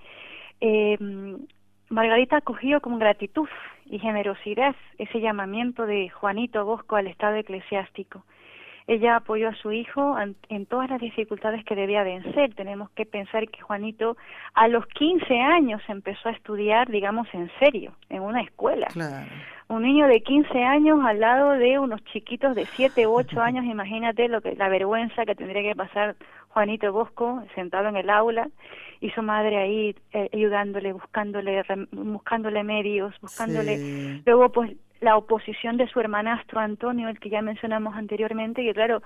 Eh, 0.62 0.96
Margarita 1.90 2.38
acogió 2.38 2.80
con 2.80 2.98
gratitud 2.98 3.50
y 3.84 3.98
generosidad 3.98 4.74
ese 4.96 5.20
llamamiento 5.20 5.84
de 5.84 6.08
Juanito 6.08 6.64
Bosco 6.64 6.96
al 6.96 7.08
estado 7.08 7.36
eclesiástico. 7.36 8.24
Ella 8.88 9.16
apoyó 9.16 9.48
a 9.48 9.54
su 9.56 9.72
hijo 9.72 10.16
en 10.48 10.66
todas 10.66 10.88
las 10.88 11.00
dificultades 11.00 11.64
que 11.64 11.74
debía 11.74 12.04
vencer. 12.04 12.54
Tenemos 12.54 12.88
que 12.90 13.04
pensar 13.04 13.48
que 13.48 13.60
Juanito 13.60 14.16
a 14.54 14.68
los 14.68 14.86
15 14.86 15.40
años 15.40 15.82
empezó 15.88 16.28
a 16.28 16.32
estudiar, 16.32 16.88
digamos, 16.88 17.26
en 17.32 17.50
serio, 17.58 17.92
en 18.08 18.22
una 18.22 18.42
escuela. 18.42 18.86
Un 19.68 19.82
niño 19.82 20.06
de 20.06 20.20
15 20.20 20.62
años 20.62 21.00
al 21.04 21.18
lado 21.18 21.50
de 21.52 21.80
unos 21.80 22.04
chiquitos 22.04 22.54
de 22.54 22.66
7 22.66 23.08
u 23.08 23.14
8 23.14 23.40
años, 23.40 23.64
imagínate 23.66 24.28
lo 24.28 24.40
que 24.40 24.54
la 24.54 24.68
vergüenza 24.68 25.24
que 25.24 25.34
tendría 25.34 25.62
que 25.62 25.74
pasar 25.74 26.14
Juanito 26.50 26.92
Bosco 26.92 27.42
sentado 27.56 27.88
en 27.88 27.96
el 27.96 28.08
aula 28.08 28.48
y 29.00 29.10
su 29.10 29.22
madre 29.22 29.58
ahí 29.58 29.96
eh, 30.12 30.30
ayudándole, 30.32 30.92
buscándole, 30.92 31.62
buscándole 31.90 32.62
medios, 32.62 33.14
buscándole. 33.20 34.22
Luego, 34.24 34.50
pues, 34.50 34.70
la 35.00 35.16
oposición 35.16 35.76
de 35.76 35.88
su 35.88 36.00
hermanastro 36.00 36.60
Antonio, 36.60 37.08
el 37.08 37.18
que 37.18 37.30
ya 37.30 37.42
mencionamos 37.42 37.94
anteriormente, 37.96 38.62
que 38.62 38.74
claro, 38.74 39.02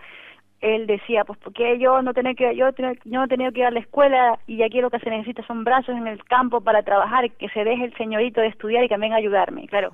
él 0.60 0.86
decía, 0.86 1.24
pues 1.24 1.38
porque 1.38 1.78
yo 1.78 2.02
no 2.02 2.12
tenía 2.12 2.34
que 2.34 2.54
yo, 2.54 2.68
yo 2.76 3.20
no 3.20 3.28
tenía 3.28 3.50
que 3.50 3.60
ir 3.60 3.66
a 3.66 3.70
la 3.70 3.80
escuela 3.80 4.38
y 4.46 4.62
aquí 4.62 4.80
lo 4.80 4.90
que 4.90 4.98
se 4.98 5.10
necesita 5.10 5.42
son 5.46 5.64
brazos 5.64 5.96
en 5.96 6.06
el 6.06 6.22
campo 6.24 6.60
para 6.60 6.82
trabajar, 6.82 7.30
que 7.32 7.48
se 7.48 7.64
deje 7.64 7.84
el 7.84 7.96
señorito 7.96 8.40
de 8.40 8.48
estudiar 8.48 8.84
y 8.84 8.88
que 8.88 8.96
venga 8.96 9.16
a 9.16 9.18
ayudarme. 9.18 9.66
Claro, 9.68 9.92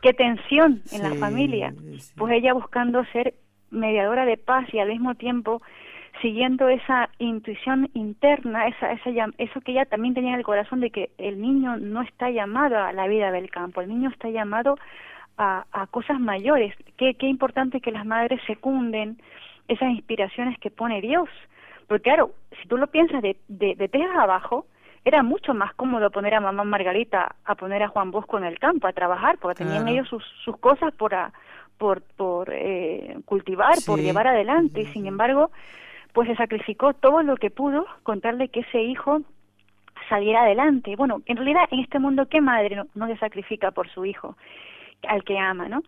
qué 0.00 0.14
tensión 0.14 0.82
en 0.92 1.02
la 1.02 1.14
familia. 1.14 1.74
Pues 2.16 2.32
ella 2.32 2.54
buscando 2.54 3.04
ser 3.06 3.34
mediadora 3.70 4.24
de 4.24 4.38
paz 4.38 4.66
y 4.72 4.78
al 4.78 4.88
mismo 4.88 5.14
tiempo 5.14 5.60
siguiendo 6.22 6.68
esa 6.68 7.10
intuición 7.18 7.90
interna, 7.94 8.66
esa, 8.66 8.92
esa, 8.92 9.10
eso 9.38 9.60
que 9.60 9.72
ella 9.72 9.84
también 9.84 10.14
tenía 10.14 10.32
en 10.32 10.38
el 10.38 10.44
corazón 10.44 10.80
de 10.80 10.90
que 10.90 11.10
el 11.18 11.40
niño 11.40 11.76
no 11.76 12.02
está 12.02 12.30
llamado 12.30 12.78
a 12.78 12.92
la 12.92 13.06
vida 13.06 13.30
del 13.30 13.50
campo, 13.50 13.80
el 13.80 13.88
niño 13.88 14.10
está 14.10 14.28
llamado 14.28 14.76
a, 15.38 15.64
a 15.72 15.86
cosas 15.86 16.20
mayores. 16.20 16.74
Qué, 16.96 17.14
qué 17.14 17.26
importante 17.26 17.80
que 17.80 17.92
las 17.92 18.04
madres 18.04 18.40
secunden 18.46 19.18
esas 19.68 19.90
inspiraciones 19.90 20.58
que 20.58 20.70
pone 20.70 21.00
Dios. 21.00 21.28
Porque 21.86 22.02
claro, 22.02 22.32
si 22.60 22.68
tú 22.68 22.76
lo 22.76 22.88
piensas 22.88 23.22
de, 23.22 23.36
de, 23.48 23.74
de 23.74 24.04
abajo, 24.18 24.66
era 25.04 25.22
mucho 25.22 25.54
más 25.54 25.72
cómodo 25.74 26.10
poner 26.10 26.34
a 26.34 26.40
mamá 26.40 26.64
Margarita 26.64 27.36
a 27.44 27.54
poner 27.54 27.82
a 27.82 27.88
Juan 27.88 28.10
Bosco 28.10 28.36
en 28.36 28.44
el 28.44 28.58
campo 28.58 28.86
a 28.86 28.92
trabajar, 28.92 29.38
porque 29.38 29.64
tenían 29.64 29.88
ellos 29.88 30.08
sus, 30.08 30.24
sus 30.44 30.58
cosas 30.58 30.92
por, 30.94 31.14
por, 31.78 32.02
por 32.16 32.52
eh, 32.52 33.16
cultivar, 33.24 33.76
por 33.86 34.00
llevar 34.00 34.26
adelante. 34.26 34.82
Y 34.82 34.86
sin 34.86 35.06
embargo, 35.06 35.50
pues 36.12 36.28
se 36.28 36.36
sacrificó 36.36 36.92
todo 36.94 37.22
lo 37.22 37.36
que 37.36 37.50
pudo 37.50 37.86
con 38.02 38.20
tal 38.20 38.38
de 38.38 38.48
que 38.48 38.60
ese 38.60 38.82
hijo 38.82 39.22
saliera 40.08 40.42
adelante. 40.42 40.96
Bueno, 40.96 41.22
en 41.26 41.36
realidad 41.36 41.62
en 41.70 41.80
este 41.80 41.98
mundo, 41.98 42.26
¿qué 42.26 42.40
madre 42.40 42.82
no, 42.94 43.06
se 43.06 43.16
sacrifica 43.16 43.70
por 43.70 43.88
su 43.88 44.04
hijo, 44.04 44.36
al 45.06 45.24
que 45.24 45.38
ama, 45.38 45.68
no? 45.68 45.82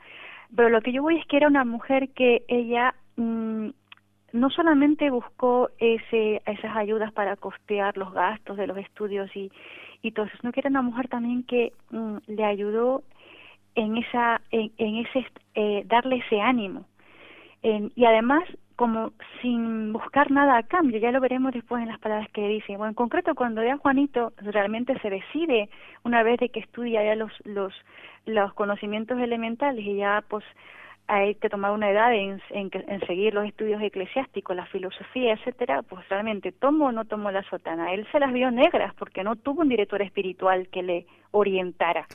Pero 0.54 0.68
lo 0.68 0.80
que 0.80 0.92
yo 0.92 1.02
voy 1.02 1.18
es 1.18 1.26
que 1.26 1.36
era 1.36 1.48
una 1.48 1.64
mujer 1.64 2.10
que 2.10 2.44
ella 2.48 2.94
mm, 3.16 3.68
no 4.32 4.50
solamente 4.50 5.10
buscó 5.10 5.70
ese, 5.78 6.42
esas 6.46 6.76
ayudas 6.76 7.12
para 7.12 7.36
costear 7.36 7.96
los 7.96 8.12
gastos 8.12 8.56
de 8.56 8.66
los 8.66 8.76
estudios 8.78 9.34
y, 9.34 9.50
y 10.02 10.12
todo 10.12 10.26
eso, 10.26 10.36
sino 10.40 10.52
que 10.52 10.60
era 10.60 10.70
una 10.70 10.82
mujer 10.82 11.08
también 11.08 11.44
que 11.44 11.72
mm, 11.90 12.16
le 12.26 12.44
ayudó 12.44 13.02
en 13.76 13.96
esa 13.96 14.40
en, 14.50 14.96
ese 14.96 15.26
eh, 15.54 15.84
darle 15.86 16.16
ese 16.16 16.40
ánimo 16.40 16.86
y 17.62 18.04
además 18.04 18.42
como 18.80 19.12
sin 19.42 19.92
buscar 19.92 20.30
nada 20.30 20.56
a 20.56 20.62
cambio, 20.62 20.98
ya 20.98 21.10
lo 21.10 21.20
veremos 21.20 21.52
después 21.52 21.82
en 21.82 21.90
las 21.90 21.98
palabras 21.98 22.30
que 22.30 22.48
dice. 22.48 22.78
Bueno, 22.78 22.88
en 22.88 22.94
concreto 22.94 23.34
cuando 23.34 23.62
ya 23.62 23.76
Juanito 23.76 24.32
realmente 24.38 24.98
se 25.00 25.10
decide, 25.10 25.68
una 26.02 26.22
vez 26.22 26.40
de 26.40 26.48
que 26.48 26.60
estudia 26.60 27.04
ya 27.04 27.14
los, 27.14 27.30
los, 27.44 27.74
los 28.24 28.54
conocimientos 28.54 29.20
elementales 29.20 29.84
y 29.84 29.96
ya 29.96 30.24
pues 30.26 30.46
hay 31.08 31.34
que 31.34 31.50
tomar 31.50 31.72
una 31.72 31.90
edad 31.90 32.14
en, 32.14 32.40
en, 32.48 32.70
en, 32.72 33.00
seguir 33.06 33.34
los 33.34 33.44
estudios 33.44 33.82
eclesiásticos, 33.82 34.56
la 34.56 34.64
filosofía, 34.64 35.34
etcétera, 35.34 35.82
pues 35.82 36.08
realmente 36.08 36.50
tomó 36.50 36.86
o 36.86 36.92
no 36.92 37.04
tomó 37.04 37.30
la 37.30 37.42
sotana. 37.50 37.92
Él 37.92 38.08
se 38.10 38.18
las 38.18 38.32
vio 38.32 38.50
negras 38.50 38.94
porque 38.94 39.22
no 39.22 39.36
tuvo 39.36 39.60
un 39.60 39.68
director 39.68 40.00
espiritual 40.00 40.68
que 40.68 40.82
le 40.82 41.06
orientara. 41.32 42.06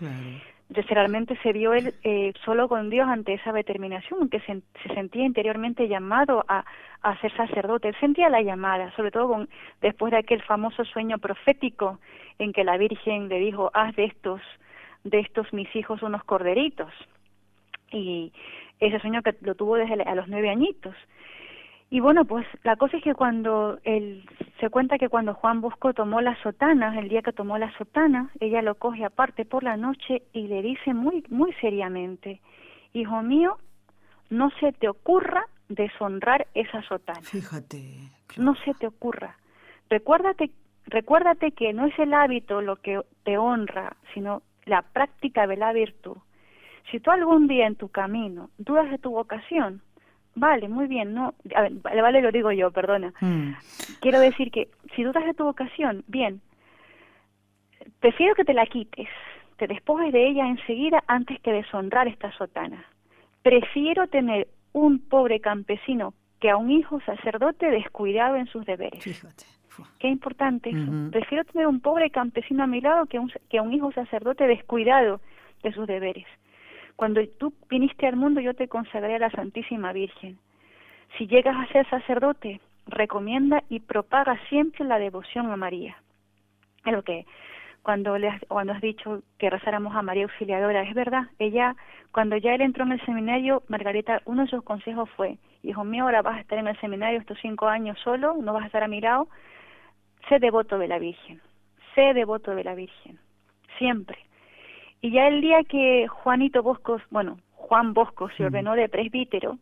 Realmente 0.69 1.37
se 1.43 1.53
vio 1.53 1.73
él 1.73 1.93
eh, 2.03 2.33
solo 2.43 2.67
con 2.67 2.89
Dios 2.89 3.07
ante 3.07 3.33
esa 3.33 3.51
determinación, 3.51 4.29
que 4.29 4.39
se, 4.41 4.61
sentía 4.93 5.25
interiormente 5.25 5.87
llamado 5.87 6.43
a, 6.47 6.65
a, 7.01 7.19
ser 7.21 7.35
sacerdote. 7.35 7.89
Él 7.89 7.95
sentía 7.99 8.29
la 8.29 8.41
llamada, 8.41 8.91
sobre 8.95 9.11
todo 9.11 9.27
con, 9.27 9.49
después 9.81 10.11
de 10.11 10.17
aquel 10.17 10.41
famoso 10.41 10.83
sueño 10.85 11.17
profético 11.19 11.99
en 12.39 12.51
que 12.51 12.63
la 12.63 12.77
Virgen 12.77 13.29
le 13.29 13.39
dijo, 13.39 13.69
haz 13.73 13.95
de 13.95 14.05
estos, 14.05 14.41
de 15.03 15.19
estos 15.19 15.51
mis 15.53 15.73
hijos 15.75 16.01
unos 16.01 16.23
corderitos. 16.23 16.91
Y 17.91 18.33
ese 18.79 18.99
sueño 18.99 19.21
que 19.21 19.35
lo 19.41 19.55
tuvo 19.55 19.75
desde 19.75 20.01
a 20.03 20.15
los 20.15 20.27
nueve 20.27 20.49
añitos. 20.49 20.95
Y 21.89 21.99
bueno, 21.99 22.25
pues 22.25 22.45
la 22.63 22.75
cosa 22.75 22.97
es 22.97 23.03
que 23.03 23.13
cuando 23.13 23.79
él 23.83 24.27
se 24.59 24.69
cuenta 24.69 24.97
que 24.97 25.09
cuando 25.09 25.33
Juan 25.35 25.61
Bosco 25.61 25.93
tomó 25.93 26.19
la 26.19 26.35
sotana, 26.41 26.97
el 26.99 27.09
día 27.09 27.21
que 27.21 27.31
tomó 27.31 27.57
la 27.57 27.71
sotana, 27.77 28.31
ella 28.39 28.61
lo 28.61 28.75
coge 28.75 29.05
aparte 29.05 29.45
por 29.45 29.63
la 29.63 29.77
noche 29.77 30.23
y 30.33 30.47
le 30.47 30.61
dice 30.61 30.93
muy 30.93 31.23
muy 31.29 31.53
seriamente, 31.53 32.41
"Hijo 32.93 33.21
mío, 33.21 33.57
no 34.29 34.49
se 34.59 34.71
te 34.73 34.89
ocurra 34.89 35.45
deshonrar 35.69 36.47
esa 36.53 36.81
sotana." 36.83 37.21
Fíjate. 37.21 38.11
No 38.37 38.55
se 38.55 38.73
te 38.73 38.87
ocurra. 38.87 39.37
Recuérdate 39.89 40.51
recuérdate 40.87 41.51
que 41.51 41.73
no 41.73 41.85
es 41.85 41.97
el 41.99 42.13
hábito 42.13 42.61
lo 42.61 42.77
que 42.77 43.01
te 43.23 43.37
honra, 43.37 43.95
sino 44.13 44.41
la 44.65 44.81
práctica 44.81 45.47
de 45.47 45.57
la 45.57 45.73
virtud. 45.73 46.17
Si 46.91 46.99
tú 46.99 47.11
algún 47.11 47.47
día 47.47 47.67
en 47.67 47.75
tu 47.75 47.89
camino 47.89 48.49
dudas 48.57 48.89
de 48.89 48.97
tu 48.97 49.11
vocación, 49.11 49.81
vale, 50.35 50.67
muy 50.67 50.87
bien, 50.87 51.13
no, 51.13 51.33
a 51.55 51.61
ver, 51.61 51.73
vale, 51.81 52.21
lo 52.21 52.31
digo 52.31 52.51
yo, 52.51 52.71
perdona. 52.71 53.13
Mm. 53.21 53.53
Quiero 54.01 54.19
decir 54.19 54.51
que 54.51 54.69
si 54.95 55.03
dudas 55.03 55.25
de 55.25 55.33
tu 55.33 55.43
vocación, 55.43 56.03
bien, 56.07 56.41
prefiero 57.99 58.35
que 58.35 58.45
te 58.45 58.53
la 58.53 58.65
quites, 58.65 59.07
te 59.57 59.67
despojes 59.67 60.11
de 60.11 60.27
ella 60.27 60.47
enseguida 60.47 61.03
antes 61.07 61.39
que 61.41 61.51
deshonrar 61.51 62.07
esta 62.07 62.31
sotana. 62.33 62.85
Prefiero 63.41 64.07
tener 64.07 64.47
un 64.73 64.99
pobre 64.99 65.39
campesino 65.39 66.13
que 66.39 66.49
a 66.49 66.57
un 66.57 66.69
hijo 66.69 66.99
sacerdote 67.01 67.69
descuidado 67.71 68.35
en 68.35 68.47
sus 68.47 68.65
deberes. 68.65 69.03
Fíjate. 69.03 69.45
Qué 69.99 70.07
importante 70.07 70.69
eso. 70.69 70.91
Prefiero 71.11 71.43
tener 71.45 71.67
un 71.67 71.79
pobre 71.79 72.09
campesino 72.09 72.63
a 72.63 72.67
mi 72.67 72.81
lado 72.81 73.05
que 73.07 73.19
un, 73.19 73.31
que 73.49 73.59
un 73.59 73.73
hijo 73.73 73.91
sacerdote 73.91 74.47
descuidado 74.47 75.19
de 75.63 75.73
sus 75.73 75.87
deberes. 75.87 76.25
Cuando 76.95 77.21
tú 77.37 77.53
viniste 77.69 78.07
al 78.07 78.15
mundo 78.15 78.41
yo 78.41 78.53
te 78.53 78.67
consagré 78.67 79.15
a 79.15 79.19
la 79.19 79.31
Santísima 79.31 79.91
Virgen. 79.91 80.37
Si 81.17 81.27
llegas 81.27 81.55
a 81.57 81.71
ser 81.71 81.89
sacerdote, 81.89 82.61
recomienda 82.87 83.63
y 83.69 83.79
propaga 83.79 84.39
siempre 84.49 84.85
la 84.85 84.99
devoción 84.99 85.51
a 85.51 85.57
María. 85.57 85.97
Es 86.85 86.93
lo 86.93 87.03
que 87.03 87.25
cuando, 87.85 88.17
le 88.17 88.29
has, 88.29 88.41
cuando 88.47 88.73
has 88.73 88.81
dicho 88.81 89.21
que 89.37 89.49
rezáramos 89.49 89.95
a 89.95 90.01
María 90.01 90.23
Auxiliadora, 90.23 90.81
es 90.81 90.95
verdad, 90.95 91.25
ella, 91.37 91.75
cuando 92.11 92.35
ya 92.35 92.55
él 92.55 92.61
entró 92.61 92.83
en 92.83 92.93
el 92.93 93.05
seminario, 93.05 93.61
Margarita, 93.67 94.23
uno 94.25 94.41
de 94.41 94.47
sus 94.47 94.63
consejos 94.63 95.07
fue, 95.11 95.37
hijo 95.61 95.83
mío, 95.83 96.05
ahora 96.05 96.23
vas 96.23 96.37
a 96.37 96.41
estar 96.41 96.57
en 96.57 96.67
el 96.67 96.79
seminario 96.79 97.19
estos 97.19 97.37
cinco 97.41 97.67
años 97.67 97.99
solo, 97.99 98.35
no 98.41 98.53
vas 98.53 98.63
a 98.63 98.67
estar 98.67 98.81
a 98.81 98.87
mi 98.87 99.01
lado, 99.01 99.27
sé 100.27 100.39
devoto 100.39 100.79
de 100.79 100.87
la 100.87 100.97
Virgen, 100.97 101.39
sé 101.93 102.13
devoto 102.15 102.55
de 102.55 102.63
la 102.63 102.73
Virgen, 102.73 103.19
siempre. 103.77 104.17
Y 105.05 105.11
ya 105.11 105.27
el 105.27 105.39
día 105.39 105.63
que 105.63 106.07
Juanito 106.07 106.63
Bosco, 106.63 106.99
bueno, 107.11 107.37
Juan 107.53 107.93
Bosco 107.93 108.27
se 108.35 108.43
ordenó 108.43 108.73
de 108.73 108.89
presbítero, 108.89 109.59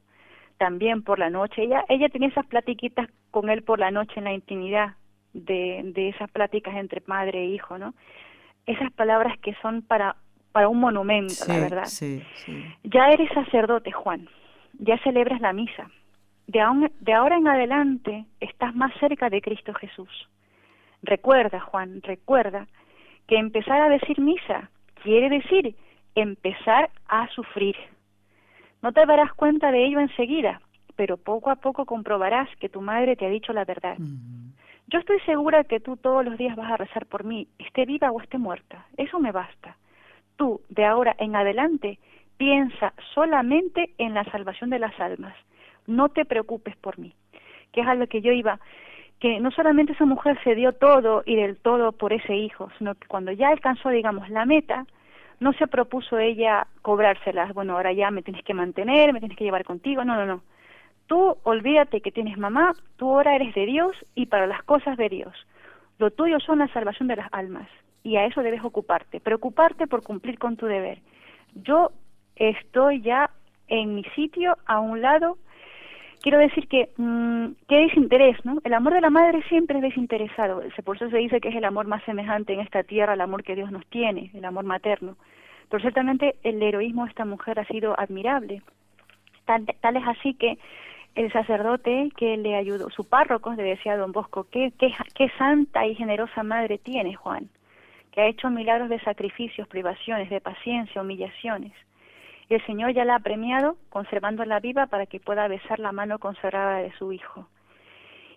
también 0.58 1.04
por 1.04 1.20
la 1.20 1.30
noche, 1.30 1.64
ella, 1.64 1.84
ella 1.90 2.08
tenía 2.08 2.30
esas 2.30 2.46
platiquitas 2.46 3.10
con 3.30 3.50
él 3.50 3.62
por 3.62 3.78
la 3.78 3.92
noche 3.92 4.14
en 4.16 4.24
la 4.24 4.32
intimidad, 4.32 4.94
de, 5.34 5.82
de 5.84 6.08
esas 6.08 6.32
pláticas 6.32 6.76
entre 6.78 7.02
padre 7.02 7.42
e 7.42 7.48
hijo, 7.48 7.78
¿no? 7.78 7.94
Esas 8.66 8.90
palabras 8.94 9.38
que 9.40 9.54
son 9.62 9.82
para, 9.82 10.16
para 10.54 10.70
un 10.70 10.80
monumento, 10.80 11.44
la 11.46 11.60
verdad. 11.60 11.86
Sí, 11.88 12.24
Ya 12.86 13.10
eres 13.10 13.30
sacerdote, 13.34 13.92
Juan, 13.92 14.30
ya 14.80 14.98
celebras 15.00 15.42
la 15.42 15.52
misa. 15.52 15.92
De, 16.48 16.62
de 17.02 17.14
ahora 17.14 17.36
en 17.36 17.50
adelante 17.50 18.24
estás 18.40 18.74
más 18.76 18.94
cerca 18.98 19.30
de 19.30 19.42
Cristo 19.42 19.74
Jesús. 19.74 20.30
Recuerda, 21.02 21.60
Juan, 21.60 22.02
recuerda 22.02 22.66
que 23.28 23.36
empezar 23.36 23.82
a 23.82 23.90
decir 23.90 24.22
misa 24.22 24.70
quiere 25.04 25.30
decir 25.30 25.76
empezar 26.16 26.90
a 27.08 27.28
sufrir. 27.30 27.76
No 28.82 28.92
te 28.92 29.06
darás 29.06 29.34
cuenta 29.34 29.72
de 29.72 29.86
ello 29.86 30.00
enseguida, 30.00 30.62
pero 30.96 31.18
poco 31.18 31.50
a 31.50 31.58
poco 31.58 31.86
comprobarás 31.86 32.50
que 32.58 32.70
tu 32.70 32.82
madre 32.82 33.16
te 33.16 33.26
ha 33.26 33.30
dicho 33.30 33.54
la 33.54 33.66
verdad. 33.66 33.98
Yo 34.88 35.00
estoy 35.00 35.20
segura 35.22 35.64
que 35.64 35.80
tú 35.80 35.98
todos 35.98 36.24
los 36.26 36.38
días 36.38 36.56
vas 36.56 36.72
a 36.72 36.78
rezar 36.78 37.06
por 37.06 37.24
mí, 37.24 37.48
esté 37.60 37.86
viva 37.86 38.12
o 38.12 38.22
esté 38.22 38.38
muerta. 38.38 38.86
Eso 38.98 39.20
me 39.20 39.32
basta. 39.32 39.78
Tú, 40.36 40.62
de 40.70 40.86
ahora 40.86 41.16
en 41.20 41.36
adelante, 41.36 42.00
piensa 42.38 42.94
solamente 43.14 43.94
en 43.98 44.14
la 44.14 44.24
salvación 44.26 44.70
de 44.70 44.80
las 44.80 45.00
almas. 45.00 45.36
No 45.88 46.10
te 46.10 46.26
preocupes 46.26 46.76
por 46.78 47.00
mí. 47.00 47.14
Que 47.72 47.82
es 47.82 47.88
algo 47.88 48.08
que 48.08 48.22
yo 48.22 48.32
iba, 48.32 48.60
que 49.24 49.40
no 49.40 49.52
solamente 49.52 49.94
esa 49.94 50.04
mujer 50.04 50.38
se 50.44 50.54
dio 50.54 50.74
todo 50.74 51.24
y 51.26 51.38
del 51.38 51.56
todo 51.56 51.94
por 51.94 52.12
ese 52.12 52.36
hijo, 52.36 52.70
sino 52.78 52.94
que 52.94 53.08
cuando 53.08 53.32
ya 53.32 53.48
alcanzó, 53.48 53.88
digamos, 53.88 54.30
la 54.30 54.44
meta, 54.44 54.86
no 55.40 55.54
se 55.54 55.66
propuso 55.68 56.20
ella 56.20 56.68
cobrárselas. 56.82 57.54
Bueno, 57.54 57.78
ahora 57.78 57.94
ya 57.94 58.12
me 58.12 58.22
tienes 58.22 58.44
que 58.44 58.54
mantener, 58.54 59.14
me 59.14 59.22
tienes 59.22 59.38
que 59.38 59.46
llevar 59.46 59.64
contigo. 59.64 60.04
No, 60.04 60.18
no, 60.18 60.26
no 60.26 60.42
Tú 61.08 61.38
olvídate 61.44 62.02
que 62.02 62.12
tienes 62.12 62.38
mamá, 62.38 62.74
tú 62.98 63.14
ahora 63.14 63.38
eres 63.38 63.56
de 63.56 63.66
Dios 63.66 63.96
y 64.14 64.26
para 64.26 64.46
las 64.46 64.62
cosas 64.64 64.98
de 64.98 65.08
Dios. 65.08 65.34
Lo 66.00 66.12
tuyo 66.12 66.42
son 66.42 66.60
la 66.60 66.68
salvación 66.74 67.08
de 67.08 67.16
las 67.16 67.30
almas 67.32 67.70
y 68.04 68.18
a 68.18 68.26
eso 68.26 68.44
debes 68.44 68.66
ocuparte, 68.66 69.22
preocuparte 69.22 69.88
por 69.88 70.04
cumplir 70.04 70.38
con 70.38 70.58
tu 70.58 70.66
deber. 70.66 71.00
Yo 71.56 71.94
estoy 72.36 73.02
ya 73.02 73.30
en 73.70 73.96
mi 73.96 74.04
sitio 74.16 74.58
a 74.66 74.82
un 74.82 75.02
lado. 75.02 75.38
Quiero 76.24 76.40
decir 76.40 76.70
que 76.70 76.90
mmm, 76.96 77.48
desinterés, 77.68 78.38
¿no? 78.46 78.60
El 78.64 78.74
amor 78.74 78.94
de 78.94 79.02
la 79.02 79.10
madre 79.10 79.44
siempre 79.50 79.76
es 79.80 79.84
desinteresado. 79.84 80.64
Por 80.86 80.96
eso 80.96 81.10
se 81.10 81.18
dice 81.18 81.42
que 81.42 81.50
es 81.50 81.56
el 81.56 81.66
amor 81.66 81.86
más 81.86 82.02
semejante 82.06 82.54
en 82.54 82.62
esta 82.62 82.82
tierra 82.84 83.12
al 83.12 83.20
amor 83.20 83.44
que 83.44 83.56
Dios 83.56 83.70
nos 83.72 83.86
tiene, 83.88 84.32
el 84.34 84.46
amor 84.46 84.64
materno. 84.64 85.18
Pero 85.70 85.82
ciertamente 85.82 86.36
el 86.44 86.64
heroísmo 86.64 87.04
de 87.04 87.10
esta 87.10 87.26
mujer 87.26 87.60
ha 87.60 87.66
sido 87.66 88.00
admirable. 88.00 88.62
Tal, 89.44 89.66
tal 89.82 89.98
es 89.98 90.08
así 90.08 90.34
que 90.36 90.58
el 91.16 91.30
sacerdote 91.34 92.10
que 92.16 92.38
le 92.38 92.56
ayudó, 92.56 92.90
su 92.90 93.04
párroco, 93.04 93.54
le 93.54 93.64
decía 93.64 93.92
a 93.92 93.98
don 93.98 94.14
Bosco, 94.14 94.48
qué, 94.50 94.72
qué, 94.80 94.94
qué 95.14 95.28
santa 95.38 95.86
y 95.86 95.94
generosa 95.94 96.42
madre 96.42 96.78
tiene 96.78 97.16
Juan, 97.16 97.50
que 98.14 98.22
ha 98.22 98.28
hecho 98.28 98.50
milagros 98.50 98.88
de 98.88 99.02
sacrificios, 99.02 99.68
privaciones, 99.68 100.30
de 100.30 100.40
paciencia, 100.40 101.02
humillaciones. 101.02 101.74
Y 102.50 102.56
el 102.56 102.66
Señor 102.66 102.94
ya 102.94 103.06
la 103.06 103.16
ha 103.16 103.20
premiado, 103.20 103.78
conservándola 103.90 104.60
viva 104.60 104.88
para 104.88 105.06
que 105.06 105.20
pueda 105.20 105.48
besar 105.48 105.80
la 105.80 105.92
mano 105.92 106.20
consagrada 106.20 106.78
de 106.78 106.92
su 106.94 107.12
Hijo. 107.12 107.48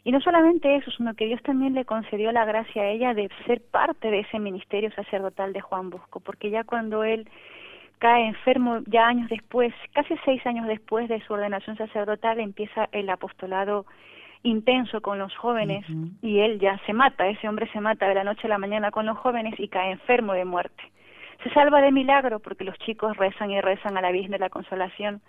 Y 0.04 0.12
no 0.12 0.20
solamente 0.20 0.76
eso, 0.76 0.90
sino 0.92 1.14
que 1.14 1.26
Dios 1.26 1.42
también 1.42 1.74
le 1.74 1.84
concedió 1.84 2.30
la 2.30 2.44
gracia 2.44 2.82
a 2.82 2.88
ella 2.88 3.12
de 3.12 3.28
ser 3.44 3.60
parte 3.60 4.08
de 4.10 4.20
ese 4.20 4.38
ministerio 4.38 4.92
sacerdotal 4.92 5.52
de 5.52 5.60
Juan 5.60 5.90
Bosco, 5.90 6.20
porque 6.20 6.48
ya 6.50 6.62
cuando 6.62 7.02
él 7.02 7.28
cae 7.98 8.26
enfermo 8.26 8.82
ya 8.86 9.08
años 9.08 9.28
después, 9.28 9.74
casi 9.94 10.14
seis 10.24 10.46
años 10.46 10.68
después 10.68 11.08
de 11.08 11.20
su 11.22 11.32
ordenación 11.32 11.76
sacerdotal, 11.76 12.38
empieza 12.38 12.88
el 12.92 13.10
apostolado 13.10 13.84
intenso 14.42 15.00
con 15.00 15.18
los 15.18 15.34
jóvenes 15.34 15.84
y 16.22 16.38
él 16.38 16.60
ya 16.60 16.78
se 16.86 16.92
mata, 16.92 17.26
ese 17.26 17.48
hombre 17.48 17.68
se 17.72 17.80
mata 17.80 18.06
de 18.06 18.14
la 18.14 18.22
noche 18.22 18.46
a 18.46 18.50
la 18.50 18.58
mañana 18.58 18.92
con 18.92 19.06
los 19.06 19.18
jóvenes 19.18 19.58
y 19.58 19.66
cae 19.66 19.90
enfermo 19.90 20.34
de 20.34 20.44
muerte. 20.44 20.84
Se 21.46 21.54
salva 21.54 21.80
de 21.80 21.92
milagro 21.92 22.40
porque 22.40 22.64
los 22.64 22.76
chicos 22.78 23.16
rezan 23.16 23.52
y 23.52 23.60
rezan 23.60 23.96
a 23.96 24.00
la 24.00 24.10
Virgen 24.10 24.32
de 24.32 24.40
la 24.40 24.50
Consolación 24.50 25.20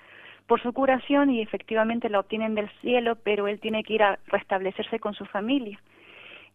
por 0.48 0.60
su 0.60 0.74
curación 0.74 1.30
y 1.30 1.44
efectivamente 1.44 2.10
la 2.10 2.20
obtienen 2.20 2.56
del 2.56 2.72
cielo, 2.82 3.18
pero 3.24 3.48
él 3.48 3.60
tiene 3.60 3.84
que 3.84 3.94
ir 3.94 4.02
a 4.02 4.18
restablecerse 4.26 5.00
con 5.00 5.14
su 5.14 5.26
familia. 5.26 5.80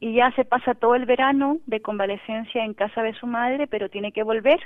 Y 0.01 0.15
ya 0.15 0.33
se 0.33 0.45
pasa 0.45 0.75
todo 0.75 0.97
el 0.97 1.07
verano 1.07 1.59
de 1.67 1.81
convalecencia 1.81 2.65
en 2.65 2.75
casa 2.75 3.05
de 3.05 3.15
su 3.15 3.29
madre, 3.29 3.69
pero 3.69 3.89
tiene 3.89 4.11
que 4.11 4.25
volver 4.25 4.59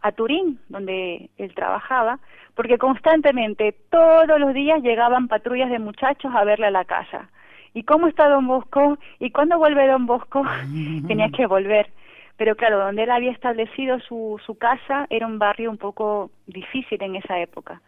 a 0.00 0.10
Turín, 0.10 0.58
donde 0.68 1.30
él 1.38 1.54
trabajaba, 1.54 2.18
porque 2.56 2.76
constantemente, 2.76 3.76
todos 3.88 4.40
los 4.40 4.52
días 4.52 4.82
llegaban 4.82 5.28
patrullas 5.28 5.70
de 5.70 5.78
muchachos 5.78 6.34
a 6.34 6.42
verle 6.42 6.66
a 6.66 6.72
la 6.72 6.84
casa. 6.84 7.30
¿Y 7.72 7.84
cómo 7.84 8.08
está 8.08 8.28
don 8.28 8.48
Bosco? 8.48 8.98
¿Y 9.20 9.30
cuándo 9.30 9.58
vuelve 9.58 9.86
don 9.86 10.06
Bosco? 10.06 10.42
Tenía 11.06 11.28
que 11.28 11.46
volver. 11.46 11.88
Pero 12.40 12.56
claro, 12.56 12.78
donde 12.78 13.02
él 13.02 13.10
había 13.10 13.32
establecido 13.32 14.00
su, 14.00 14.40
su 14.46 14.56
casa 14.56 15.06
era 15.10 15.26
un 15.26 15.38
barrio 15.38 15.70
un 15.70 15.76
poco 15.76 16.30
difícil 16.46 17.02
en 17.02 17.16
esa 17.16 17.38
época. 17.38 17.82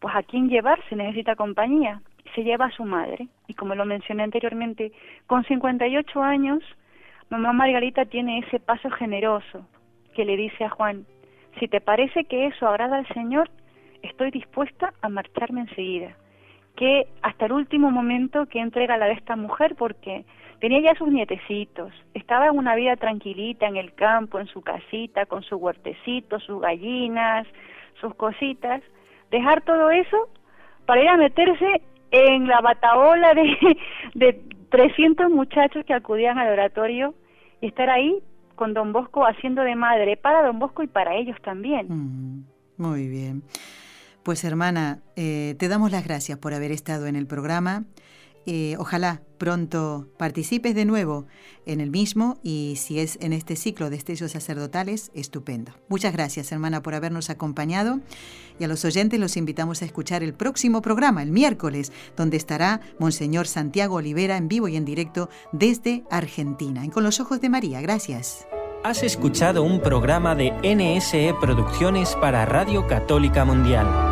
Pues 0.00 0.12
a 0.16 0.24
quién 0.24 0.48
llevarse 0.48 0.96
necesita 0.96 1.36
compañía. 1.36 2.02
Se 2.34 2.42
lleva 2.42 2.64
a 2.64 2.72
su 2.72 2.82
madre. 2.82 3.28
Y 3.46 3.54
como 3.54 3.76
lo 3.76 3.84
mencioné 3.84 4.24
anteriormente, 4.24 4.90
con 5.28 5.44
58 5.44 6.20
años, 6.20 6.64
mamá 7.30 7.52
Margarita 7.52 8.04
tiene 8.04 8.40
ese 8.40 8.58
paso 8.58 8.90
generoso 8.90 9.68
que 10.16 10.24
le 10.24 10.36
dice 10.36 10.64
a 10.64 10.70
Juan, 10.70 11.06
si 11.60 11.68
te 11.68 11.80
parece 11.80 12.24
que 12.24 12.46
eso 12.46 12.66
agrada 12.66 12.96
al 12.96 13.06
Señor, 13.14 13.50
estoy 14.02 14.32
dispuesta 14.32 14.94
a 15.00 15.08
marcharme 15.08 15.60
enseguida. 15.60 16.16
Que 16.76 17.08
hasta 17.22 17.46
el 17.46 17.52
último 17.52 17.90
momento 17.90 18.46
que 18.46 18.60
entrega 18.60 18.96
la 18.96 19.06
de 19.06 19.12
esta 19.12 19.36
mujer, 19.36 19.74
porque 19.76 20.24
tenía 20.60 20.80
ya 20.80 20.94
sus 20.94 21.08
nietecitos, 21.08 21.92
estaba 22.14 22.46
en 22.46 22.56
una 22.56 22.74
vida 22.74 22.96
tranquilita 22.96 23.66
en 23.66 23.76
el 23.76 23.94
campo, 23.94 24.38
en 24.38 24.46
su 24.46 24.62
casita, 24.62 25.26
con 25.26 25.42
su 25.42 25.56
huertecito, 25.56 26.40
sus 26.40 26.60
gallinas, 26.60 27.46
sus 28.00 28.14
cositas, 28.14 28.82
dejar 29.30 29.62
todo 29.62 29.90
eso 29.90 30.28
para 30.86 31.02
ir 31.02 31.08
a 31.08 31.16
meterse 31.16 31.82
en 32.10 32.46
la 32.46 32.60
bataola 32.60 33.34
de, 33.34 33.76
de 34.14 34.40
300 34.70 35.30
muchachos 35.30 35.84
que 35.84 35.94
acudían 35.94 36.38
al 36.38 36.52
oratorio 36.52 37.14
y 37.60 37.66
estar 37.66 37.90
ahí 37.90 38.22
con 38.54 38.74
Don 38.74 38.92
Bosco 38.92 39.26
haciendo 39.26 39.62
de 39.62 39.74
madre 39.74 40.16
para 40.16 40.42
Don 40.42 40.58
Bosco 40.58 40.82
y 40.82 40.86
para 40.86 41.14
ellos 41.16 41.36
también. 41.42 41.86
Mm, 41.88 42.44
muy 42.76 43.08
bien. 43.08 43.42
Pues 44.22 44.44
hermana, 44.44 45.00
eh, 45.16 45.56
te 45.58 45.68
damos 45.68 45.90
las 45.90 46.04
gracias 46.04 46.38
por 46.38 46.54
haber 46.54 46.70
estado 46.70 47.06
en 47.06 47.16
el 47.16 47.26
programa. 47.26 47.84
Eh, 48.44 48.74
ojalá 48.78 49.22
pronto 49.38 50.08
participes 50.16 50.74
de 50.74 50.84
nuevo 50.84 51.26
en 51.64 51.80
el 51.80 51.90
mismo 51.90 52.38
y 52.42 52.74
si 52.76 52.98
es 52.98 53.16
en 53.20 53.32
este 53.32 53.54
ciclo 53.54 53.88
de 53.88 53.96
estellos 53.96 54.32
sacerdotales, 54.32 55.12
estupendo. 55.14 55.72
Muchas 55.88 56.12
gracias, 56.12 56.50
hermana, 56.50 56.82
por 56.82 56.94
habernos 56.94 57.30
acompañado 57.30 58.00
y 58.58 58.64
a 58.64 58.68
los 58.68 58.84
oyentes 58.84 59.20
los 59.20 59.36
invitamos 59.36 59.82
a 59.82 59.84
escuchar 59.84 60.24
el 60.24 60.34
próximo 60.34 60.82
programa, 60.82 61.22
el 61.22 61.30
miércoles, 61.30 61.92
donde 62.16 62.36
estará 62.36 62.80
Monseñor 62.98 63.46
Santiago 63.46 63.96
Olivera 63.96 64.36
en 64.36 64.48
vivo 64.48 64.66
y 64.66 64.76
en 64.76 64.84
directo 64.84 65.28
desde 65.52 66.02
Argentina, 66.10 66.84
en 66.84 66.90
Con 66.90 67.04
los 67.04 67.20
Ojos 67.20 67.40
de 67.40 67.48
María. 67.48 67.80
Gracias. 67.80 68.46
Has 68.84 69.04
escuchado 69.04 69.62
un 69.62 69.80
programa 69.80 70.34
de 70.34 70.50
NSE 70.64 71.34
Producciones 71.40 72.16
para 72.16 72.44
Radio 72.44 72.88
Católica 72.88 73.44
Mundial. 73.44 74.11